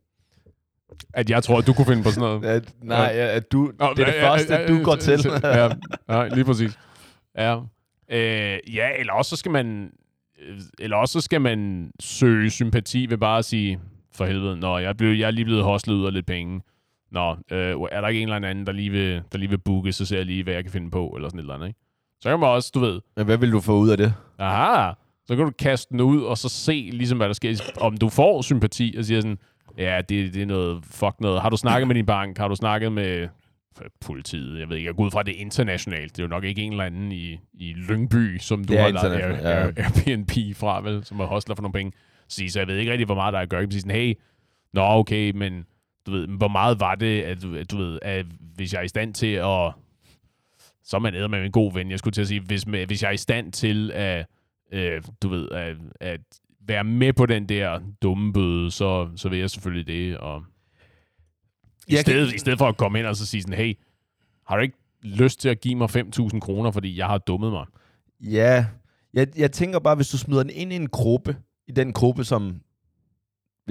At 1.14 1.30
jeg 1.30 1.42
tror, 1.42 1.58
at 1.58 1.66
du 1.66 1.72
kunne 1.72 1.86
finde 1.86 2.02
på 2.02 2.10
sådan 2.10 2.28
noget. 2.28 2.44
at, 2.56 2.74
nej, 2.82 3.12
at 3.16 3.52
du, 3.52 3.72
Nå, 3.78 3.90
det 3.96 4.02
er 4.02 4.04
det 4.04 4.12
ja, 4.12 4.24
ja, 4.24 4.30
første, 4.30 4.54
ja, 4.54 4.66
du 4.66 4.82
går 4.82 4.92
ja, 4.92 5.16
til. 5.16 5.30
ja, 5.44 5.68
ja, 6.22 6.28
lige 6.28 6.44
præcis. 6.44 6.78
Ja. 7.38 7.56
Øh, 8.10 8.58
ja, 8.74 8.88
eller 8.98 9.12
også 9.12 9.28
så 9.30 9.36
skal 9.36 9.52
man 9.52 9.90
eller 10.78 10.96
også 10.96 11.12
så 11.12 11.20
skal 11.20 11.40
man 11.40 11.90
søge 12.00 12.50
sympati 12.50 13.06
ved 13.10 13.18
bare 13.18 13.38
at 13.38 13.44
sige, 13.44 13.80
for 14.14 14.26
helvede, 14.26 14.56
nå, 14.56 14.78
jeg 14.78 14.96
blevet, 14.96 15.18
jeg 15.18 15.26
er 15.26 15.30
lige 15.30 15.44
blevet 15.44 15.64
hostlet 15.64 15.94
ud 15.94 16.06
af 16.06 16.12
lidt 16.12 16.26
penge. 16.26 16.60
Nå, 17.12 17.36
øh, 17.50 17.76
er 17.92 18.00
der 18.00 18.08
ikke 18.08 18.20
en 18.22 18.28
eller 18.32 18.48
anden, 18.48 18.66
der 18.66 18.72
lige, 18.72 18.90
vil, 18.90 19.22
der 19.32 19.38
lige 19.38 19.50
vil 19.50 19.58
booke, 19.58 19.92
så 19.92 20.04
ser 20.04 20.16
jeg 20.16 20.26
lige, 20.26 20.42
hvad 20.42 20.54
jeg 20.54 20.64
kan 20.64 20.72
finde 20.72 20.90
på, 20.90 21.08
eller 21.08 21.28
sådan 21.28 21.38
et 21.38 21.42
eller 21.42 21.54
andet, 21.54 21.66
ikke? 21.68 21.80
Så 22.20 22.28
kan 22.28 22.40
man 22.40 22.48
også, 22.48 22.70
du 22.74 22.80
ved, 22.80 23.00
Men 23.16 23.24
hvad 23.24 23.36
vil 23.38 23.52
du 23.52 23.60
få 23.60 23.78
ud 23.78 23.90
af 23.90 23.96
det? 23.96 24.14
aha, 24.38 24.92
så 25.26 25.36
kan 25.36 25.44
du 25.44 25.50
kaste 25.58 25.92
den 25.92 26.00
ud, 26.00 26.22
og 26.22 26.38
så 26.38 26.48
se 26.48 26.90
ligesom, 26.92 27.18
hvad 27.18 27.26
der 27.26 27.32
sker. 27.32 27.72
Om 27.80 27.96
du 27.96 28.08
får 28.08 28.42
sympati, 28.42 28.94
og 28.98 29.04
siger 29.04 29.20
sådan, 29.20 29.38
ja, 29.78 30.00
det, 30.08 30.34
det 30.34 30.42
er 30.42 30.46
noget 30.46 30.84
fuck 30.84 31.20
noget. 31.20 31.42
Har 31.42 31.50
du 31.50 31.56
snakket 31.56 31.86
med 31.88 31.94
din 31.94 32.06
bank? 32.06 32.38
Har 32.38 32.48
du 32.48 32.54
snakket 32.54 32.92
med 32.92 33.28
politiet? 34.00 34.60
Jeg 34.60 34.68
ved 34.68 34.76
ikke, 34.76 34.86
jeg 34.86 34.94
går 34.96 35.04
ud 35.04 35.10
fra, 35.10 35.22
det 35.22 35.36
er 35.36 35.40
internationalt. 35.40 36.16
Det 36.16 36.22
er 36.22 36.24
jo 36.24 36.28
nok 36.28 36.44
ikke 36.44 36.62
en 36.62 36.72
eller 36.72 36.84
anden 36.84 37.12
i, 37.12 37.38
i 37.54 37.72
Lyngby, 37.88 38.38
som 38.38 38.64
du 38.64 38.72
er 38.72 38.80
har 38.80 38.88
lavet 38.88 39.20
Air, 39.20 39.72
Airbnb 39.76 40.56
fra, 40.56 40.80
vel, 40.82 41.04
som 41.04 41.20
har 41.20 41.26
hostler 41.26 41.54
for 41.54 41.62
nogle 41.62 41.72
penge. 41.72 41.92
Så, 42.28 42.52
jeg 42.56 42.66
ved 42.66 42.76
ikke 42.76 42.92
rigtig, 42.92 43.06
hvor 43.06 43.14
meget 43.14 43.32
der 43.32 43.38
er 43.38 43.42
at 43.42 43.48
gøre. 43.48 43.60
Jeg 43.60 43.72
sådan, 43.72 43.96
hey, 43.96 44.14
nå 44.72 44.82
okay, 44.82 45.30
men 45.30 45.64
du 46.06 46.10
ved, 46.12 46.26
hvor 46.28 46.48
meget 46.48 46.80
var 46.80 46.94
det, 46.94 47.22
at, 47.22 47.42
du- 47.42 47.56
at 47.56 47.70
du 47.70 47.76
ved, 47.76 47.98
at 48.02 48.26
hvis 48.40 48.72
jeg 48.72 48.78
er 48.78 48.82
i 48.84 48.88
stand 48.88 49.14
til 49.14 49.26
at 49.26 49.72
så 50.84 50.96
er 50.96 51.00
man 51.00 51.30
med 51.30 51.44
en 51.44 51.52
god 51.52 51.72
ven. 51.72 51.90
Jeg 51.90 51.98
skulle 51.98 52.12
til 52.12 52.20
at 52.20 52.28
sige, 52.28 52.40
hvis, 52.40 52.62
hvis 52.62 53.02
jeg 53.02 53.08
er 53.08 53.12
i 53.12 53.16
stand 53.16 53.52
til 53.52 53.90
at, 53.94 54.26
øh, 54.72 55.02
du 55.22 55.28
ved, 55.28 55.48
at, 55.50 55.76
at 56.00 56.20
være 56.66 56.84
med 56.84 57.12
på 57.12 57.26
den 57.26 57.48
der 57.48 57.80
dumme 58.02 58.32
bøde, 58.32 58.70
så, 58.70 59.08
så 59.16 59.28
vil 59.28 59.38
jeg 59.38 59.50
selvfølgelig 59.50 59.86
det. 59.86 60.18
Og 60.18 60.42
i, 61.88 61.92
Jeg 61.94 61.98
stedet, 62.00 62.28
kan- 62.28 62.34
I 62.36 62.38
stedet 62.38 62.58
for 62.58 62.68
at 62.68 62.76
komme 62.76 62.98
ind 62.98 63.06
og 63.06 63.16
så 63.16 63.26
sige 63.26 63.42
sådan, 63.42 63.56
hey, 63.58 63.74
har 64.46 64.56
du 64.56 64.62
ikke 64.62 64.76
lyst 65.02 65.40
til 65.40 65.48
at 65.48 65.60
give 65.60 65.74
mig 65.74 65.90
5.000 65.96 66.40
kroner, 66.40 66.70
fordi 66.70 66.96
jeg 66.98 67.06
har 67.06 67.18
dummet 67.18 67.52
mig? 67.52 67.66
Ja, 68.20 68.66
jeg, 69.14 69.26
jeg 69.38 69.52
tænker 69.52 69.78
bare, 69.78 69.94
hvis 69.94 70.08
du 70.08 70.18
smider 70.18 70.42
den 70.42 70.52
ind 70.54 70.72
i 70.72 70.76
en 70.76 70.88
gruppe, 70.88 71.36
i 71.68 71.72
den 71.72 71.92
gruppe, 71.92 72.24
som 72.24 72.60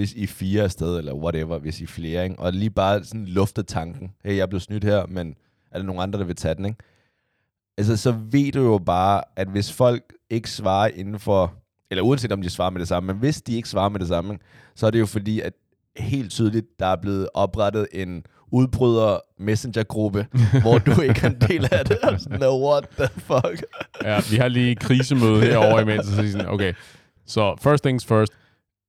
hvis 0.01 0.13
I 0.13 0.23
er 0.23 0.27
fire 0.27 0.63
afsted, 0.63 0.97
eller 0.97 1.13
whatever, 1.13 1.57
hvis 1.57 1.81
I 1.81 1.83
er 1.83 1.87
flere, 1.87 2.23
ikke? 2.23 2.39
og 2.39 2.53
lige 2.53 2.69
bare 2.69 3.03
sådan 3.03 3.25
lufter 3.25 3.61
tanken, 3.61 4.11
hey, 4.23 4.37
jeg 4.37 4.49
blev 4.49 4.59
snydt 4.59 4.83
her, 4.83 5.05
men 5.05 5.35
er 5.71 5.77
der 5.77 5.85
nogen 5.85 6.01
andre, 6.01 6.19
der 6.19 6.25
vil 6.25 6.35
tage 6.35 6.55
den, 6.55 6.65
ikke? 6.65 6.77
Altså, 7.77 7.97
så 7.97 8.11
ved 8.11 8.51
du 8.51 8.63
jo 8.63 8.77
bare, 8.77 9.23
at 9.35 9.47
hvis 9.47 9.73
folk 9.73 10.13
ikke 10.29 10.49
svarer 10.49 10.87
inden 10.87 11.19
for, 11.19 11.53
eller 11.91 12.03
uanset 12.03 12.31
om 12.31 12.41
de 12.41 12.49
svarer 12.49 12.69
med 12.69 12.79
det 12.79 12.87
samme, 12.87 13.07
men 13.07 13.19
hvis 13.19 13.41
de 13.41 13.55
ikke 13.55 13.69
svarer 13.69 13.89
med 13.89 13.99
det 13.99 14.07
samme, 14.07 14.37
så 14.75 14.87
er 14.87 14.91
det 14.91 14.99
jo 14.99 15.05
fordi, 15.05 15.39
at 15.39 15.53
helt 15.97 16.31
tydeligt, 16.31 16.65
der 16.79 16.85
er 16.85 16.95
blevet 17.01 17.29
oprettet 17.33 17.87
en 17.93 18.25
udbryder 18.51 19.19
messengergruppe, 19.39 20.27
hvor 20.61 20.77
du 20.77 21.01
ikke 21.01 21.19
er 21.23 21.29
en 21.29 21.41
del 21.49 21.67
af 21.71 21.85
det. 21.85 21.97
Sådan, 22.17 22.39
no, 22.39 22.69
what 22.69 22.83
the 22.97 23.07
fuck? 23.07 23.63
Ja, 24.03 24.21
vi 24.31 24.35
har 24.35 24.47
lige 24.47 24.75
krisemøde 24.75 25.41
herovre 25.45 25.81
imens, 25.81 26.07
og 26.07 26.13
så 26.13 26.31
sådan, 26.31 26.47
okay, 26.47 26.73
så 27.25 27.55
first 27.61 27.83
things 27.83 28.05
first. 28.05 28.33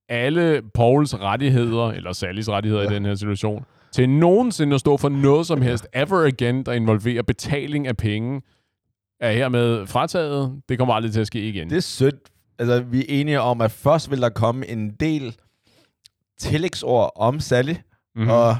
Alle 0.08 0.62
Pauls 0.74 1.20
rettigheder, 1.20 1.90
eller 1.90 2.12
Sallys 2.12 2.48
rettigheder 2.48 2.90
i 2.90 2.94
den 2.94 3.04
her 3.04 3.14
situation, 3.14 3.64
til 3.92 4.08
nogensinde 4.08 4.74
at 4.74 4.80
stå 4.80 4.96
for 4.96 5.08
noget 5.08 5.46
som 5.46 5.62
helst 5.62 5.86
ever 5.94 6.26
again, 6.26 6.62
der 6.62 6.72
involverer 6.72 7.22
betaling 7.22 7.86
af 7.86 7.96
penge, 7.96 8.42
er 9.20 9.32
hermed 9.32 9.86
frataget. 9.86 10.60
Det 10.68 10.78
kommer 10.78 10.94
aldrig 10.94 11.12
til 11.12 11.20
at 11.20 11.26
ske 11.26 11.48
igen. 11.48 11.70
Det 11.70 11.76
er 11.76 11.80
sødt. 11.80 12.14
Altså, 12.58 12.80
vi 12.80 13.00
er 13.00 13.04
enige 13.08 13.40
om, 13.40 13.60
at 13.60 13.70
først 13.70 14.10
vil 14.10 14.20
der 14.22 14.28
komme 14.28 14.66
en 14.68 14.90
del 14.90 15.36
tillægsord 16.38 17.12
om 17.16 17.40
Sally, 17.40 17.72
Mhm. 17.72 17.78
mm-hmm. 18.14 18.30
og 18.30 18.56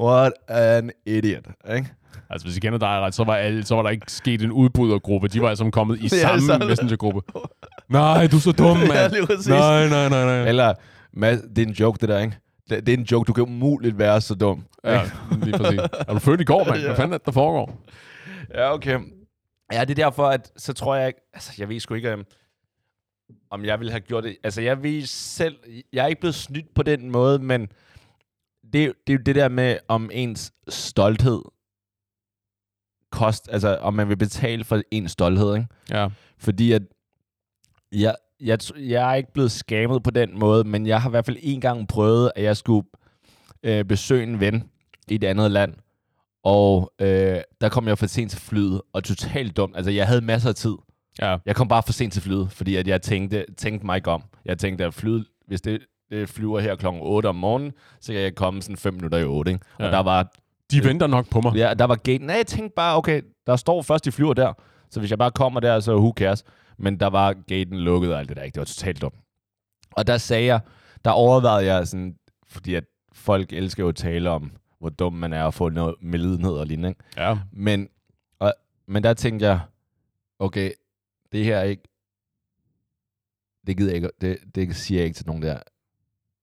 what 0.00 0.32
an 0.48 0.90
idiot, 1.06 1.46
ikke? 1.74 1.92
Altså, 2.30 2.46
hvis 2.46 2.56
I 2.56 2.60
kender 2.60 2.78
dig 2.78 2.88
ret, 2.88 3.14
så 3.14 3.24
var, 3.24 3.36
alle, 3.36 3.64
så 3.64 3.74
var 3.74 3.82
der 3.82 3.90
ikke 3.90 4.12
sket 4.12 4.42
en 4.42 4.52
udbrydergruppe. 4.52 5.28
De 5.28 5.40
var 5.42 5.48
altså 5.48 5.70
kommet 5.70 6.00
i 6.00 6.08
samme 6.08 6.40
sådan. 6.40 6.66
messengergruppe. 6.68 7.20
Nej, 7.88 8.26
du 8.26 8.36
er 8.36 8.40
så 8.40 8.52
dum, 8.52 8.76
mand. 8.76 9.48
Nej, 9.48 9.88
nej, 9.88 10.08
nej, 10.08 10.24
nej. 10.24 10.48
Eller, 10.48 10.74
Mads, 11.12 11.40
det 11.56 11.58
er 11.58 11.66
en 11.66 11.72
joke, 11.72 11.98
det 12.00 12.08
der, 12.08 12.18
ikke? 12.18 12.36
Det, 12.70 12.86
det 12.86 12.94
er 12.94 12.98
en 12.98 13.04
joke, 13.04 13.26
du 13.28 13.32
kan 13.32 13.44
umuligt 13.44 13.98
være 13.98 14.20
så 14.20 14.34
dum. 14.34 14.64
Ja, 14.84 15.02
lige 15.42 15.58
præcis. 15.58 15.78
Er 16.08 16.12
du 16.12 16.18
født 16.18 16.40
i 16.40 16.44
går, 16.44 16.64
mand? 16.64 16.78
Hvad 16.80 16.90
Ja. 16.90 16.94
fanden 16.94 17.12
er 17.12 17.18
det, 17.18 17.26
der 17.26 17.32
foregår? 17.32 17.80
Ja, 18.54 18.74
okay. 18.74 18.98
Ja, 19.72 19.80
det 19.80 19.90
er 19.98 20.04
derfor, 20.04 20.26
at 20.26 20.50
så 20.56 20.72
tror 20.72 20.96
jeg 20.96 21.06
ikke... 21.06 21.20
Altså, 21.34 21.52
jeg 21.58 21.68
ved 21.68 21.80
sgu 21.80 21.94
ikke, 21.94 22.10
øhm, 22.10 22.24
om 23.50 23.64
jeg 23.64 23.78
ville 23.78 23.90
have 23.90 24.00
gjort 24.00 24.24
det. 24.24 24.36
Altså, 24.44 24.60
jeg 24.62 24.82
ved 24.82 25.02
selv... 25.06 25.56
Jeg 25.92 26.02
er 26.04 26.06
ikke 26.06 26.20
blevet 26.20 26.34
snydt 26.34 26.74
på 26.74 26.82
den 26.82 27.10
måde, 27.10 27.38
men 27.38 27.68
det, 28.72 28.84
er- 28.84 28.92
det 29.06 29.12
er 29.12 29.16
jo 29.16 29.22
det 29.26 29.34
der 29.34 29.48
med, 29.48 29.76
om 29.88 30.10
ens 30.12 30.52
stolthed 30.68 31.40
kost... 33.10 33.48
Altså, 33.52 33.76
om 33.76 33.94
man 33.94 34.08
vil 34.08 34.16
betale 34.16 34.64
for 34.64 34.82
ens 34.90 35.10
stolthed, 35.10 35.54
ikke? 35.54 35.66
Ja. 35.90 36.08
Fordi 36.38 36.72
at... 36.72 36.82
Jeg, 37.92 38.14
jeg, 38.40 38.58
jeg 38.78 39.10
er 39.10 39.14
ikke 39.14 39.32
blevet 39.32 39.52
skamet 39.52 40.02
på 40.02 40.10
den 40.10 40.38
måde, 40.38 40.64
men 40.64 40.86
jeg 40.86 41.02
har 41.02 41.08
i 41.08 41.10
hvert 41.10 41.26
fald 41.26 41.36
en 41.40 41.60
gang 41.60 41.88
prøvet, 41.88 42.32
at 42.36 42.42
jeg 42.42 42.56
skulle 42.56 42.88
øh, 43.62 43.84
besøge 43.84 44.22
en 44.22 44.40
ven 44.40 44.64
i 45.08 45.14
et 45.14 45.24
andet 45.24 45.50
land. 45.50 45.74
Og 46.44 46.92
øh, 47.00 47.40
der 47.60 47.68
kom 47.68 47.88
jeg 47.88 47.98
for 47.98 48.06
sent 48.06 48.30
til 48.30 48.40
flyet, 48.40 48.82
og 48.92 49.04
totalt 49.04 49.56
dumt. 49.56 49.76
Altså, 49.76 49.90
jeg 49.90 50.06
havde 50.06 50.20
masser 50.20 50.48
af 50.48 50.54
tid. 50.54 50.74
Ja. 51.22 51.36
Jeg 51.46 51.56
kom 51.56 51.68
bare 51.68 51.82
for 51.86 51.92
sent 51.92 52.12
til 52.12 52.22
flyet, 52.22 52.52
fordi 52.52 52.76
at 52.76 52.88
jeg 52.88 53.02
tænkte, 53.02 53.44
tænkte 53.56 53.86
mig 53.86 53.96
ikke 53.96 54.10
om. 54.10 54.22
Jeg 54.44 54.58
tænkte, 54.58 54.84
at 54.84 54.94
flyet, 54.94 55.26
hvis 55.46 55.60
det, 55.60 55.80
det 56.10 56.28
flyver 56.28 56.60
her 56.60 56.76
klokken 56.76 57.02
8 57.04 57.26
om 57.26 57.34
morgenen, 57.34 57.72
så 58.00 58.12
kan 58.12 58.22
jeg 58.22 58.34
komme 58.34 58.62
sådan 58.62 58.76
5 58.76 58.94
minutter 58.94 59.18
i 59.18 59.24
8. 59.24 59.52
Ikke? 59.52 59.64
Ja. 59.78 59.86
Og 59.86 59.92
der 59.92 60.02
var, 60.02 60.32
De 60.70 60.84
venter 60.84 61.06
nok 61.06 61.30
på 61.30 61.40
mig. 61.40 61.54
ja, 61.54 61.74
der 61.74 61.84
var 61.84 61.94
gaten. 61.94 62.26
Nej, 62.26 62.36
jeg 62.36 62.46
tænkte 62.46 62.74
bare, 62.76 62.96
okay, 62.96 63.22
der 63.46 63.56
står 63.56 63.82
først, 63.82 64.04
de 64.04 64.12
flyver 64.12 64.34
der. 64.34 64.52
Så 64.90 65.00
hvis 65.00 65.10
jeg 65.10 65.18
bare 65.18 65.30
kommer 65.30 65.60
der, 65.60 65.80
så 65.80 65.96
who 65.96 66.12
cares. 66.16 66.44
Men 66.78 67.00
der 67.00 67.06
var 67.06 67.32
gaten 67.32 67.78
lukket 67.78 68.12
og 68.12 68.18
alt 68.18 68.28
det 68.28 68.36
der. 68.36 68.42
Ikke? 68.42 68.54
Det 68.54 68.60
var 68.60 68.64
totalt 68.64 69.02
dumt. 69.02 69.14
Og 69.92 70.06
der 70.06 70.18
sagde 70.18 70.44
jeg, 70.46 70.60
der 71.04 71.10
overvejede 71.10 71.74
jeg 71.74 71.86
sådan, 71.86 72.16
fordi 72.46 72.74
at 72.74 72.84
folk 73.12 73.52
elsker 73.52 73.82
jo 73.82 73.88
at 73.88 73.96
tale 73.96 74.30
om, 74.30 74.52
hvor 74.78 74.88
dum 74.88 75.12
man 75.12 75.32
er 75.32 75.42
og 75.42 75.54
få 75.54 75.68
noget 75.68 75.94
medlidenhed 76.00 76.52
og 76.52 76.66
lignende. 76.66 76.88
Ikke? 76.88 77.00
Ja. 77.16 77.38
Men, 77.52 77.88
og, 78.38 78.54
men 78.86 79.02
der 79.02 79.14
tænkte 79.14 79.46
jeg, 79.46 79.60
okay, 80.38 80.70
det 81.32 81.44
her 81.44 81.56
er 81.56 81.62
ikke, 81.64 81.82
det 83.66 83.76
gider 83.76 83.90
jeg 83.90 83.96
ikke, 83.96 84.10
det, 84.20 84.38
det 84.54 84.76
siger 84.76 84.98
jeg 84.98 85.06
ikke 85.06 85.16
til 85.16 85.26
nogen 85.26 85.42
der. 85.42 85.58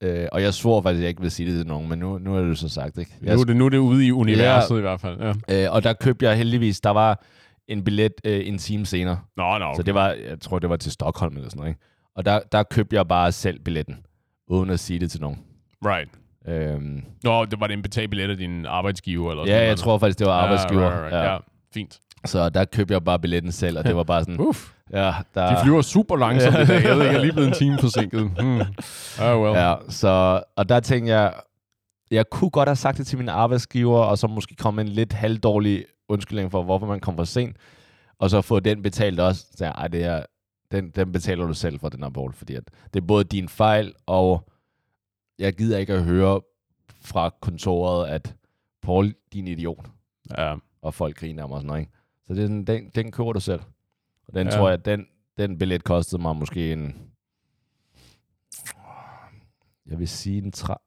Øh, 0.03 0.27
og 0.31 0.41
jeg 0.41 0.53
svor 0.53 0.81
faktisk, 0.81 0.99
at 0.99 1.01
jeg 1.01 1.09
ikke 1.09 1.21
vil 1.21 1.31
sige 1.31 1.51
det 1.51 1.59
til 1.59 1.67
nogen, 1.67 1.89
men 1.89 1.99
nu, 1.99 2.17
nu 2.17 2.35
er 2.35 2.41
det 2.41 2.57
så 2.57 2.69
sagt, 2.69 2.97
ikke? 2.97 3.11
Jeg, 3.23 3.35
Nu 3.35 3.41
er, 3.41 3.45
det, 3.45 3.55
nu 3.55 3.65
er 3.65 3.69
det 3.69 3.77
ude 3.77 4.07
i 4.07 4.11
universet 4.11 4.75
ja. 4.75 4.77
i 4.77 4.81
hvert 4.81 5.01
fald. 5.01 5.17
Ja. 5.49 5.65
øh, 5.65 5.73
og 5.73 5.83
der 5.83 5.93
købte 5.93 6.25
jeg 6.25 6.37
heldigvis, 6.37 6.81
der 6.81 6.89
var 6.89 7.23
en 7.67 7.83
billet 7.83 8.11
øh, 8.25 8.47
en 8.47 8.57
time 8.57 8.85
senere. 8.85 9.19
Nå, 9.37 9.57
nå. 9.57 9.65
Okay. 9.65 9.75
Så 9.75 9.83
det 9.83 9.93
var, 9.93 10.09
jeg 10.09 10.39
tror, 10.39 10.59
det 10.59 10.69
var 10.69 10.77
til 10.77 10.91
Stockholm 10.91 11.35
eller 11.35 11.49
sådan 11.49 11.59
noget, 11.59 11.69
ikke? 11.69 11.81
Og 12.15 12.25
der, 12.25 12.39
der 12.51 12.63
købte 12.63 12.95
jeg 12.95 13.07
bare 13.07 13.31
selv 13.31 13.59
billetten, 13.59 13.97
uden 14.47 14.69
at 14.69 14.79
sige 14.79 14.99
det 14.99 15.11
til 15.11 15.21
nogen. 15.21 15.39
Right. 15.85 16.09
Øhm, 16.47 17.03
Nå, 17.23 17.45
det 17.45 17.59
var 17.59 17.67
det 17.67 17.73
en 17.73 17.81
betalt 17.81 18.09
billet 18.09 18.29
af 18.29 18.37
din 18.37 18.65
arbejdsgiver? 18.65 19.31
Eller 19.31 19.43
sådan 19.43 19.53
ja, 19.53 19.57
jeg 19.57 19.65
noget? 19.67 19.79
tror 19.79 19.97
faktisk, 19.97 20.19
det 20.19 20.27
var 20.27 20.33
arbejdsgiver. 20.33 20.81
Ja, 20.81 20.89
right, 20.89 21.01
right, 21.03 21.13
right. 21.13 21.31
ja. 21.31 21.37
Fint. 21.73 21.99
Så 22.25 22.49
der 22.49 22.65
købte 22.65 22.93
jeg 22.93 23.03
bare 23.03 23.19
billetten 23.19 23.51
selv, 23.51 23.77
og 23.77 23.83
det 23.83 23.95
var 23.95 24.03
bare 24.03 24.21
sådan, 24.21 24.39
Uff. 24.39 24.71
ja, 24.91 25.13
der... 25.35 25.55
De 25.55 25.63
flyver 25.63 25.81
super 25.81 26.15
langsomt 26.15 26.55
i 26.55 26.65
dag. 26.65 26.83
Jeg 26.83 26.97
ved 26.97 27.05
ikke, 27.05 27.05
jeg 27.05 27.13
er 27.15 27.21
lige 27.21 27.33
blevet 27.33 27.47
en 27.47 27.53
time 27.53 27.77
forsinket. 27.79 28.21
Hmm. 28.21 28.61
Oh, 29.21 29.41
well. 29.41 29.55
Ja, 29.57 29.75
så, 29.89 30.43
og 30.55 30.69
der 30.69 30.79
tænkte 30.79 31.13
jeg, 31.13 31.33
jeg 32.11 32.29
kunne 32.29 32.49
godt 32.49 32.69
have 32.69 32.75
sagt 32.75 32.97
det 32.97 33.07
til 33.07 33.17
min 33.17 33.29
arbejdsgiver, 33.29 33.99
og 33.99 34.17
så 34.17 34.27
måske 34.27 34.55
komme 34.55 34.81
en 34.81 34.87
lidt 34.87 35.13
halvdårlig 35.13 35.85
undskyldning 36.09 36.51
for, 36.51 36.63
hvorfor 36.63 36.87
man 36.87 36.99
kom 36.99 37.15
for 37.15 37.23
sent, 37.23 37.57
og 38.19 38.29
så 38.29 38.41
få 38.41 38.59
den 38.59 38.81
betalt 38.81 39.19
også. 39.19 39.45
Så 39.55 39.65
jeg, 39.65 39.89
det 39.91 40.03
er, 40.03 40.23
den, 40.71 40.89
den 40.89 41.11
betaler 41.11 41.47
du 41.47 41.53
selv 41.53 41.79
for, 41.79 41.89
den 41.89 42.03
her 42.03 42.09
bold, 42.09 42.33
fordi 42.33 42.55
at 42.55 42.63
det 42.93 43.01
er 43.01 43.05
både 43.05 43.23
din 43.23 43.49
fejl, 43.49 43.93
og 44.05 44.49
jeg 45.39 45.53
gider 45.53 45.77
ikke 45.77 45.93
at 45.93 46.03
høre 46.03 46.41
fra 47.01 47.29
kontoret, 47.41 48.07
at 48.07 48.35
Paul, 48.81 49.13
din 49.33 49.47
idiot. 49.47 49.85
Ja. 50.37 50.55
og 50.81 50.93
folk 50.93 51.17
griner 51.17 51.47
mig 51.47 51.55
og 51.55 51.61
sådan 51.61 51.67
noget, 51.67 51.81
ikke? 51.81 51.91
Så 52.27 52.33
det 52.33 52.43
er 52.43 52.47
sådan, 52.47 52.65
den, 52.65 52.89
den 52.95 53.11
køber 53.11 53.33
du 53.33 53.39
selv. 53.39 53.59
Og 54.27 54.33
den 54.35 54.47
Ja. 54.47 54.53
tror 54.57 54.69
jeg, 54.69 54.85
den, 54.85 55.05
den 55.37 55.57
billet 55.57 55.83
kostede 55.83 56.21
mig 56.21 56.35
måske 56.35 56.73
en... 56.73 56.95
Jeg 59.85 59.99
vil 59.99 60.07
sige 60.07 60.37
en 60.37 60.51
tre- 60.51 60.77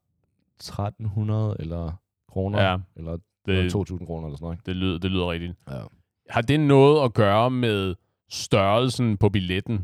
1300 0.61 1.57
eller 1.61 1.93
kroner, 2.29 2.63
ja. 2.63 2.77
eller 2.97 3.19
Det, 3.47 3.73
2000 3.73 4.07
kroner 4.07 4.27
eller 4.27 4.37
sådan 4.37 4.45
noget, 4.45 4.57
ikke? 4.57 4.67
det, 4.67 4.77
lyder, 4.77 4.99
det 4.99 5.11
lyder 5.11 5.31
rigtigt. 5.31 5.53
Ja. 5.71 5.83
Har 6.31 6.41
det 6.41 6.61
noget 6.61 7.05
at 7.05 7.15
gøre 7.15 7.51
med 7.51 7.95
størrelsen 8.29 9.17
på 9.17 9.29
billetten? 9.29 9.75
Er 9.75 9.81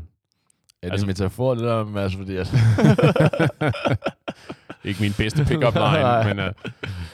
det 0.87 0.91
Altså- 0.91 1.05
en 1.05 1.07
metafor, 1.07 1.53
det 1.55 1.63
der, 1.63 1.85
Mads? 1.85 2.15
Fordi 2.15 2.35
at... 2.35 2.47
Ikke 4.85 5.01
min 5.01 5.11
bedste 5.17 5.45
pick-up 5.45 5.73
line, 5.75 5.99
Nej. 6.03 6.33
men... 6.33 6.39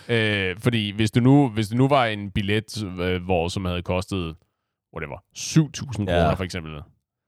Øh, 0.10 0.50
øh, 0.50 0.56
fordi 0.60 0.92
hvis 0.92 1.12
du, 1.12 1.20
nu, 1.20 1.50
hvis 1.50 1.68
det 1.68 1.78
nu 1.78 1.88
var 1.88 2.06
en 2.06 2.32
billet, 2.32 2.84
øh, 3.02 3.24
hvor 3.24 3.48
som 3.48 3.66
havde 3.66 3.82
kostet, 3.82 4.36
whatever, 4.96 5.18
7.000 5.38 6.00
Ja. 6.00 6.06
kroner 6.06 6.36
for 6.36 6.44
eksempel, 6.44 6.72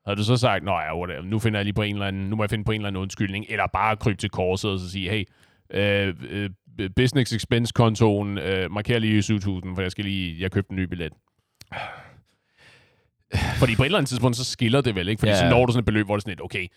havde 0.05 0.17
du 0.19 0.23
så 0.23 0.37
sagt, 0.37 0.63
nå 0.63 0.71
ja, 0.71 0.97
whatever, 0.97 1.21
nu 1.21 1.39
finder 1.39 1.59
jeg 1.59 1.65
lige 1.65 1.73
på 1.73 1.81
en 1.81 1.95
eller 1.95 2.07
anden, 2.07 2.29
nu 2.29 2.35
må 2.35 2.43
jeg 2.43 2.49
finde 2.49 2.63
på 2.63 2.71
en 2.71 2.81
eller 2.81 2.87
anden 2.87 3.01
undskyldning, 3.01 3.45
eller 3.49 3.67
bare 3.73 3.97
krybe 3.97 4.17
til 4.17 4.29
korset 4.29 4.71
og 4.71 4.79
så 4.79 4.89
sige, 4.91 5.09
hey, 5.09 5.23
øh, 5.73 6.15
øh, 6.29 6.49
business 6.95 7.33
expense 7.33 7.73
kontoen, 7.75 8.37
øh, 8.37 8.71
marker 8.71 8.99
lige 8.99 9.19
7.000, 9.19 9.75
for 9.75 9.81
jeg 9.81 9.91
skal 9.91 10.05
lige, 10.05 10.41
jeg 10.41 10.51
købte 10.51 10.71
en 10.71 10.75
ny 10.77 10.83
billet. 10.83 11.13
Fordi 13.59 13.75
på 13.75 13.83
et 13.83 13.85
eller 13.85 13.97
andet 13.97 14.09
tidspunkt, 14.09 14.37
så 14.37 14.43
skiller 14.43 14.81
det 14.81 14.95
vel, 14.95 15.07
ikke? 15.07 15.19
Fordi 15.19 15.31
Ja. 15.31 15.37
så 15.39 15.49
når 15.49 15.65
du 15.65 15.71
sådan 15.71 15.79
et 15.79 15.85
beløb, 15.85 16.05
hvor 16.05 16.15
det 16.15 16.19
er 16.19 16.21
sådan 16.21 16.31
lidt, 16.31 16.41
okay, 16.41 16.67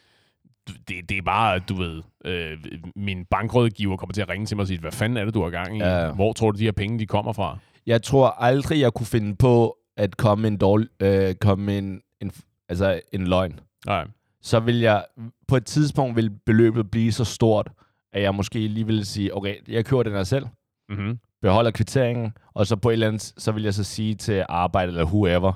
det, 0.88 1.08
det 1.08 1.18
er 1.18 1.22
bare, 1.22 1.58
du 1.58 1.74
ved, 1.74 2.02
øh, 2.24 2.58
min 2.96 3.24
bankrådgiver 3.24 3.96
kommer 3.96 4.12
til 4.14 4.22
at 4.22 4.28
ringe 4.28 4.46
til 4.46 4.56
mig 4.56 4.62
og 4.62 4.66
sige, 4.68 4.80
hvad 4.80 4.92
fanden 4.92 5.16
er 5.16 5.24
det, 5.24 5.34
du 5.34 5.42
har 5.42 5.50
gang 5.50 5.76
i? 5.76 5.80
Ja. 5.80 6.12
Hvor 6.12 6.32
tror 6.32 6.50
du, 6.50 6.58
de 6.58 6.64
her 6.64 6.72
penge, 6.72 6.98
de 6.98 7.06
kommer 7.06 7.32
fra? 7.32 7.58
Jeg 7.86 8.02
tror 8.02 8.28
aldrig, 8.28 8.80
jeg 8.80 8.92
kunne 8.94 9.06
finde 9.06 9.36
på 9.36 9.76
at 9.96 10.16
komme 10.16 10.48
en 10.48 10.56
dårlig, 10.56 10.88
øh, 11.02 11.34
komme 11.34 11.78
en, 11.78 12.00
en, 12.20 12.32
altså 12.68 13.00
en 13.12 13.26
løgn. 13.26 13.60
Nej. 13.86 14.04
Så 14.42 14.60
vil 14.60 14.80
jeg, 14.80 15.04
på 15.48 15.56
et 15.56 15.64
tidspunkt 15.66 16.16
vil 16.16 16.30
beløbet 16.30 16.90
blive 16.90 17.12
så 17.12 17.24
stort, 17.24 17.70
at 18.12 18.22
jeg 18.22 18.34
måske 18.34 18.68
lige 18.68 18.86
vil 18.86 19.06
sige, 19.06 19.36
okay, 19.36 19.54
jeg 19.68 19.84
køber 19.84 20.02
den 20.02 20.12
her 20.12 20.24
selv, 20.24 20.46
Mm-hmm. 20.88 21.18
beholder 21.42 21.70
kvitteringen, 21.70 22.32
og 22.54 22.66
så 22.66 22.76
på 22.76 22.88
et 22.88 22.92
eller 22.92 23.08
andet, 23.08 23.22
så 23.38 23.52
vil 23.52 23.62
jeg 23.62 23.74
så 23.74 23.84
sige 23.84 24.14
til 24.14 24.44
arbejde 24.48 24.88
eller 24.88 25.04
whoever, 25.04 25.52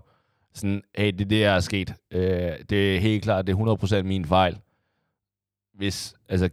sådan, 0.54 0.82
hey, 0.98 1.06
det 1.12 1.20
er 1.20 1.24
det, 1.24 1.30
der 1.30 1.50
er 1.50 1.60
sket. 1.60 1.94
Øh, 2.12 2.52
det 2.70 2.96
er 2.96 3.00
helt 3.00 3.22
klart, 3.22 3.46
det 3.46 3.52
er 3.52 4.00
100% 4.00 4.02
min 4.02 4.24
fejl. 4.24 4.58
Hvis, 5.78 6.14
altså, 6.28 6.48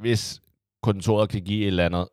hvis 0.00 0.42
kontoret 0.82 1.28
kan 1.30 1.42
give 1.42 1.60
et 1.62 1.66
eller 1.66 1.86
andet, 1.86 2.08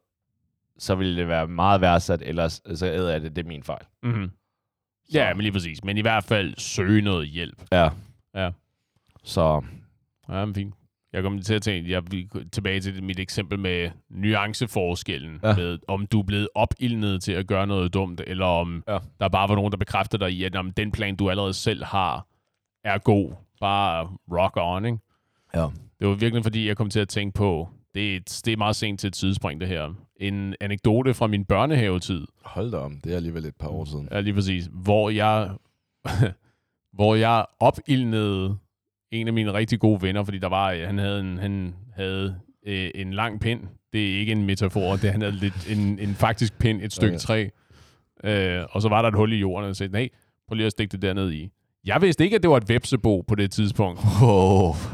så 0.77 0.95
vil 0.95 1.17
det 1.17 1.27
være 1.27 1.47
meget 1.47 1.81
værdsat, 1.81 2.21
ellers 2.25 2.61
så 2.75 2.85
æder 2.85 3.11
jeg 3.11 3.21
det, 3.21 3.35
det 3.35 3.43
er 3.43 3.47
min 3.47 3.63
fejl. 3.63 3.85
Mm-hmm. 4.03 4.31
Ja, 5.13 5.33
men 5.33 5.41
lige 5.41 5.51
præcis. 5.51 5.83
Men 5.83 5.97
i 5.97 6.01
hvert 6.01 6.23
fald 6.23 6.53
søge 6.57 7.01
noget 7.01 7.27
hjælp. 7.27 7.63
Ja. 7.71 7.89
Ja. 8.35 8.51
Så, 9.23 9.61
Ja, 10.29 10.45
men 10.45 10.55
fint. 10.55 10.75
Jeg 11.13 11.23
kommer 11.23 11.41
til 11.41 11.53
at 11.53 11.61
tænke, 11.61 11.91
jeg 11.91 12.03
vil 12.11 12.29
tilbage 12.51 12.79
til 12.81 13.03
mit 13.03 13.19
eksempel 13.19 13.59
med 13.59 13.91
nuanceforskellen, 14.09 15.39
Ja. 15.43 15.55
med 15.55 15.79
om 15.87 16.07
du 16.07 16.19
er 16.19 16.23
blevet 16.23 16.47
opildnet 16.55 17.23
til 17.23 17.31
at 17.31 17.47
gøre 17.47 17.67
noget 17.67 17.93
dumt, 17.93 18.21
eller 18.27 18.45
om 18.45 18.83
Ja. 18.87 18.97
der 19.19 19.27
bare 19.29 19.49
var 19.49 19.55
nogen, 19.55 19.71
der 19.71 19.77
bekræfter 19.77 20.17
dig 20.17 20.31
i, 20.31 20.43
at 20.43 20.55
om 20.55 20.71
den 20.71 20.91
plan, 20.91 21.15
du 21.15 21.29
allerede 21.29 21.53
selv 21.53 21.83
har, 21.83 22.27
er 22.83 22.97
god. 22.97 23.33
Bare 23.59 24.09
rock 24.31 24.53
on, 24.57 24.85
ikke? 24.85 24.97
ja. 25.53 25.67
Det 25.99 26.07
var 26.07 26.13
virkelig, 26.13 26.43
fordi 26.43 26.67
jeg 26.67 26.77
kom 26.77 26.89
til 26.89 26.99
at 26.99 27.09
tænke 27.09 27.33
på, 27.33 27.69
det 27.95 28.11
er, 28.11 28.15
et, 28.17 28.41
det 28.45 28.53
er 28.53 28.57
meget 28.57 28.75
sent 28.75 28.99
til 28.99 29.07
et 29.07 29.13
tidsspring, 29.13 29.61
det 29.61 29.67
her. 29.67 29.93
En 30.19 30.55
anekdote 30.61 31.13
fra 31.13 31.27
min 31.27 31.45
børnehavetid, 31.45 32.27
Hold 32.45 32.71
da 32.71 32.77
om, 32.77 32.99
det 33.03 33.11
er 33.11 33.15
alligevel 33.15 33.45
et 33.45 33.55
par 33.55 33.67
år 33.67 33.85
siden. 33.85 34.07
Ja, 34.11 34.19
lige 34.19 34.33
præcis. 34.33 34.69
Hvor 34.71 35.09
jeg, 35.09 35.49
hvor 36.93 37.15
jeg 37.15 37.45
opildnede 37.59 38.57
en 39.11 39.27
af 39.27 39.33
mine 39.33 39.53
rigtig 39.53 39.79
gode 39.79 40.01
venner, 40.01 40.23
fordi 40.23 40.37
der 40.37 40.49
var, 40.49 40.85
han 40.85 40.97
havde 40.97 41.19
en, 41.19 41.37
han 41.37 41.75
havde, 41.95 42.35
øh, 42.67 42.89
en 42.95 43.13
lang 43.13 43.39
pind. 43.39 43.61
Det 43.93 44.13
er 44.15 44.19
ikke 44.19 44.31
en 44.31 44.45
metafor, 44.45 44.95
det 44.95 45.11
han 45.11 45.21
havde 45.21 45.35
lidt, 45.35 45.67
en, 45.69 45.99
en 45.99 46.15
faktisk 46.15 46.59
pind, 46.59 46.81
et 46.81 46.93
stykke 46.93 47.15
Okay. 47.15 47.19
træ. 47.19 47.49
Øh, 48.23 48.65
og 48.71 48.81
så 48.81 48.89
var 48.89 49.01
der 49.01 49.09
et 49.09 49.15
hul 49.15 49.33
i 49.33 49.37
jorden, 49.37 49.63
og 49.63 49.67
jeg 49.67 49.75
sagde, 49.75 49.91
nej, 49.91 50.09
prøv 50.47 50.55
lige 50.55 50.65
at 50.65 50.71
stikke 50.71 50.91
det 50.91 51.01
derned 51.01 51.31
i. 51.31 51.49
Jeg 51.85 52.01
vidste 52.01 52.23
ikke, 52.23 52.35
at 52.35 52.43
det 52.43 52.49
var 52.49 52.57
et 52.57 52.69
vepsebo 52.69 53.21
på 53.27 53.35
det 53.35 53.51
tidspunkt. 53.51 54.01
Oh. 54.23 54.75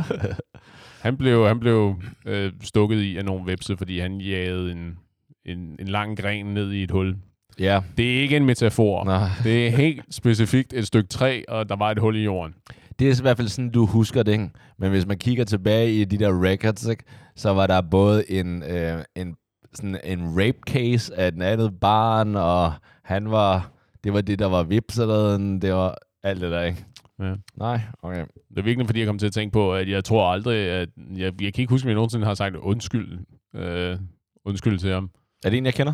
Han 1.02 1.18
blev, 1.18 1.48
han 1.48 1.60
blev 1.60 1.96
øh, 2.26 2.52
stukket 2.64 2.98
i 2.98 3.18
af 3.18 3.26
nogle 3.26 3.52
vepse, 3.52 3.78
fordi 3.78 4.00
han 4.00 4.22
jagede 4.22 4.72
en, 4.72 4.98
en, 5.46 5.76
en 5.80 5.88
lang 5.88 6.18
gren 6.20 6.46
ned 6.46 6.72
i 6.72 6.84
et 6.84 6.92
hul. 6.92 7.16
ja, 7.60 7.80
Det 7.98 8.18
er 8.18 8.22
ikke 8.22 8.38
en 8.38 8.46
metafor. 8.46 9.04
nej. 9.06 9.30
Det 9.44 9.68
er 9.68 9.72
helt 9.72 10.02
specifikt 10.12 10.74
et 10.74 10.88
stykke 10.88 11.10
træ, 11.10 11.42
og 11.48 11.70
der 11.70 11.76
var 11.76 11.92
et 11.92 12.00
hul 12.00 12.16
i 12.16 12.24
jorden. 12.24 12.54
Det 13.00 13.10
er 13.10 13.20
i 13.20 13.22
hvert 13.22 13.38
fald 13.38 13.48
sådan, 13.48 13.70
du 13.72 13.86
husker 13.86 14.24
det, 14.24 14.32
ikke? 14.32 14.50
Men 14.80 14.90
hvis 14.90 15.06
man 15.06 15.18
kigger 15.18 15.44
tilbage 15.44 15.94
i 15.94 16.06
de 16.06 16.18
der 16.18 16.44
records, 16.44 16.88
ikke? 16.88 17.04
så 17.36 17.54
var 17.54 17.68
der 17.68 17.82
både 17.82 18.32
en, 18.32 18.64
øh, 18.64 19.04
en, 19.16 19.36
sådan 19.74 20.00
en 20.04 20.20
rape 20.38 20.58
case 20.68 21.16
af 21.16 21.28
et 21.28 21.42
andet 21.44 21.80
barn, 21.82 22.36
og 22.36 22.74
han 23.04 23.32
var, 23.32 23.72
det 24.04 24.14
var 24.14 24.22
det, 24.22 24.40
der 24.40 24.46
var 24.46 24.64
vipseren, 24.64 25.62
det 25.62 25.74
var 25.74 25.98
alt 26.24 26.42
det 26.42 26.52
der, 26.52 26.62
ikke? 26.64 26.86
Ja. 27.22 27.36
Nej, 27.56 27.82
okay. 28.02 28.26
Det 28.50 28.58
er 28.58 28.62
virkelig, 28.62 28.88
fordi 28.88 29.00
jeg 29.00 29.08
kom 29.08 29.18
til 29.18 29.28
at 29.28 29.34
tænke 29.34 29.54
på, 29.54 29.74
at 29.74 29.90
jeg 29.90 30.04
tror 30.04 30.32
aldrig, 30.32 30.70
at 30.70 30.90
jeg, 30.98 31.42
jeg 31.42 31.54
kan 31.54 31.62
ikke 31.62 31.70
huske, 31.70 31.86
at 31.86 31.90
jeg 31.90 31.96
nogensinde 31.96 32.26
har 32.26 32.34
sagt 32.34 32.56
undskyld, 32.56 33.20
øh, 33.56 34.00
undskyld 34.46 34.80
til 34.80 34.94
ham. 34.94 35.12
Er 35.46 35.50
det 35.50 35.58
en, 35.58 35.66
jeg 35.66 35.74
kender? 35.74 35.94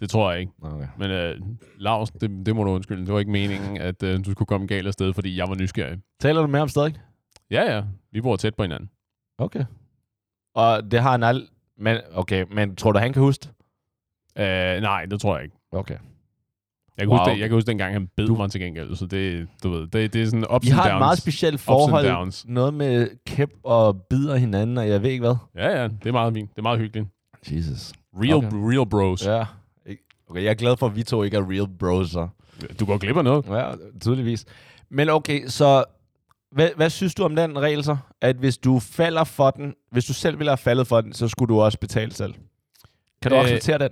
Det 0.00 0.10
tror 0.10 0.30
jeg 0.30 0.40
ikke. 0.40 0.52
Okay. 0.62 0.86
Men 0.98 1.10
øh, 1.10 1.40
Lars, 1.78 2.10
det, 2.10 2.46
det 2.46 2.56
må 2.56 2.64
du 2.64 2.70
undskylde. 2.70 3.06
Det 3.06 3.12
var 3.12 3.18
ikke 3.18 3.30
meningen, 3.30 3.76
at 3.76 4.02
øh, 4.02 4.24
du 4.24 4.30
skulle 4.30 4.46
komme 4.46 4.66
galt 4.66 4.86
afsted, 4.86 5.14
fordi 5.14 5.36
jeg 5.36 5.48
var 5.48 5.54
nysgerrig. 5.54 5.98
Taler 6.20 6.40
du 6.40 6.46
med 6.46 6.58
ham 6.58 6.68
stadig? 6.68 6.94
Ja, 7.50 7.74
ja. 7.74 7.82
Vi 8.12 8.20
bor 8.20 8.36
tæt 8.36 8.54
på 8.54 8.62
hinanden. 8.62 8.90
Okay. 9.38 9.64
Og 10.54 10.90
det 10.90 11.00
har 11.00 11.10
han 11.10 11.22
alt... 11.22 11.50
Men, 11.80 12.00
okay, 12.14 12.44
men 12.50 12.76
tror 12.76 12.92
du, 12.92 12.98
han 12.98 13.12
kan 13.12 13.22
huske 13.22 13.42
det? 13.42 13.50
Øh, 14.42 14.80
nej, 14.82 15.06
det 15.06 15.20
tror 15.20 15.36
jeg 15.36 15.44
ikke. 15.44 15.56
Okay. 15.72 15.96
Jeg 16.98 17.06
kan, 17.06 17.08
Wow. 17.08 17.18
huske, 17.18 17.30
jeg 17.40 17.48
kan 17.48 17.50
huske 17.56 17.66
dengang, 17.66 17.92
han 17.92 18.08
bed 18.16 18.28
mig 18.28 18.50
til 18.50 18.60
gengæld. 18.60 18.96
Så 18.96 19.06
det, 19.06 19.48
du 19.62 19.70
ved, 19.70 19.86
det, 19.86 20.12
det 20.12 20.22
er 20.22 20.26
sådan 20.26 20.46
ups 20.54 20.66
I 20.66 20.70
har 20.70 20.82
downs. 20.82 20.94
et 20.94 20.98
meget 20.98 21.18
specielt 21.18 21.60
forhold. 21.60 22.32
Noget 22.46 22.74
med 22.74 23.08
kæp 23.26 23.50
og 23.64 24.02
bider 24.10 24.36
hinanden, 24.36 24.78
og 24.78 24.88
jeg 24.88 25.02
ved 25.02 25.10
ikke 25.10 25.20
hvad. 25.24 25.34
Ja, 25.56 25.80
ja. 25.82 25.88
Det 25.88 26.06
er 26.06 26.12
meget 26.12 26.34
fint. 26.34 26.50
Det 26.50 26.58
er 26.58 26.62
meget 26.62 26.78
hyggeligt. 26.78 27.08
Jesus. 27.50 27.92
Real, 28.22 28.34
Okay. 28.34 28.48
real 28.52 28.88
bros. 28.88 29.26
Ja. 29.26 29.44
Okay, 30.30 30.42
jeg 30.42 30.50
er 30.50 30.54
glad 30.54 30.76
for, 30.76 30.86
at 30.86 30.96
vi 30.96 31.02
to 31.02 31.22
ikke 31.22 31.36
er 31.36 31.50
real 31.50 31.68
bros, 31.78 32.10
så. 32.10 32.28
Du 32.80 32.84
går 32.86 32.98
glip 32.98 33.16
af 33.16 33.24
noget. 33.24 33.44
Ja, 33.50 33.70
tydeligvis. 34.00 34.44
Men 34.90 35.08
okay, 35.08 35.46
så 35.46 35.84
hvad, 36.52 36.68
hvad 36.76 36.90
synes 36.90 37.14
du 37.14 37.24
om 37.24 37.36
den 37.36 37.58
regel 37.58 37.84
så? 37.84 37.96
At 38.20 38.36
hvis 38.36 38.58
du 38.58 38.78
falder 38.78 39.24
for 39.24 39.50
den, 39.50 39.74
hvis 39.90 40.04
du 40.04 40.12
selv 40.14 40.38
ville 40.38 40.50
have 40.50 40.56
faldet 40.56 40.86
for 40.86 41.00
den, 41.00 41.12
så 41.12 41.28
skulle 41.28 41.54
du 41.54 41.60
også 41.60 41.78
betale 41.78 42.12
selv. 42.12 42.34
Kan 43.22 43.30
du 43.30 43.36
Øh, 43.36 43.42
acceptere 43.44 43.78
den? 43.78 43.88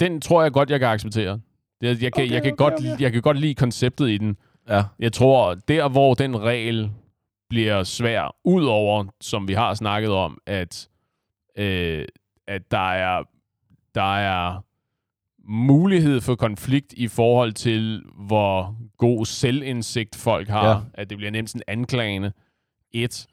Den 0.00 0.20
tror 0.20 0.42
jeg 0.42 0.52
godt, 0.52 0.70
jeg 0.70 0.78
kan 0.80 0.88
acceptere. 0.88 1.40
Jeg, 1.82 2.02
jeg, 2.02 2.12
kan, 2.12 2.22
Okay, 2.22 2.32
jeg, 2.32 2.42
kan 2.42 2.52
okay, 2.52 2.56
godt, 2.56 2.74
okay. 2.74 3.00
jeg 3.00 3.12
kan 3.12 3.22
godt 3.22 3.40
lide 3.40 3.54
konceptet 3.54 4.08
i 4.08 4.18
den. 4.18 4.36
Ja. 4.68 4.84
Jeg 4.98 5.12
tror, 5.12 5.54
der 5.54 5.88
hvor 5.88 6.14
den 6.14 6.40
regel 6.40 6.90
bliver 7.48 7.84
svær, 7.84 8.36
udover, 8.44 9.04
som 9.20 9.48
vi 9.48 9.52
har 9.52 9.74
snakket 9.74 10.10
om, 10.10 10.38
at, 10.46 10.88
øh, 11.58 12.04
at 12.46 12.70
der 12.70 12.92
er, 12.92 13.22
der 13.94 14.16
er 14.16 14.64
mulighed 15.48 16.20
for 16.20 16.34
konflikt 16.34 16.92
i 16.92 17.08
forhold 17.08 17.52
til, 17.52 18.02
hvor 18.14 18.76
god 18.96 19.26
selvindsigt 19.26 20.16
folk 20.16 20.48
har. 20.48 20.68
Ja. 20.68 20.70
Ja. 20.70 20.80
At 20.94 21.10
det 21.10 21.18
bliver 21.18 21.30
nemt 21.30 21.50
sådan 21.50 21.62
anklagende. 21.66 22.32
Et. 22.92 23.26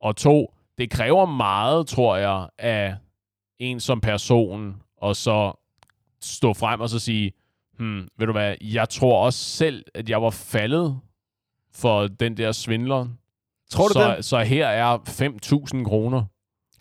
Og 0.00 0.16
to, 0.16 0.54
det 0.78 0.90
kræver 0.90 1.26
meget, 1.26 1.86
tror 1.86 2.16
jeg, 2.16 2.48
af 2.58 2.96
en 3.58 3.80
som 3.80 4.00
person, 4.00 4.82
og 4.96 5.16
så 5.16 5.52
stå 6.20 6.54
frem 6.54 6.80
og 6.80 6.88
så 6.88 6.98
sige, 6.98 7.32
hmm, 7.78 8.08
ved 8.18 8.26
du 8.26 8.32
hvad, 8.32 8.56
jeg 8.60 8.88
tror 8.88 9.24
også 9.24 9.38
selv, 9.38 9.84
at 9.94 10.08
jeg 10.08 10.22
var 10.22 10.30
faldet 10.30 11.00
for 11.74 12.06
den 12.06 12.36
der 12.36 12.52
svindler. 12.52 13.08
Tror 13.70 13.88
du 13.88 13.92
så, 13.92 14.14
det? 14.16 14.24
Så 14.24 14.38
her 14.42 14.66
er 14.66 14.98
5.000 15.78 15.84
kroner. 15.84 16.24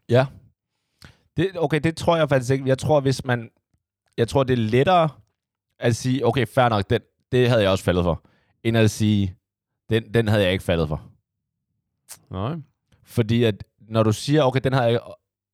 Ja. 0.09 0.25
Det, 1.37 1.51
okay, 1.55 1.79
det 1.83 1.97
tror 1.97 2.17
jeg 2.17 2.29
faktisk 2.29 2.51
ikke. 2.51 2.67
Jeg 2.67 2.77
tror, 2.77 2.99
hvis 2.99 3.25
man... 3.25 3.49
Jeg 4.17 4.27
tror, 4.27 4.43
det 4.43 4.53
er 4.53 4.57
lettere 4.57 5.09
at 5.79 5.95
sige, 5.95 6.25
okay, 6.25 6.45
fair 6.47 6.69
nok, 6.69 6.89
den, 6.89 7.01
det 7.31 7.49
havde 7.49 7.61
jeg 7.61 7.71
også 7.71 7.83
faldet 7.83 8.03
for, 8.03 8.23
end 8.63 8.77
at 8.77 8.91
sige, 8.91 9.35
den, 9.89 10.13
den 10.13 10.27
havde 10.27 10.43
jeg 10.43 10.51
ikke 10.51 10.63
faldet 10.63 10.87
for. 10.87 11.03
Nej. 12.29 12.55
Fordi 13.03 13.43
at 13.43 13.63
når 13.79 14.03
du 14.03 14.11
siger, 14.11 14.43
okay, 14.43 14.59
den 14.63 14.73
har 14.73 14.85
jeg, 14.85 14.99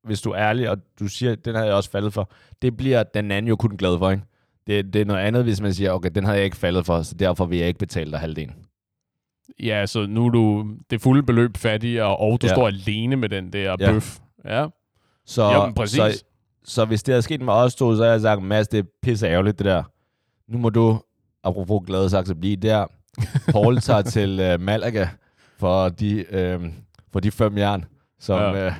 hvis 0.03 0.21
du 0.21 0.31
er 0.31 0.37
ærlig, 0.37 0.69
og 0.69 0.77
du 0.99 1.07
siger, 1.07 1.35
den 1.35 1.55
har 1.55 1.65
jeg 1.65 1.73
også 1.73 1.91
faldet 1.91 2.13
for, 2.13 2.31
det 2.61 2.77
bliver 2.77 3.03
den 3.03 3.31
anden 3.31 3.49
jo 3.49 3.55
kun 3.55 3.77
glad 3.77 3.97
for, 3.97 4.11
ikke? 4.11 4.23
Det, 4.67 4.93
det 4.93 5.01
er 5.01 5.05
noget 5.05 5.19
andet, 5.21 5.43
hvis 5.43 5.61
man 5.61 5.73
siger, 5.73 5.91
okay, 5.91 6.09
den 6.15 6.23
havde 6.23 6.37
jeg 6.37 6.45
ikke 6.45 6.57
faldet 6.57 6.85
for, 6.85 7.01
så 7.01 7.15
derfor 7.15 7.45
vil 7.45 7.57
jeg 7.59 7.67
ikke 7.67 7.79
betale 7.79 8.11
dig 8.11 8.19
halvdelen. 8.19 8.55
Ja, 9.63 9.85
så 9.85 10.05
nu 10.05 10.25
er 10.25 10.29
du 10.29 10.67
det 10.89 11.01
fulde 11.01 11.23
beløb 11.23 11.57
fattigere, 11.57 12.17
og 12.17 12.41
du 12.41 12.47
Ja. 12.47 12.49
ja. 12.51 12.55
står 12.55 12.67
alene 12.67 13.15
med 13.15 13.29
den 13.29 13.53
der 13.53 13.75
Ja. 13.79 13.91
bøf. 13.91 14.19
Ja, 14.45 14.67
Så, 15.25 15.53
jo, 15.53 15.65
men 15.65 15.73
præcis. 15.73 15.97
Så, 15.97 16.23
så 16.63 16.85
hvis 16.85 17.03
det 17.03 17.13
havde 17.13 17.21
sket 17.21 17.41
med 17.41 17.53
os 17.53 17.75
to, 17.75 17.95
så 17.95 18.01
havde 18.01 18.11
jeg 18.13 18.21
sagt, 18.21 18.43
Mads, 18.43 18.67
det 18.67 18.79
er 18.79 18.83
pisse 19.01 19.27
ærgerligt, 19.27 19.59
det 19.59 19.65
der. 19.65 19.83
nu 20.47 20.57
må 20.57 20.69
du, 20.69 21.01
apropos 21.43 21.81
glade 21.87 22.09
sagt, 22.09 22.39
blive 22.39 22.55
der. 22.55 22.85
Paul 23.51 23.77
tager 23.77 24.01
til 24.15 24.39
øh, 24.39 24.59
Malaga 24.61 25.07
for 25.57 25.89
de, 25.89 26.25
øh, 26.35 26.59
for 27.11 27.19
de 27.19 27.31
fem 27.31 27.57
jern. 27.57 27.85
Som, 28.19 28.39
Ja. 28.39 28.65
øh, 28.65 28.73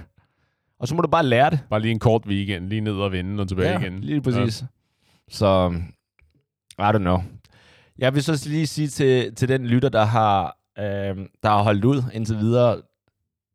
og 0.80 0.88
så 0.88 0.96
må 0.96 1.02
du 1.02 1.08
bare 1.08 1.26
lære 1.26 1.50
det. 1.50 1.60
Bare 1.70 1.80
lige 1.80 1.92
en 1.92 2.00
kort 2.00 2.26
weekend, 2.26 2.70
lige 2.70 2.82
ned 2.82 2.94
og 2.94 3.12
vende 3.12 3.42
og 3.42 3.48
tilbage 3.48 3.80
igen. 3.82 4.00
lige 4.00 4.22
præcis. 4.22 4.62
Ja. 4.62 4.68
Så, 5.30 5.74
I 6.80 6.82
don't 6.82 6.98
know. 6.98 7.18
Jeg 7.98 8.14
vil 8.14 8.24
så 8.24 8.50
lige 8.50 8.68
sige 8.68 8.88
til, 8.88 9.36
til 9.36 9.50
den 9.50 9.68
lytter, 9.68 9.90
der 9.90 10.04
har, 10.04 10.58
øh, 10.80 11.18
der 11.44 11.50
har 11.50 11.64
holdt 11.64 11.86
ud 11.86 12.04
indtil 12.14 12.38
videre, 12.38 12.82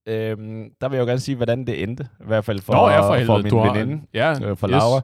øh, 0.08 0.36
der 0.80 0.88
vil 0.88 0.96
jeg 0.96 1.02
jo 1.02 1.06
gerne 1.06 1.20
sige, 1.20 1.36
hvordan 1.36 1.66
det 1.66 1.82
endte. 1.82 2.08
I 2.20 2.24
hvert 2.26 2.44
fald 2.44 2.60
for, 2.60 2.72
Nå, 2.72 2.88
ja, 2.88 3.00
for, 3.00 3.24
for 3.26 3.36
min 3.42 3.50
du 3.50 3.58
har, 3.58 3.72
veninde, 3.72 4.02
Ja, 4.14 4.34
øh, 4.48 4.56
for 4.56 4.66
Laura. 4.66 5.00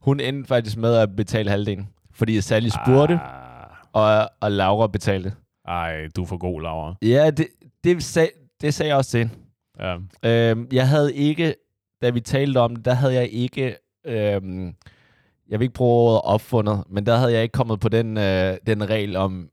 Hun 0.00 0.20
endte 0.20 0.48
faktisk 0.48 0.76
med 0.76 0.94
at 0.96 1.16
betale 1.16 1.50
halvdelen. 1.50 1.88
Fordi 2.12 2.40
Sally 2.40 2.68
spurgte, 2.68 3.14
Ah, 3.22 3.66
og, 3.92 4.30
og 4.40 4.52
Laura 4.52 4.86
betalte. 4.86 5.32
ej, 5.68 6.06
du 6.16 6.22
er 6.22 6.26
for 6.26 6.36
god, 6.36 6.62
Laura. 6.62 6.94
Ja, 7.02 7.30
det, 7.30 7.46
det, 7.84 8.02
sag, 8.04 8.30
det 8.60 8.74
sagde 8.74 8.88
jeg 8.88 8.96
også 8.96 9.10
til 9.10 9.18
hende. 9.20 9.34
Ja. 9.78 9.96
Øhm, 10.50 10.68
jeg 10.72 10.88
havde 10.88 11.14
ikke, 11.14 11.54
da 12.02 12.10
vi 12.10 12.20
talte 12.20 12.58
om 12.58 12.76
det, 12.76 12.84
der 12.84 12.94
havde 12.94 13.14
jeg 13.14 13.28
ikke, 13.28 13.76
øhm, 14.06 14.74
jeg 15.48 15.58
vil 15.58 15.64
ikke 15.64 15.74
bruge 15.74 16.10
ordet 16.10 16.20
opfundet, 16.24 16.84
men 16.88 17.06
der 17.06 17.16
havde 17.16 17.32
jeg 17.32 17.42
ikke 17.42 17.52
kommet 17.52 17.80
på 17.80 17.88
den, 17.88 18.18
øh, 18.18 18.56
den 18.66 18.90
regel 18.90 19.16
om, 19.16 19.48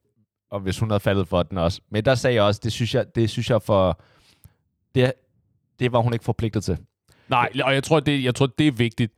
om, 0.51 0.61
hvis 0.61 0.79
hun 0.79 0.89
havde 0.89 0.99
faldet 0.99 1.27
for 1.27 1.43
den 1.43 1.57
også. 1.57 1.81
Men 1.89 2.05
der 2.05 2.15
sagde 2.15 2.35
jeg 2.35 2.43
også, 2.43 2.61
det 2.63 2.71
synes 2.71 2.95
jeg, 2.95 3.15
det 3.15 3.29
synes 3.29 3.49
jeg 3.49 3.61
for, 3.61 4.01
det, 4.95 5.13
det 5.79 5.91
var 5.91 5.99
hun 5.99 6.13
ikke 6.13 6.25
forpligtet 6.25 6.63
til. 6.63 6.77
Nej, 7.29 7.49
og 7.63 7.73
jeg 7.73 7.83
tror, 7.83 7.99
det, 7.99 8.23
jeg 8.23 8.35
tror, 8.35 8.45
det 8.45 8.67
er 8.67 8.71
vigtigt, 8.71 9.13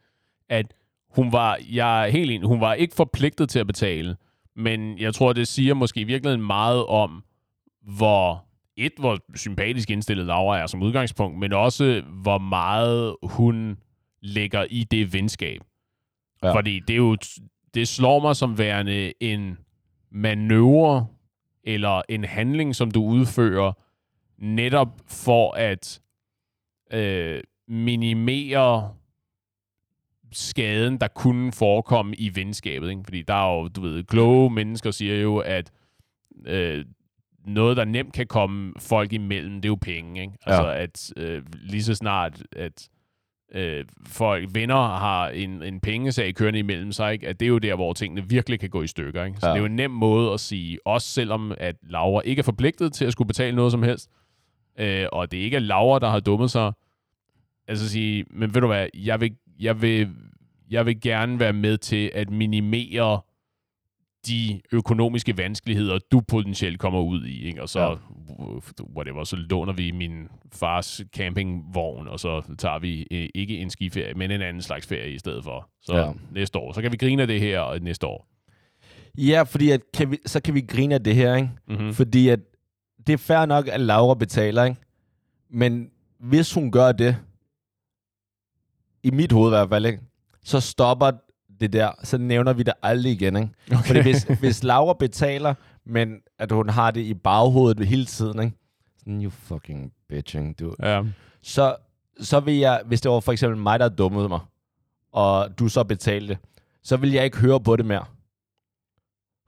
at 0.49 0.73
hun 1.09 1.31
var, 1.31 1.59
jeg 1.71 2.07
er 2.07 2.11
helt 2.11 2.31
enig, 2.31 2.47
hun 2.47 2.61
var 2.61 2.73
ikke 2.73 2.95
forpligtet 2.95 3.49
til 3.49 3.59
at 3.59 3.67
betale, 3.67 4.15
men 4.55 4.99
jeg 4.99 5.13
tror, 5.13 5.33
det 5.33 5.47
siger 5.47 5.73
måske 5.73 5.99
i 5.99 6.03
virkeligheden 6.03 6.47
meget 6.47 6.85
om, 6.85 7.23
hvor 7.81 8.45
et, 8.77 8.93
hvor 8.99 9.19
sympatisk 9.35 9.89
indstillet 9.89 10.25
Laura 10.25 10.59
er 10.59 10.67
som 10.67 10.83
udgangspunkt, 10.83 11.39
men 11.39 11.53
også, 11.53 12.03
hvor 12.21 12.37
meget 12.37 13.15
hun 13.23 13.77
lægger 14.21 14.65
i 14.69 14.83
det 14.83 15.13
venskab. 15.13 15.61
Ja. 16.43 16.47
Ja. 16.47 16.55
Fordi 16.55 16.79
det 16.79 16.93
er 16.93 16.97
jo, 16.97 17.17
det 17.73 17.87
slår 17.87 18.19
mig 18.19 18.35
som 18.35 18.57
værende 18.57 19.13
en 19.19 19.57
manøvre, 20.11 21.07
eller 21.63 22.01
en 22.09 22.23
handling, 22.23 22.75
som 22.75 22.91
du 22.91 23.03
udfører, 23.03 23.73
netop 24.37 25.01
for 25.07 25.51
at 25.51 26.01
øh, 26.93 27.41
minimere 27.67 28.93
skaden, 30.31 30.97
der 30.97 31.07
kunne 31.07 31.51
forekomme 31.51 32.15
i 32.15 32.35
venskabet. 32.35 32.89
Ikke? 32.89 33.01
Fordi 33.03 33.21
der 33.21 33.33
er 33.33 33.55
jo, 33.55 33.67
du 33.67 33.81
ved, 33.81 34.03
kloge 34.03 34.49
mennesker 34.49 34.91
siger 34.91 35.15
jo, 35.21 35.37
at 35.37 35.71
øh, 36.45 36.85
noget, 37.45 37.77
der 37.77 37.85
nemt 37.85 38.13
kan 38.13 38.27
komme 38.27 38.73
folk 38.79 39.13
imellem, 39.13 39.55
det 39.55 39.65
er 39.65 39.69
jo 39.69 39.77
penge. 39.81 40.21
Ikke? 40.21 40.33
Altså, 40.45 40.67
at 40.67 41.13
øh, 41.17 41.43
lige 41.53 41.83
så 41.83 41.95
snart, 41.95 42.43
at 42.51 42.89
øh, 43.53 43.85
folk, 44.07 44.49
venner 44.53 44.75
har 44.75 45.29
en, 45.29 45.63
en 45.63 45.79
pengesag 45.79 46.35
kørende 46.35 46.59
imellem 46.59 46.91
sig, 46.91 47.13
ikke? 47.13 47.27
at 47.27 47.39
det 47.39 47.45
er 47.45 47.49
jo 47.49 47.57
der, 47.57 47.75
hvor 47.75 47.93
tingene 47.93 48.29
virkelig 48.29 48.59
kan 48.59 48.69
gå 48.69 48.81
i 48.81 48.87
stykker. 48.87 49.23
Ikke? 49.23 49.39
Så 49.39 49.45
Ja. 49.47 49.51
det 49.51 49.57
er 49.57 49.59
jo 49.59 49.65
en 49.65 49.75
nem 49.75 49.91
måde 49.91 50.33
at 50.33 50.39
sige, 50.39 50.79
også 50.85 51.07
selvom 51.07 51.53
at 51.57 51.75
Laura 51.89 52.21
ikke 52.25 52.39
er 52.39 52.43
forpligtet 52.43 52.93
til 52.93 53.05
at 53.05 53.11
skulle 53.11 53.27
betale 53.27 53.55
noget 53.55 53.71
som 53.71 53.83
helst, 53.83 54.09
øh, 54.79 55.05
og 55.11 55.31
det 55.31 55.37
ikke 55.37 55.55
er 55.55 55.61
Laura, 55.61 55.99
der 55.99 56.09
har 56.09 56.19
dummet 56.19 56.51
sig, 56.51 56.71
altså 57.67 57.89
sige, 57.89 58.25
men 58.31 58.53
ved 58.53 58.61
du 58.61 58.67
hvad, 58.67 58.87
jeg 58.93 59.21
vil, 59.21 59.35
jeg 59.59 59.81
vil, 59.81 60.09
jeg 60.71 60.85
vil 60.85 61.01
gerne 61.01 61.39
være 61.39 61.53
med 61.53 61.77
til 61.77 62.11
at 62.13 62.29
minimere 62.29 63.21
de 64.27 64.61
økonomiske 64.71 65.37
vanskeligheder, 65.37 65.99
du 66.11 66.21
potentielt 66.21 66.79
kommer 66.79 66.99
ud 67.01 67.25
i, 67.25 67.43
ikke? 67.47 67.61
og 67.61 67.69
så, 67.69 67.79
Ja. 67.79 67.95
whatever, 68.95 69.23
så 69.23 69.35
låner 69.35 69.73
vi 69.73 69.91
min 69.91 70.27
fars 70.53 71.01
campingvogn, 71.15 72.07
og 72.07 72.19
så 72.19 72.55
tager 72.57 72.79
vi 72.79 73.07
øh, 73.11 73.29
ikke 73.35 73.57
en 73.57 73.69
skiferie, 73.69 74.13
men 74.13 74.31
en 74.31 74.41
anden 74.41 74.61
slags 74.61 74.87
ferie 74.87 75.11
i 75.13 75.17
stedet 75.19 75.43
for. 75.43 75.69
Så 75.81 75.95
Ja. 75.97 76.11
næste 76.31 76.59
år, 76.59 76.73
så 76.73 76.81
kan 76.81 76.91
vi 76.91 76.97
grine 76.97 77.21
af 77.21 77.27
det 77.27 77.39
her 77.39 77.79
næste 77.79 78.07
år. 78.07 78.27
Ja, 79.17 79.43
fordi 79.43 79.69
at 79.71 79.81
kan 79.93 80.11
vi, 80.11 80.17
så 80.25 80.41
kan 80.41 80.53
vi 80.53 80.61
grine 80.61 80.95
af 80.95 81.03
det 81.03 81.15
her, 81.15 81.35
ikke? 81.35 81.49
Mm-hmm. 81.67 81.93
Fordi 81.93 82.27
at 82.29 82.39
det 83.07 83.13
er 83.13 83.17
fair 83.17 83.45
nok, 83.45 83.67
at 83.67 83.81
Laura 83.81 84.15
betaler, 84.15 84.63
ikke? 84.63 84.77
Men 85.49 85.89
hvis 86.19 86.53
hun 86.53 86.71
gør 86.71 86.91
det, 86.91 87.17
i 89.03 89.11
mit 89.11 89.31
hoved 89.31 89.49
i 89.49 89.55
hvert 89.55 89.69
fald, 89.69 89.85
ikke? 89.85 89.99
så 90.43 90.59
stopper 90.59 91.11
det 91.59 91.73
der, 91.73 91.91
så 92.03 92.17
nævner 92.17 92.53
vi 92.53 92.63
det 92.63 92.73
aldrig 92.83 93.11
igen. 93.11 93.35
Ikke? 93.35 93.49
Okay. 93.71 93.83
Fordi 93.83 94.01
hvis, 94.01 94.23
hvis 94.23 94.63
Laura 94.63 94.93
betaler, 94.99 95.53
men 95.85 96.21
at 96.39 96.51
hun 96.51 96.69
har 96.69 96.91
det 96.91 97.01
i 97.01 97.13
baghovedet 97.13 97.87
hele 97.87 98.05
tiden, 98.05 98.39
ikke? 98.39 98.57
Sådan, 98.97 99.23
you 99.23 99.29
fucking 99.29 99.93
bitch, 100.09 100.35
ikke? 100.35 100.53
Du. 100.53 100.75
Ja. 100.83 101.03
Så, 101.41 101.75
så 102.19 102.39
vil 102.39 102.57
jeg, 102.57 102.81
hvis 102.85 103.01
det 103.01 103.11
var 103.11 103.19
for 103.19 103.31
eksempel 103.31 103.59
mig, 103.59 103.79
der 103.79 103.89
dummede 103.89 104.29
mig, 104.29 104.39
og 105.11 105.59
du 105.59 105.67
så 105.67 105.83
betalte, 105.83 106.37
så 106.83 106.97
vil 106.97 107.11
jeg 107.11 107.25
ikke 107.25 107.37
høre 107.37 107.59
på 107.59 107.75
det 107.75 107.85
mere. 107.85 108.05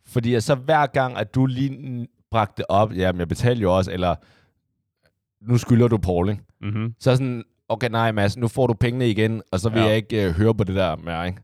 Fordi 0.06 0.40
så 0.40 0.56
hver 0.56 0.86
gang, 0.86 1.18
at 1.18 1.36
du 1.36 1.46
lige 1.46 2.08
bragte 2.32 2.54
det 2.58 2.66
op, 2.70 2.94
jamen 2.94 3.20
jeg 3.20 3.28
betalte 3.28 3.62
jo 3.62 3.78
også, 3.78 3.92
eller 3.92 4.16
nu 5.42 5.58
skylder 5.58 5.88
du 5.88 5.98
Paul, 5.98 6.30
ikke? 6.30 6.44
Mm-hmm. 6.62 6.94
Så 7.00 7.16
sådan, 7.16 7.44
okay 7.70 7.90
nej 7.90 8.12
Mads, 8.12 8.38
nu 8.38 8.48
får 8.48 8.68
du 8.68 8.74
pengene 8.74 9.10
igen, 9.10 9.42
og 9.52 9.60
så 9.60 9.70
vil 9.70 9.80
ja. 9.80 9.88
Jeg 9.88 9.96
ikke 9.96 10.30
uh, 10.30 10.36
høre 10.36 10.56
på 10.56 10.64
det 10.64 10.76
der 10.76 10.96
mere, 10.96 11.28
ikke? 11.28 11.40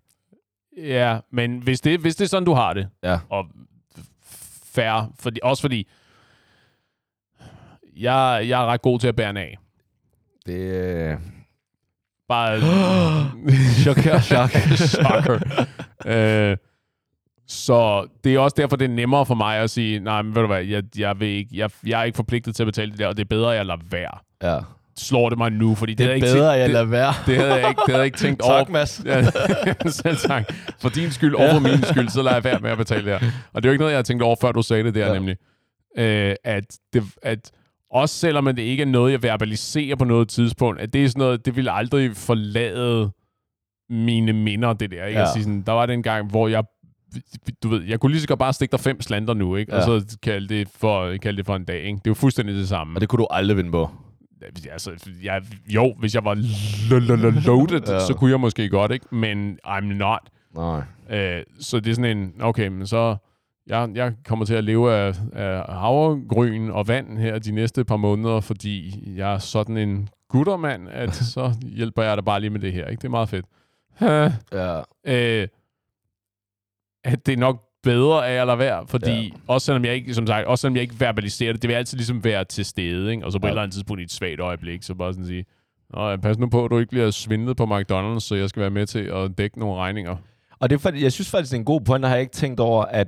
Ja, 0.78 1.20
men 1.32 1.58
hvis 1.64 1.82
det, 1.82 2.00
hvis 2.00 2.16
det 2.16 2.26
er 2.26 2.30
sådan, 2.30 2.46
du 2.46 2.54
har 2.54 2.74
det, 2.74 2.90
Ja. 3.04 3.20
og 3.30 3.46
fair, 4.74 5.12
fordi, 5.20 5.40
også 5.44 5.62
fordi, 5.62 5.88
jeg, 7.98 8.46
jeg 8.48 8.62
er 8.62 8.66
ret 8.66 8.82
god 8.82 9.00
til 9.00 9.08
at 9.08 9.16
bære 9.16 9.28
den 9.28 9.38
af. 9.38 9.58
Det 10.46 10.54
øh... 10.60 11.18
Bare... 12.28 12.60
chok, 13.84 13.98
chok. 14.22 14.50
Shocker. 14.78 15.66
øh, 16.06 16.58
så 17.48 18.08
det 18.24 18.36
er 18.36 18.40
også 18.40 18.56
derfor, 18.58 18.76
det 18.76 18.86
er 18.86 18.90
nemmere 18.90 19.26
for 19.26 19.36
mig 19.36 19.58
at 19.58 19.70
sige, 19.70 20.00
nej, 20.00 20.22
men 20.22 20.36
ved 20.36 20.42
du 20.42 20.48
hvad, 20.48 20.64
jeg, 20.64 20.84
jeg, 20.98 21.20
vil 21.20 21.28
ikke, 21.28 21.50
jeg, 21.54 21.70
jeg 21.86 22.00
er 22.00 22.04
ikke 22.04 22.16
forpligtet 22.16 22.56
til 22.56 22.64
at 22.64 22.68
betale 22.68 22.92
det 22.92 23.00
der, 23.00 23.08
og 23.08 23.18
det 23.18 23.24
er 23.24 23.28
bedre, 23.28 23.52
at 23.52 23.58
jeg 23.58 23.66
lader 23.66 23.80
være. 23.92 24.18
ja. 24.44 24.60
Slår 25.02 25.30
det 25.30 25.38
mig 25.38 25.52
nu, 25.52 25.76
fordi 25.76 25.92
det, 25.94 25.98
Det 25.98 26.10
er 26.10 26.14
ikke 26.14 26.28
bedre, 26.34 26.52
jeg 26.52 26.70
lader 26.70 26.86
være. 26.86 27.14
det, 27.26 27.36
havde 27.36 27.54
jeg 27.54 27.70
ikke, 27.70 27.80
det 27.86 27.88
havde 27.88 27.98
jeg 28.00 28.06
ikke 28.06 28.18
tænkt 28.26 28.42
over. 28.42 28.58
tak, 28.58 28.70
Mads. 28.70 29.02
Ja, 29.06 29.24
selv 30.02 30.18
tak. 30.18 30.54
For 30.80 30.90
din 30.90 31.12
skyld 31.12 31.36
og 31.36 31.50
for 31.52 31.60
min 31.60 31.84
skyld, 31.84 32.10
så 32.10 32.22
lader 32.22 32.36
jeg 32.36 32.44
være 32.44 32.60
med 32.60 32.70
at 32.72 32.78
betale 32.78 33.12
det 33.12 33.20
her. 33.20 33.32
Og 33.54 33.64
det 33.64 33.70
er 33.70 33.72
jo 33.72 33.74
ikke 33.74 33.82
noget, 33.82 33.92
jeg 33.92 33.98
har 33.98 34.04
tænkt 34.04 34.24
over, 34.24 34.36
før 34.42 34.52
du 34.52 34.62
sagde 34.62 34.84
det 34.84 34.96
der, 34.96 35.08
Ja. 35.08 35.14
nemlig. 35.14 35.36
Øh, 35.98 36.36
at, 36.44 36.64
det, 36.94 37.04
at 37.24 37.52
også 37.92 38.16
selvom 38.16 38.46
det 38.46 38.60
ikke 38.60 38.82
er 38.82 38.88
noget, 38.88 39.12
jeg 39.12 39.24
verbaliserer 39.24 39.96
på 39.96 40.06
noget 40.06 40.28
tidspunkt, 40.28 40.82
at 40.82 40.94
det 40.94 41.04
er 41.04 41.08
sådan 41.08 41.20
noget, 41.20 41.46
det 41.46 41.56
vil 41.56 41.70
aldrig 41.72 42.16
forlade 42.16 43.12
mine 43.90 44.34
minder, 44.34 44.74
det 44.74 44.92
der. 44.92 45.06
Ikke? 45.06 45.20
Ja. 45.20 45.26
Sige 45.34 45.44
sådan, 45.44 45.62
der 45.62 45.72
var 45.72 45.86
den 45.86 46.04
gang, 46.04 46.30
hvor 46.30 46.48
jeg 46.48 46.64
du 47.64 47.70
ved, 47.70 47.82
jeg 47.84 48.00
kunne 48.00 48.12
lige 48.12 48.22
så 48.22 48.28
godt 48.28 48.40
bare 48.40 48.54
stikke 48.54 48.72
dig 48.72 48.80
fem 48.80 49.02
slanter 49.02 49.34
nu, 49.34 49.56
ikke? 49.56 49.74
Og 49.74 49.80
Ja. 49.80 49.86
så 49.86 50.18
kalde 50.24 50.48
det, 50.50 50.68
for, 50.80 51.18
kalde 51.22 51.38
det 51.38 51.46
for 51.46 51.56
en 51.56 51.66
dag, 51.66 51.78
ikke? 51.84 51.96
Det 51.96 52.08
er 52.08 52.12
jo 52.12 52.14
fuldstændig 52.14 52.56
det 52.56 52.68
samme. 52.68 52.98
Og 52.98 53.02
det 53.02 53.10
kunne 53.10 53.18
du 53.18 53.28
aldrig 53.32 53.58
vinde 53.58 53.72
på. 53.72 53.90
Altså, 54.72 54.92
jeg, 55.24 55.42
jo, 55.68 55.94
hvis 56.00 56.16
jeg 56.16 56.26
var 56.26 56.34
lo- 56.90 57.00
lo- 57.00 57.16
lo- 57.16 57.40
loaded, 57.46 57.82
Ja. 57.88 58.00
så 58.00 58.14
kunne 58.14 58.32
jeg 58.32 58.40
måske 58.40 58.70
godt, 58.70 58.92
ikke? 58.92 59.16
Men 59.16 59.60
I'm 59.68 59.80
not. 59.82 60.20
Nej. 60.56 60.82
Øh, 61.10 61.44
så 61.60 61.80
det 61.80 61.92
er 61.92 61.96
sådan 61.96 62.18
en, 62.18 62.34
okay, 62.42 62.68
men 62.68 62.88
så, 62.88 63.16
jeg, 63.68 63.90
jeg 63.96 64.14
kommer 64.26 64.46
til 64.46 64.54
at 64.54 64.64
leve 64.64 64.94
af, 64.94 65.14
af 65.34 65.74
havregryn 65.76 66.70
og 66.70 66.88
vand 66.88 67.18
her 67.18 67.40
de 67.40 67.52
næste 67.52 67.84
par 67.86 67.98
måneder, 67.98 68.40
fordi 68.40 69.04
jeg 69.18 69.34
er 69.34 69.38
sådan 69.38 69.78
en 69.78 70.10
guttermand, 70.30 70.90
at 70.90 71.16
så 71.36 71.54
hjælper 71.62 72.04
jeg 72.04 72.18
dig 72.18 72.26
bare 72.26 72.40
lige 72.40 72.50
med 72.50 72.60
det 72.60 72.74
her, 72.74 72.88
ikke? 72.88 73.02
Det 73.02 73.08
er 73.08 73.12
meget 73.12 73.30
fedt. 73.30 73.46
Ja. 74.02 74.82
øh, 75.06 75.48
at 77.04 77.26
det 77.26 77.34
er 77.34 77.38
nok 77.38 77.64
bedre 77.84 78.28
af 78.30 78.42
at 78.42 78.48
lade 78.48 78.60
være, 78.60 78.88
fordi 78.88 79.12
Ja. 79.12 79.30
også 79.48 79.66
selvom 79.66 79.86
jeg 79.86 79.96
ikke, 79.96 80.14
som 80.14 80.28
sagt, 80.28 80.48
også 80.48 80.62
selvom 80.62 80.76
jeg 80.76 80.82
ikke 80.84 81.00
verbaliserer 81.00 81.54
det, 81.54 81.62
det 81.62 81.68
vil 81.68 81.74
altid 81.76 81.98
ligesom 81.98 82.24
være 82.24 82.46
til 82.46 82.66
stede, 82.66 83.12
ikke? 83.12 83.26
Og 83.26 83.32
så 83.32 83.40
på 83.40 83.48
Ja. 83.48 83.50
et 83.50 83.52
eller 83.52 83.62
andet 83.62 83.74
tidspunkt 83.74 84.02
i 84.02 84.04
et 84.04 84.12
svagt 84.12 84.40
øjeblik, 84.40 84.84
så 84.84 84.96
bare 84.96 85.14
sådan 85.14 85.26
sige, 85.28 85.46
Nå, 85.94 86.18
pas 86.18 86.38
nu 86.38 86.50
på, 86.50 86.66
at 86.66 86.72
du 86.72 86.80
ikke 86.80 86.90
bliver 86.90 87.12
svindlet 87.12 87.58
på 87.58 87.64
McDonald's, 87.64 88.20
så 88.20 88.36
jeg 88.36 88.50
skal 88.50 88.62
være 88.62 88.70
med 88.70 88.86
til 88.88 89.00
at 89.00 89.38
dække 89.38 89.60
nogle 89.60 89.76
regninger. 89.76 90.16
Og 90.60 90.70
det 90.70 90.76
er 90.76 90.80
faktisk, 90.80 91.04
jeg 91.04 91.12
synes 91.12 91.30
faktisk, 91.32 91.52
det 91.52 91.58
er 91.58 91.60
en 91.60 91.66
god 91.66 91.82
point, 91.82 92.06
og 92.06 92.10
har 92.10 92.16
jeg 92.16 92.22
ikke 92.22 92.34
tænkt 92.34 92.60
over, 92.60 92.84
at 92.86 93.08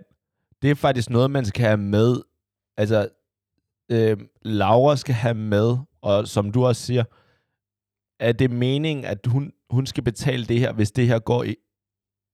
det 0.61 0.71
er 0.71 0.75
faktisk 0.75 1.09
noget, 1.09 1.31
man 1.31 1.45
skal 1.45 1.65
have 1.65 1.77
med. 1.77 2.15
Altså, 2.77 3.07
øh, 3.91 4.17
Laura 4.41 4.95
skal 4.95 5.15
have 5.15 5.33
med, 5.33 5.77
og 6.01 6.27
som 6.27 6.51
du 6.51 6.65
også 6.65 6.81
siger, 6.81 7.03
er 8.19 8.31
det 8.31 8.51
meningen, 8.51 9.05
at 9.05 9.17
hun, 9.27 9.51
hun 9.69 9.85
skal 9.85 10.03
betale 10.03 10.45
det 10.45 10.59
her, 10.59 10.73
hvis 10.73 10.91
det 10.91 11.07
her 11.07 11.19
går, 11.19 11.43
i, 11.43 11.55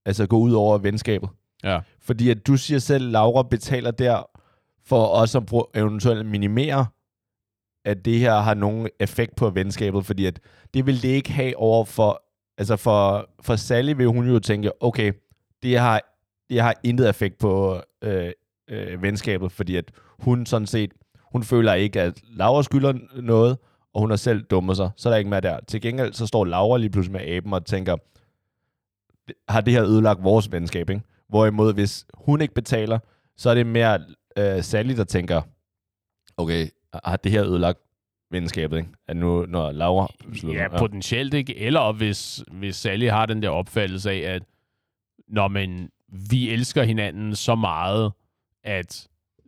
altså 0.05 0.27
går 0.27 0.37
ud 0.39 0.51
over 0.51 0.77
venskabet? 0.77 1.29
Ja. 1.63 1.79
Fordi 2.01 2.29
at 2.29 2.47
du 2.47 2.57
siger 2.57 2.79
selv, 2.79 3.11
Laura 3.11 3.43
betaler 3.43 3.91
der 3.91 4.29
for 4.85 5.05
også 5.05 5.37
at 5.37 5.45
prøve, 5.45 5.65
eventuelt 5.75 6.25
minimere, 6.25 6.85
at 7.85 8.05
det 8.05 8.19
her 8.19 8.39
har 8.39 8.53
nogen 8.53 8.89
effekt 8.99 9.35
på 9.35 9.49
venskabet, 9.49 10.05
fordi 10.05 10.25
at 10.25 10.39
det 10.73 10.85
vil 10.85 11.01
det 11.01 11.09
ikke 11.09 11.31
have 11.31 11.57
over 11.57 11.85
for, 11.85 12.23
altså 12.57 12.75
for, 12.75 13.29
for 13.41 13.55
Sally 13.55 13.93
vil 13.93 14.07
hun 14.07 14.27
jo 14.27 14.39
tænke, 14.39 14.83
okay, 14.83 15.13
det 15.63 15.79
har 15.79 16.01
det 16.49 16.61
har 16.61 16.75
intet 16.83 17.09
effekt 17.09 17.37
på 17.37 17.81
øh, 18.01 18.31
øh, 18.69 19.01
venskabet, 19.01 19.51
fordi 19.51 19.75
at 19.75 19.91
hun 20.19 20.45
sådan 20.45 20.67
set, 20.67 20.91
hun 21.31 21.43
føler 21.43 21.73
ikke, 21.73 22.01
at 22.01 22.21
Laura 22.23 22.63
skylder 22.63 22.93
noget, 23.21 23.57
og 23.93 24.01
hun 24.01 24.09
har 24.09 24.17
selv 24.17 24.43
dummet 24.43 24.77
sig, 24.77 24.89
så 24.97 25.09
er 25.09 25.13
der 25.13 25.17
ikke 25.17 25.29
mere 25.29 25.41
der. 25.41 25.59
Til 25.67 25.81
gengæld 25.81 26.13
så 26.13 26.27
står 26.27 26.45
Laura 26.45 26.77
lige 26.77 26.89
pludselig 26.89 27.21
med 27.21 27.35
aben 27.35 27.53
og 27.53 27.65
tænker, 27.65 27.95
har 29.51 29.61
det 29.61 29.73
her 29.73 29.83
ødelagt 29.83 30.23
vores 30.23 30.51
venskab, 30.51 30.89
ikke? 30.89 31.01
Hvorimod, 31.29 31.73
hvis 31.73 32.05
hun 32.13 32.41
ikke 32.41 32.53
betaler, 32.53 32.99
så 33.37 33.49
er 33.49 33.55
det 33.55 33.65
mere 33.65 33.99
øh, 34.37 34.63
Sally, 34.63 34.95
der 34.95 35.03
tænker, 35.03 35.41
okay, 36.37 36.67
har 37.03 37.17
det 37.17 37.31
her 37.31 37.45
ødelagt 37.45 37.79
venskabet, 38.31 38.77
ikke? 38.77 38.89
At 39.07 39.17
nu, 39.17 39.45
når 39.45 39.71
Laura 39.71 40.07
slutter. 40.33 40.61
Ja, 40.61 40.77
potentielt 40.77 41.33
ikke. 41.33 41.57
Eller 41.57 41.91
hvis, 41.91 42.43
hvis 42.51 42.75
Sally 42.75 43.07
har 43.07 43.25
den 43.25 43.43
der 43.43 43.49
opfattelse 43.49 44.11
af, 44.11 44.35
at 44.35 44.43
når 45.27 45.47
man, 45.47 45.89
vi 46.29 46.49
elsker 46.49 46.83
hinanden 46.83 47.35
så 47.35 47.55
meget, 47.55 48.11
at 48.63 49.07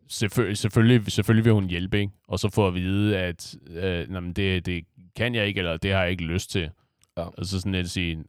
selvfølgelig, 0.10 0.58
selvfølgelig, 0.58 1.12
selvfølgelig 1.12 1.46
vil 1.46 1.54
hun 1.54 1.70
hjælpe, 1.70 2.00
ikke? 2.00 2.14
Og 2.28 2.40
så 2.40 2.50
får 2.50 2.68
at 2.68 2.74
vide, 2.74 3.18
at 3.18 3.56
øh, 3.70 4.08
jamen, 4.12 4.34
det, 4.34 4.66
det 4.66 4.84
kan 5.16 5.36
jeg 5.36 5.48
ikke, 5.48 5.58
eller 5.58 5.78
det 5.78 5.92
har 5.92 6.02
jeg 6.02 6.12
ikke 6.12 6.24
lyst 6.24 6.52
til. 6.52 6.70
Ja. 7.18 7.22
Og 7.22 7.46
så 7.46 7.60
sådan 7.60 7.72
lidt 7.72 7.86
at 7.86 7.92
sige, 7.92 8.24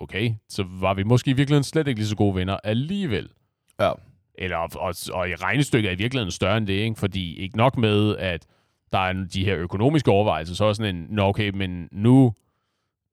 okay, 0.00 0.34
så 0.48 0.64
var 0.80 0.94
vi 0.94 1.02
måske 1.02 1.30
i 1.30 1.34
virkeligheden 1.34 1.64
slet 1.64 1.88
ikke 1.88 2.00
lige 2.00 2.08
så 2.08 2.16
gode 2.16 2.34
venner 2.34 2.56
alligevel. 2.64 3.28
Ja. 3.80 3.92
Eller, 4.38 4.56
og, 4.56 4.94
og 5.12 5.28
i 5.28 5.34
regnestykket 5.34 5.88
er 5.88 5.92
i 5.92 5.98
virkeligheden 5.98 6.30
større 6.30 6.56
end 6.56 6.66
det, 6.66 6.72
ikke? 6.72 6.96
fordi 6.98 7.36
ikke 7.36 7.56
nok 7.56 7.76
med, 7.76 8.16
at 8.16 8.46
der 8.92 8.98
er 8.98 9.12
de 9.12 9.44
her 9.44 9.56
økonomiske 9.56 10.10
overvejelser, 10.10 10.54
så 10.54 10.64
er 10.64 10.72
sådan 10.72 10.96
en, 10.96 11.06
nå 11.10 11.22
okay, 11.22 11.50
men 11.50 11.88
nu 11.92 12.32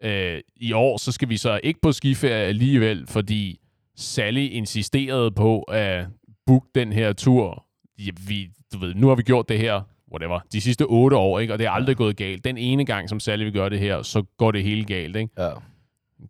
øh, 0.03 0.41
i 0.55 0.73
år, 0.73 0.97
så 0.97 1.11
skal 1.11 1.29
vi 1.29 1.37
så 1.37 1.59
ikke 1.63 1.81
på 1.81 1.91
skiferie 1.91 2.43
alligevel, 2.43 3.07
fordi 3.07 3.59
Sally 3.95 4.49
insisterede 4.51 5.31
på 5.31 5.61
at 5.61 6.05
booke 6.45 6.67
den 6.75 6.93
her 6.93 7.13
tur. 7.13 7.65
Ja, 7.99 8.11
vi, 8.27 8.49
du 8.73 8.77
ved, 8.77 8.93
nu 8.93 9.07
har 9.07 9.15
vi 9.15 9.23
gjort 9.23 9.49
det 9.49 9.59
her, 9.59 9.81
whatever, 10.11 10.39
de 10.53 10.61
sidste 10.61 10.85
otte 10.85 11.17
år, 11.17 11.39
ikke? 11.39 11.53
og 11.53 11.59
det 11.59 11.67
er 11.67 11.71
aldrig 11.71 11.97
gået 11.97 12.17
galt. 12.17 12.45
Den 12.45 12.57
ene 12.57 12.85
gang, 12.85 13.09
som 13.09 13.19
Sally 13.19 13.43
vil 13.43 13.53
gøre 13.53 13.69
det 13.69 13.79
her, 13.79 14.01
så 14.01 14.23
går 14.37 14.51
det 14.51 14.63
hele 14.63 14.85
galt. 14.85 15.15
Ikke? 15.15 15.29
Ja. 15.37 15.49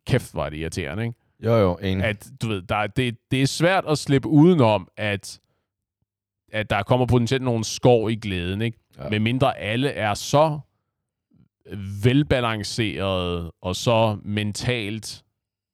Kæft, 0.08 0.34
var 0.36 0.50
det 0.50 0.58
irriterende. 0.58 1.04
Ikke? 1.04 1.16
Jo, 1.44 1.54
jo, 1.56 1.76
enig. 1.82 2.06
at 2.06 2.28
du 2.42 2.48
ved, 2.48 2.62
der, 2.62 2.76
er- 2.76 2.88
det, 2.88 3.18
det 3.32 3.42
er 3.42 3.48
svært 3.48 3.86
at 3.88 3.98
slippe 3.98 4.28
udenom, 4.28 4.88
at, 4.98 5.40
at 6.52 6.70
der 6.70 6.84
kommer 6.84 7.06
potentielt 7.06 7.44
nogle 7.44 7.64
skår 7.64 8.10
i 8.10 8.16
glæden, 8.16 8.62
ikke? 8.62 8.78
Ja. 8.98 9.10
Med 9.10 9.20
mindre 9.20 9.58
alle 9.58 9.90
er 9.90 10.14
så 10.14 10.60
velbalanceret 12.04 13.52
og 13.62 13.76
så 13.76 14.18
mentalt 14.24 15.24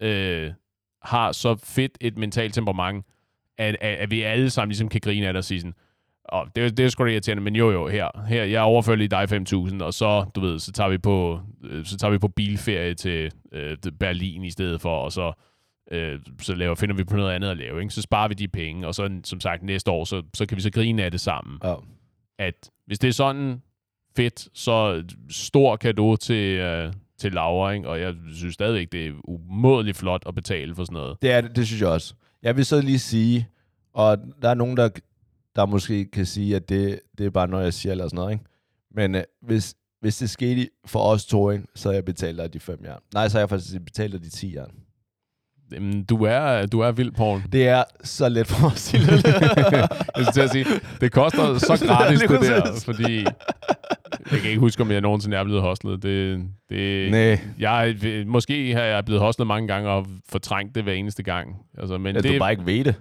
øh, 0.01 0.51
har 1.01 1.31
så 1.31 1.55
fedt 1.63 1.97
et 2.01 2.17
mentalt 2.17 2.53
temperament, 2.53 3.05
at, 3.57 3.77
at, 3.81 3.97
at 3.97 4.11
vi 4.11 4.21
alle 4.21 4.49
sammen 4.49 4.69
ligesom 4.69 4.89
kan 4.89 5.01
grine 5.01 5.27
af 5.27 5.33
det 5.33 5.37
og 5.37 5.43
sige 5.43 5.59
sådan, 5.61 5.75
og 6.31 6.47
det, 6.55 6.77
det 6.77 6.85
er 6.85 6.89
sgu 6.89 7.05
da 7.05 7.11
irriterende, 7.11 7.43
men 7.43 7.55
jo 7.55 7.71
jo, 7.71 7.87
her, 7.87 8.25
her 8.27 8.43
jeg 8.43 8.61
overfører 8.61 8.97
lige 8.97 9.07
dig 9.07 9.23
5.000, 9.31 9.83
og 9.83 9.93
så, 9.93 10.25
du 10.35 10.41
ved, 10.41 10.59
så 10.59 10.71
tager 10.71 10.89
vi 10.89 10.97
på, 10.97 11.39
øh, 11.63 11.85
så 11.85 11.97
tager 11.97 12.11
vi 12.11 12.17
på 12.17 12.27
bilferie 12.27 12.93
til 12.93 13.31
øh, 13.51 13.77
Berlin 13.99 14.43
i 14.43 14.51
stedet 14.51 14.81
for, 14.81 14.97
og 14.97 15.11
så, 15.11 15.33
øh, 15.91 16.19
så 16.41 16.55
laver, 16.55 16.75
finder 16.75 16.95
vi 16.95 17.03
på 17.03 17.17
noget 17.17 17.31
andet 17.33 17.49
at 17.49 17.57
lave, 17.57 17.81
ikke? 17.81 17.93
så 17.93 18.01
sparer 18.01 18.27
vi 18.27 18.33
de 18.33 18.47
penge, 18.47 18.87
og 18.87 18.95
så 18.95 19.19
som 19.23 19.39
sagt 19.39 19.63
næste 19.63 19.91
år, 19.91 20.03
så, 20.03 20.23
så 20.33 20.45
kan 20.45 20.57
vi 20.57 20.61
så 20.61 20.71
grine 20.71 21.03
af 21.03 21.11
det 21.11 21.21
sammen. 21.21 21.59
Ja. 21.63 21.75
At 22.39 22.69
hvis 22.85 22.99
det 22.99 23.07
er 23.07 23.13
sådan 23.13 23.61
fedt, 24.15 24.47
så 24.53 25.03
stor 25.29 25.75
gave 25.75 26.17
til, 26.17 26.57
øh, 26.57 26.93
til 27.17 27.31
Laura, 27.31 27.71
ikke? 27.71 27.89
og 27.89 27.99
jeg 27.99 28.13
synes 28.33 28.53
stadigvæk, 28.53 28.91
det 28.91 29.07
er 29.07 29.11
umådeligt 29.23 29.97
flot 29.97 30.23
at 30.25 30.35
betale 30.35 30.75
for 30.75 30.83
sådan 30.83 30.93
noget. 30.93 31.21
Det 31.21 31.31
er 31.31 31.41
det, 31.41 31.55
det 31.55 31.67
synes 31.67 31.81
jeg 31.81 31.89
også. 31.89 32.13
Jeg 32.43 32.57
vil 32.57 32.65
så 32.65 32.81
lige 32.81 32.99
sige, 32.99 33.47
og 33.93 34.17
der 34.41 34.49
er 34.49 34.53
nogen, 34.53 34.77
der, 34.77 34.89
der 35.59 35.65
måske 35.65 36.05
kan 36.05 36.25
sige, 36.25 36.55
at 36.55 36.69
det, 36.69 36.99
det 37.17 37.25
er 37.25 37.29
bare 37.29 37.47
noget, 37.47 37.63
jeg 37.63 37.73
siger 37.73 37.91
eller 37.91 38.07
sådan 38.07 38.15
noget, 38.15 38.31
ikke? 38.31 38.45
Men 38.95 39.15
øh, 39.15 39.23
hvis, 39.41 39.75
hvis 40.01 40.17
det 40.17 40.29
skete 40.29 40.69
for 40.85 40.99
os 40.99 41.25
to, 41.25 41.51
ikke, 41.51 41.65
så 41.75 41.89
havde 41.89 41.95
jeg 41.95 42.05
betalt 42.05 42.37
dig 42.37 42.53
de 42.53 42.59
fem 42.59 42.79
jern. 42.85 42.99
Nej, 43.13 43.27
så 43.27 43.37
har 43.37 43.41
jeg 43.41 43.49
faktisk 43.49 43.85
betalt 43.85 44.13
dig 44.13 44.23
de 44.23 44.29
10 44.29 44.55
jern. 44.55 44.71
Jamen, 45.71 46.03
du 46.03 46.23
er, 46.23 46.65
du 46.65 46.79
er 46.79 46.91
vild, 46.91 47.11
Paul. 47.11 47.41
Det 47.51 47.67
er 47.67 47.83
så 48.03 48.29
let 48.29 48.47
for 48.47 48.61
mig 48.61 48.71
at 48.71 48.77
sige 48.77 49.05
det. 49.05 49.23
jeg 49.75 49.89
skulle 50.15 50.31
til 50.33 50.41
at 50.41 50.49
sige, 50.49 50.65
det 51.01 51.11
koster 51.11 51.57
så 51.57 51.85
gratis, 51.87 52.19
det 52.19 52.29
der, 52.29 52.81
fordi 52.85 53.23
jeg 54.31 54.39
kan 54.39 54.49
ikke 54.49 54.59
huske, 54.59 54.81
om 54.83 54.91
jeg 54.91 55.01
nogensinde 55.01 55.37
er 55.37 55.43
blevet 55.43 55.61
hostlet. 55.61 56.03
Det, 56.03 56.45
det, 56.69 57.11
Nej, 57.11 57.39
jeg, 57.59 57.95
måske 58.27 58.73
har 58.73 58.81
jeg 58.81 59.05
blevet 59.05 59.21
hostlet 59.21 59.47
mange 59.47 59.67
gange 59.67 59.89
og 59.89 60.07
fortrængt 60.29 60.75
det 60.75 60.83
hver 60.83 60.93
eneste 60.93 61.23
gang. 61.23 61.55
Altså, 61.77 61.97
men 61.97 62.15
at 62.15 62.23
det, 62.23 62.33
du 62.33 62.39
bare 62.39 62.51
ikke 62.51 62.65
ved 62.65 62.83
det. 62.83 62.95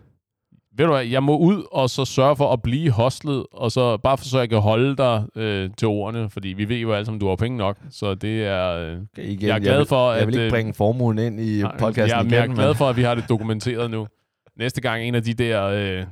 Ved 0.79 0.87
du 0.87 0.93
hvad, 0.93 1.05
jeg 1.05 1.23
må 1.23 1.37
ud 1.39 1.63
og 1.73 1.91
så 1.91 2.05
sørge 2.05 2.37
for 2.37 2.53
at 2.53 2.63
blive 2.63 2.91
hostlet, 2.91 3.45
og 3.53 3.73
så 3.73 3.97
bare 3.97 4.19
for 4.19 4.25
så 4.25 4.39
jeg 4.39 4.49
kan 4.49 4.59
holde 4.59 4.97
dig 4.97 5.25
øh, 5.37 5.71
til 5.77 5.89
ordene, 5.89 6.31
fordi 6.31 6.49
vi 6.49 6.69
ved 6.69 6.77
jo 6.77 6.93
alle 6.93 7.05
sammen, 7.05 7.21
du 7.21 7.29
har 7.29 7.37
penge 7.37 7.59
nok, 7.59 7.77
så 7.91 8.15
det 8.15 8.45
er... 8.47 8.69
Øh, 8.75 8.97
Okay, 9.13 9.29
igen, 9.29 9.49
Jeg 9.49 9.55
er 9.55 9.59
glad 9.59 9.77
vil, 9.79 9.87
for, 9.87 10.13
Jeg 10.13 10.27
vil 10.27 10.33
at, 10.35 10.37
ikke 10.39 10.45
øh, 10.47 10.51
bringe 10.51 10.75
formuen 10.75 11.19
ind 11.19 11.41
i 11.41 11.63
Nej, 11.63 11.77
podcasten 11.79 12.17
jeg, 12.19 12.25
igen. 12.25 12.33
jeg 12.35 12.43
er 12.47 12.55
glad 12.55 12.75
for, 12.75 12.85
at 12.89 12.97
vi 12.97 13.03
har 13.03 13.15
det 13.15 13.25
dokumenteret 13.29 13.91
nu. 13.91 14.07
Næste 14.59 14.81
gang 14.81 15.03
en 15.03 15.15
af 15.15 15.23
de 15.23 15.35
der 15.35 15.65
øh, 15.65 16.05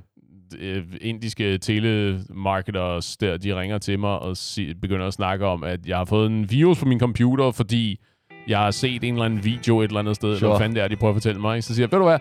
øh, 0.60 0.82
indiske 1.00 1.58
telemarketers 1.58 3.16
der, 3.16 3.36
de 3.36 3.60
ringer 3.60 3.78
til 3.78 3.98
mig 3.98 4.18
og 4.18 4.36
si- 4.36 4.74
begynder 4.74 5.06
at 5.06 5.12
snakke 5.12 5.46
om, 5.46 5.64
at 5.64 5.86
jeg 5.86 5.96
har 5.96 6.04
fået 6.04 6.30
en 6.30 6.50
virus 6.50 6.78
på 6.78 6.84
min 6.84 7.00
computer, 7.00 7.50
fordi 7.50 8.00
jeg 8.48 8.58
har 8.58 8.70
set 8.70 9.04
en 9.04 9.14
eller 9.14 9.24
anden 9.24 9.44
video 9.44 9.80
et 9.80 9.84
eller 9.88 10.00
andet 10.00 10.16
sted, 10.16 10.28
Sure. 10.30 10.38
sure. 10.38 10.50
hvad 10.50 10.58
fanden 10.60 10.76
det 10.76 10.84
er, 10.84 10.88
de 10.88 10.96
prøver 10.96 11.10
at 11.12 11.16
fortælle 11.16 11.40
mig. 11.40 11.64
Så 11.64 11.74
siger 11.74 11.84
jeg, 11.84 11.92
ved 11.92 11.98
du 11.98 12.04
hvad, 12.04 12.18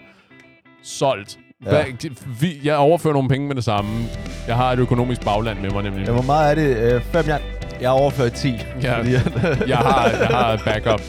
solgt. 0.83 1.39
Ja. 1.65 1.69
Hvad, 1.69 1.83
vi, 2.39 2.59
jeg 2.63 2.75
overfører 2.75 3.13
nogle 3.13 3.29
penge 3.29 3.47
med 3.47 3.55
det 3.55 3.63
samme. 3.63 4.07
Jeg 4.47 4.55
har 4.55 4.71
et 4.71 4.79
økonomisk 4.79 5.25
bagland 5.25 5.59
med 5.59 5.69
mig 5.69 5.83
nemlig. 5.83 6.05
Ja, 6.07 6.11
hvor 6.11 6.21
meget 6.21 6.51
er 6.51 6.55
det? 6.55 6.93
Øh, 6.93 7.01
fem 7.01 7.27
jern. 7.27 7.41
Jeg 7.81 7.89
har 7.89 7.95
overført 7.95 8.31
10. 8.33 8.53
Ja. 8.83 8.97
Fordi, 8.97 9.11
jeg 9.71 9.77
har, 9.77 10.09
jeg 10.19 10.27
har 10.27 10.53
et 10.53 10.61
backup. 10.65 11.01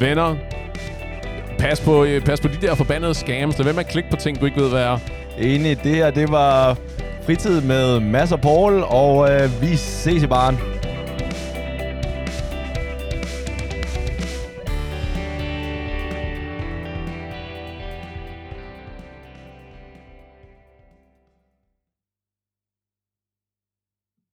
Venner, 0.00 0.36
pas 1.58 1.80
på, 1.80 2.04
øh, 2.04 2.24
pas 2.24 2.40
på 2.40 2.48
de 2.48 2.66
der 2.66 2.74
forbandede 2.74 3.14
scams. 3.14 3.58
Lad 3.58 3.64
være 3.64 3.74
med 3.74 3.84
at 3.84 3.90
klikke 3.90 4.10
på 4.10 4.16
ting, 4.16 4.40
du 4.40 4.46
ikke 4.46 4.60
ved, 4.60 4.68
hvad 4.68 4.82
er. 4.82 4.98
Enig, 5.38 5.84
det 5.84 5.94
her 5.94 6.10
det 6.10 6.30
var 6.30 6.76
fritid 7.26 7.60
med 7.60 8.00
Mads 8.00 8.32
og 8.32 8.40
Paul, 8.40 8.82
og 8.82 9.32
øh, 9.32 9.62
vi 9.62 9.76
ses 9.76 10.22
i 10.22 10.26
baren. 10.26 10.58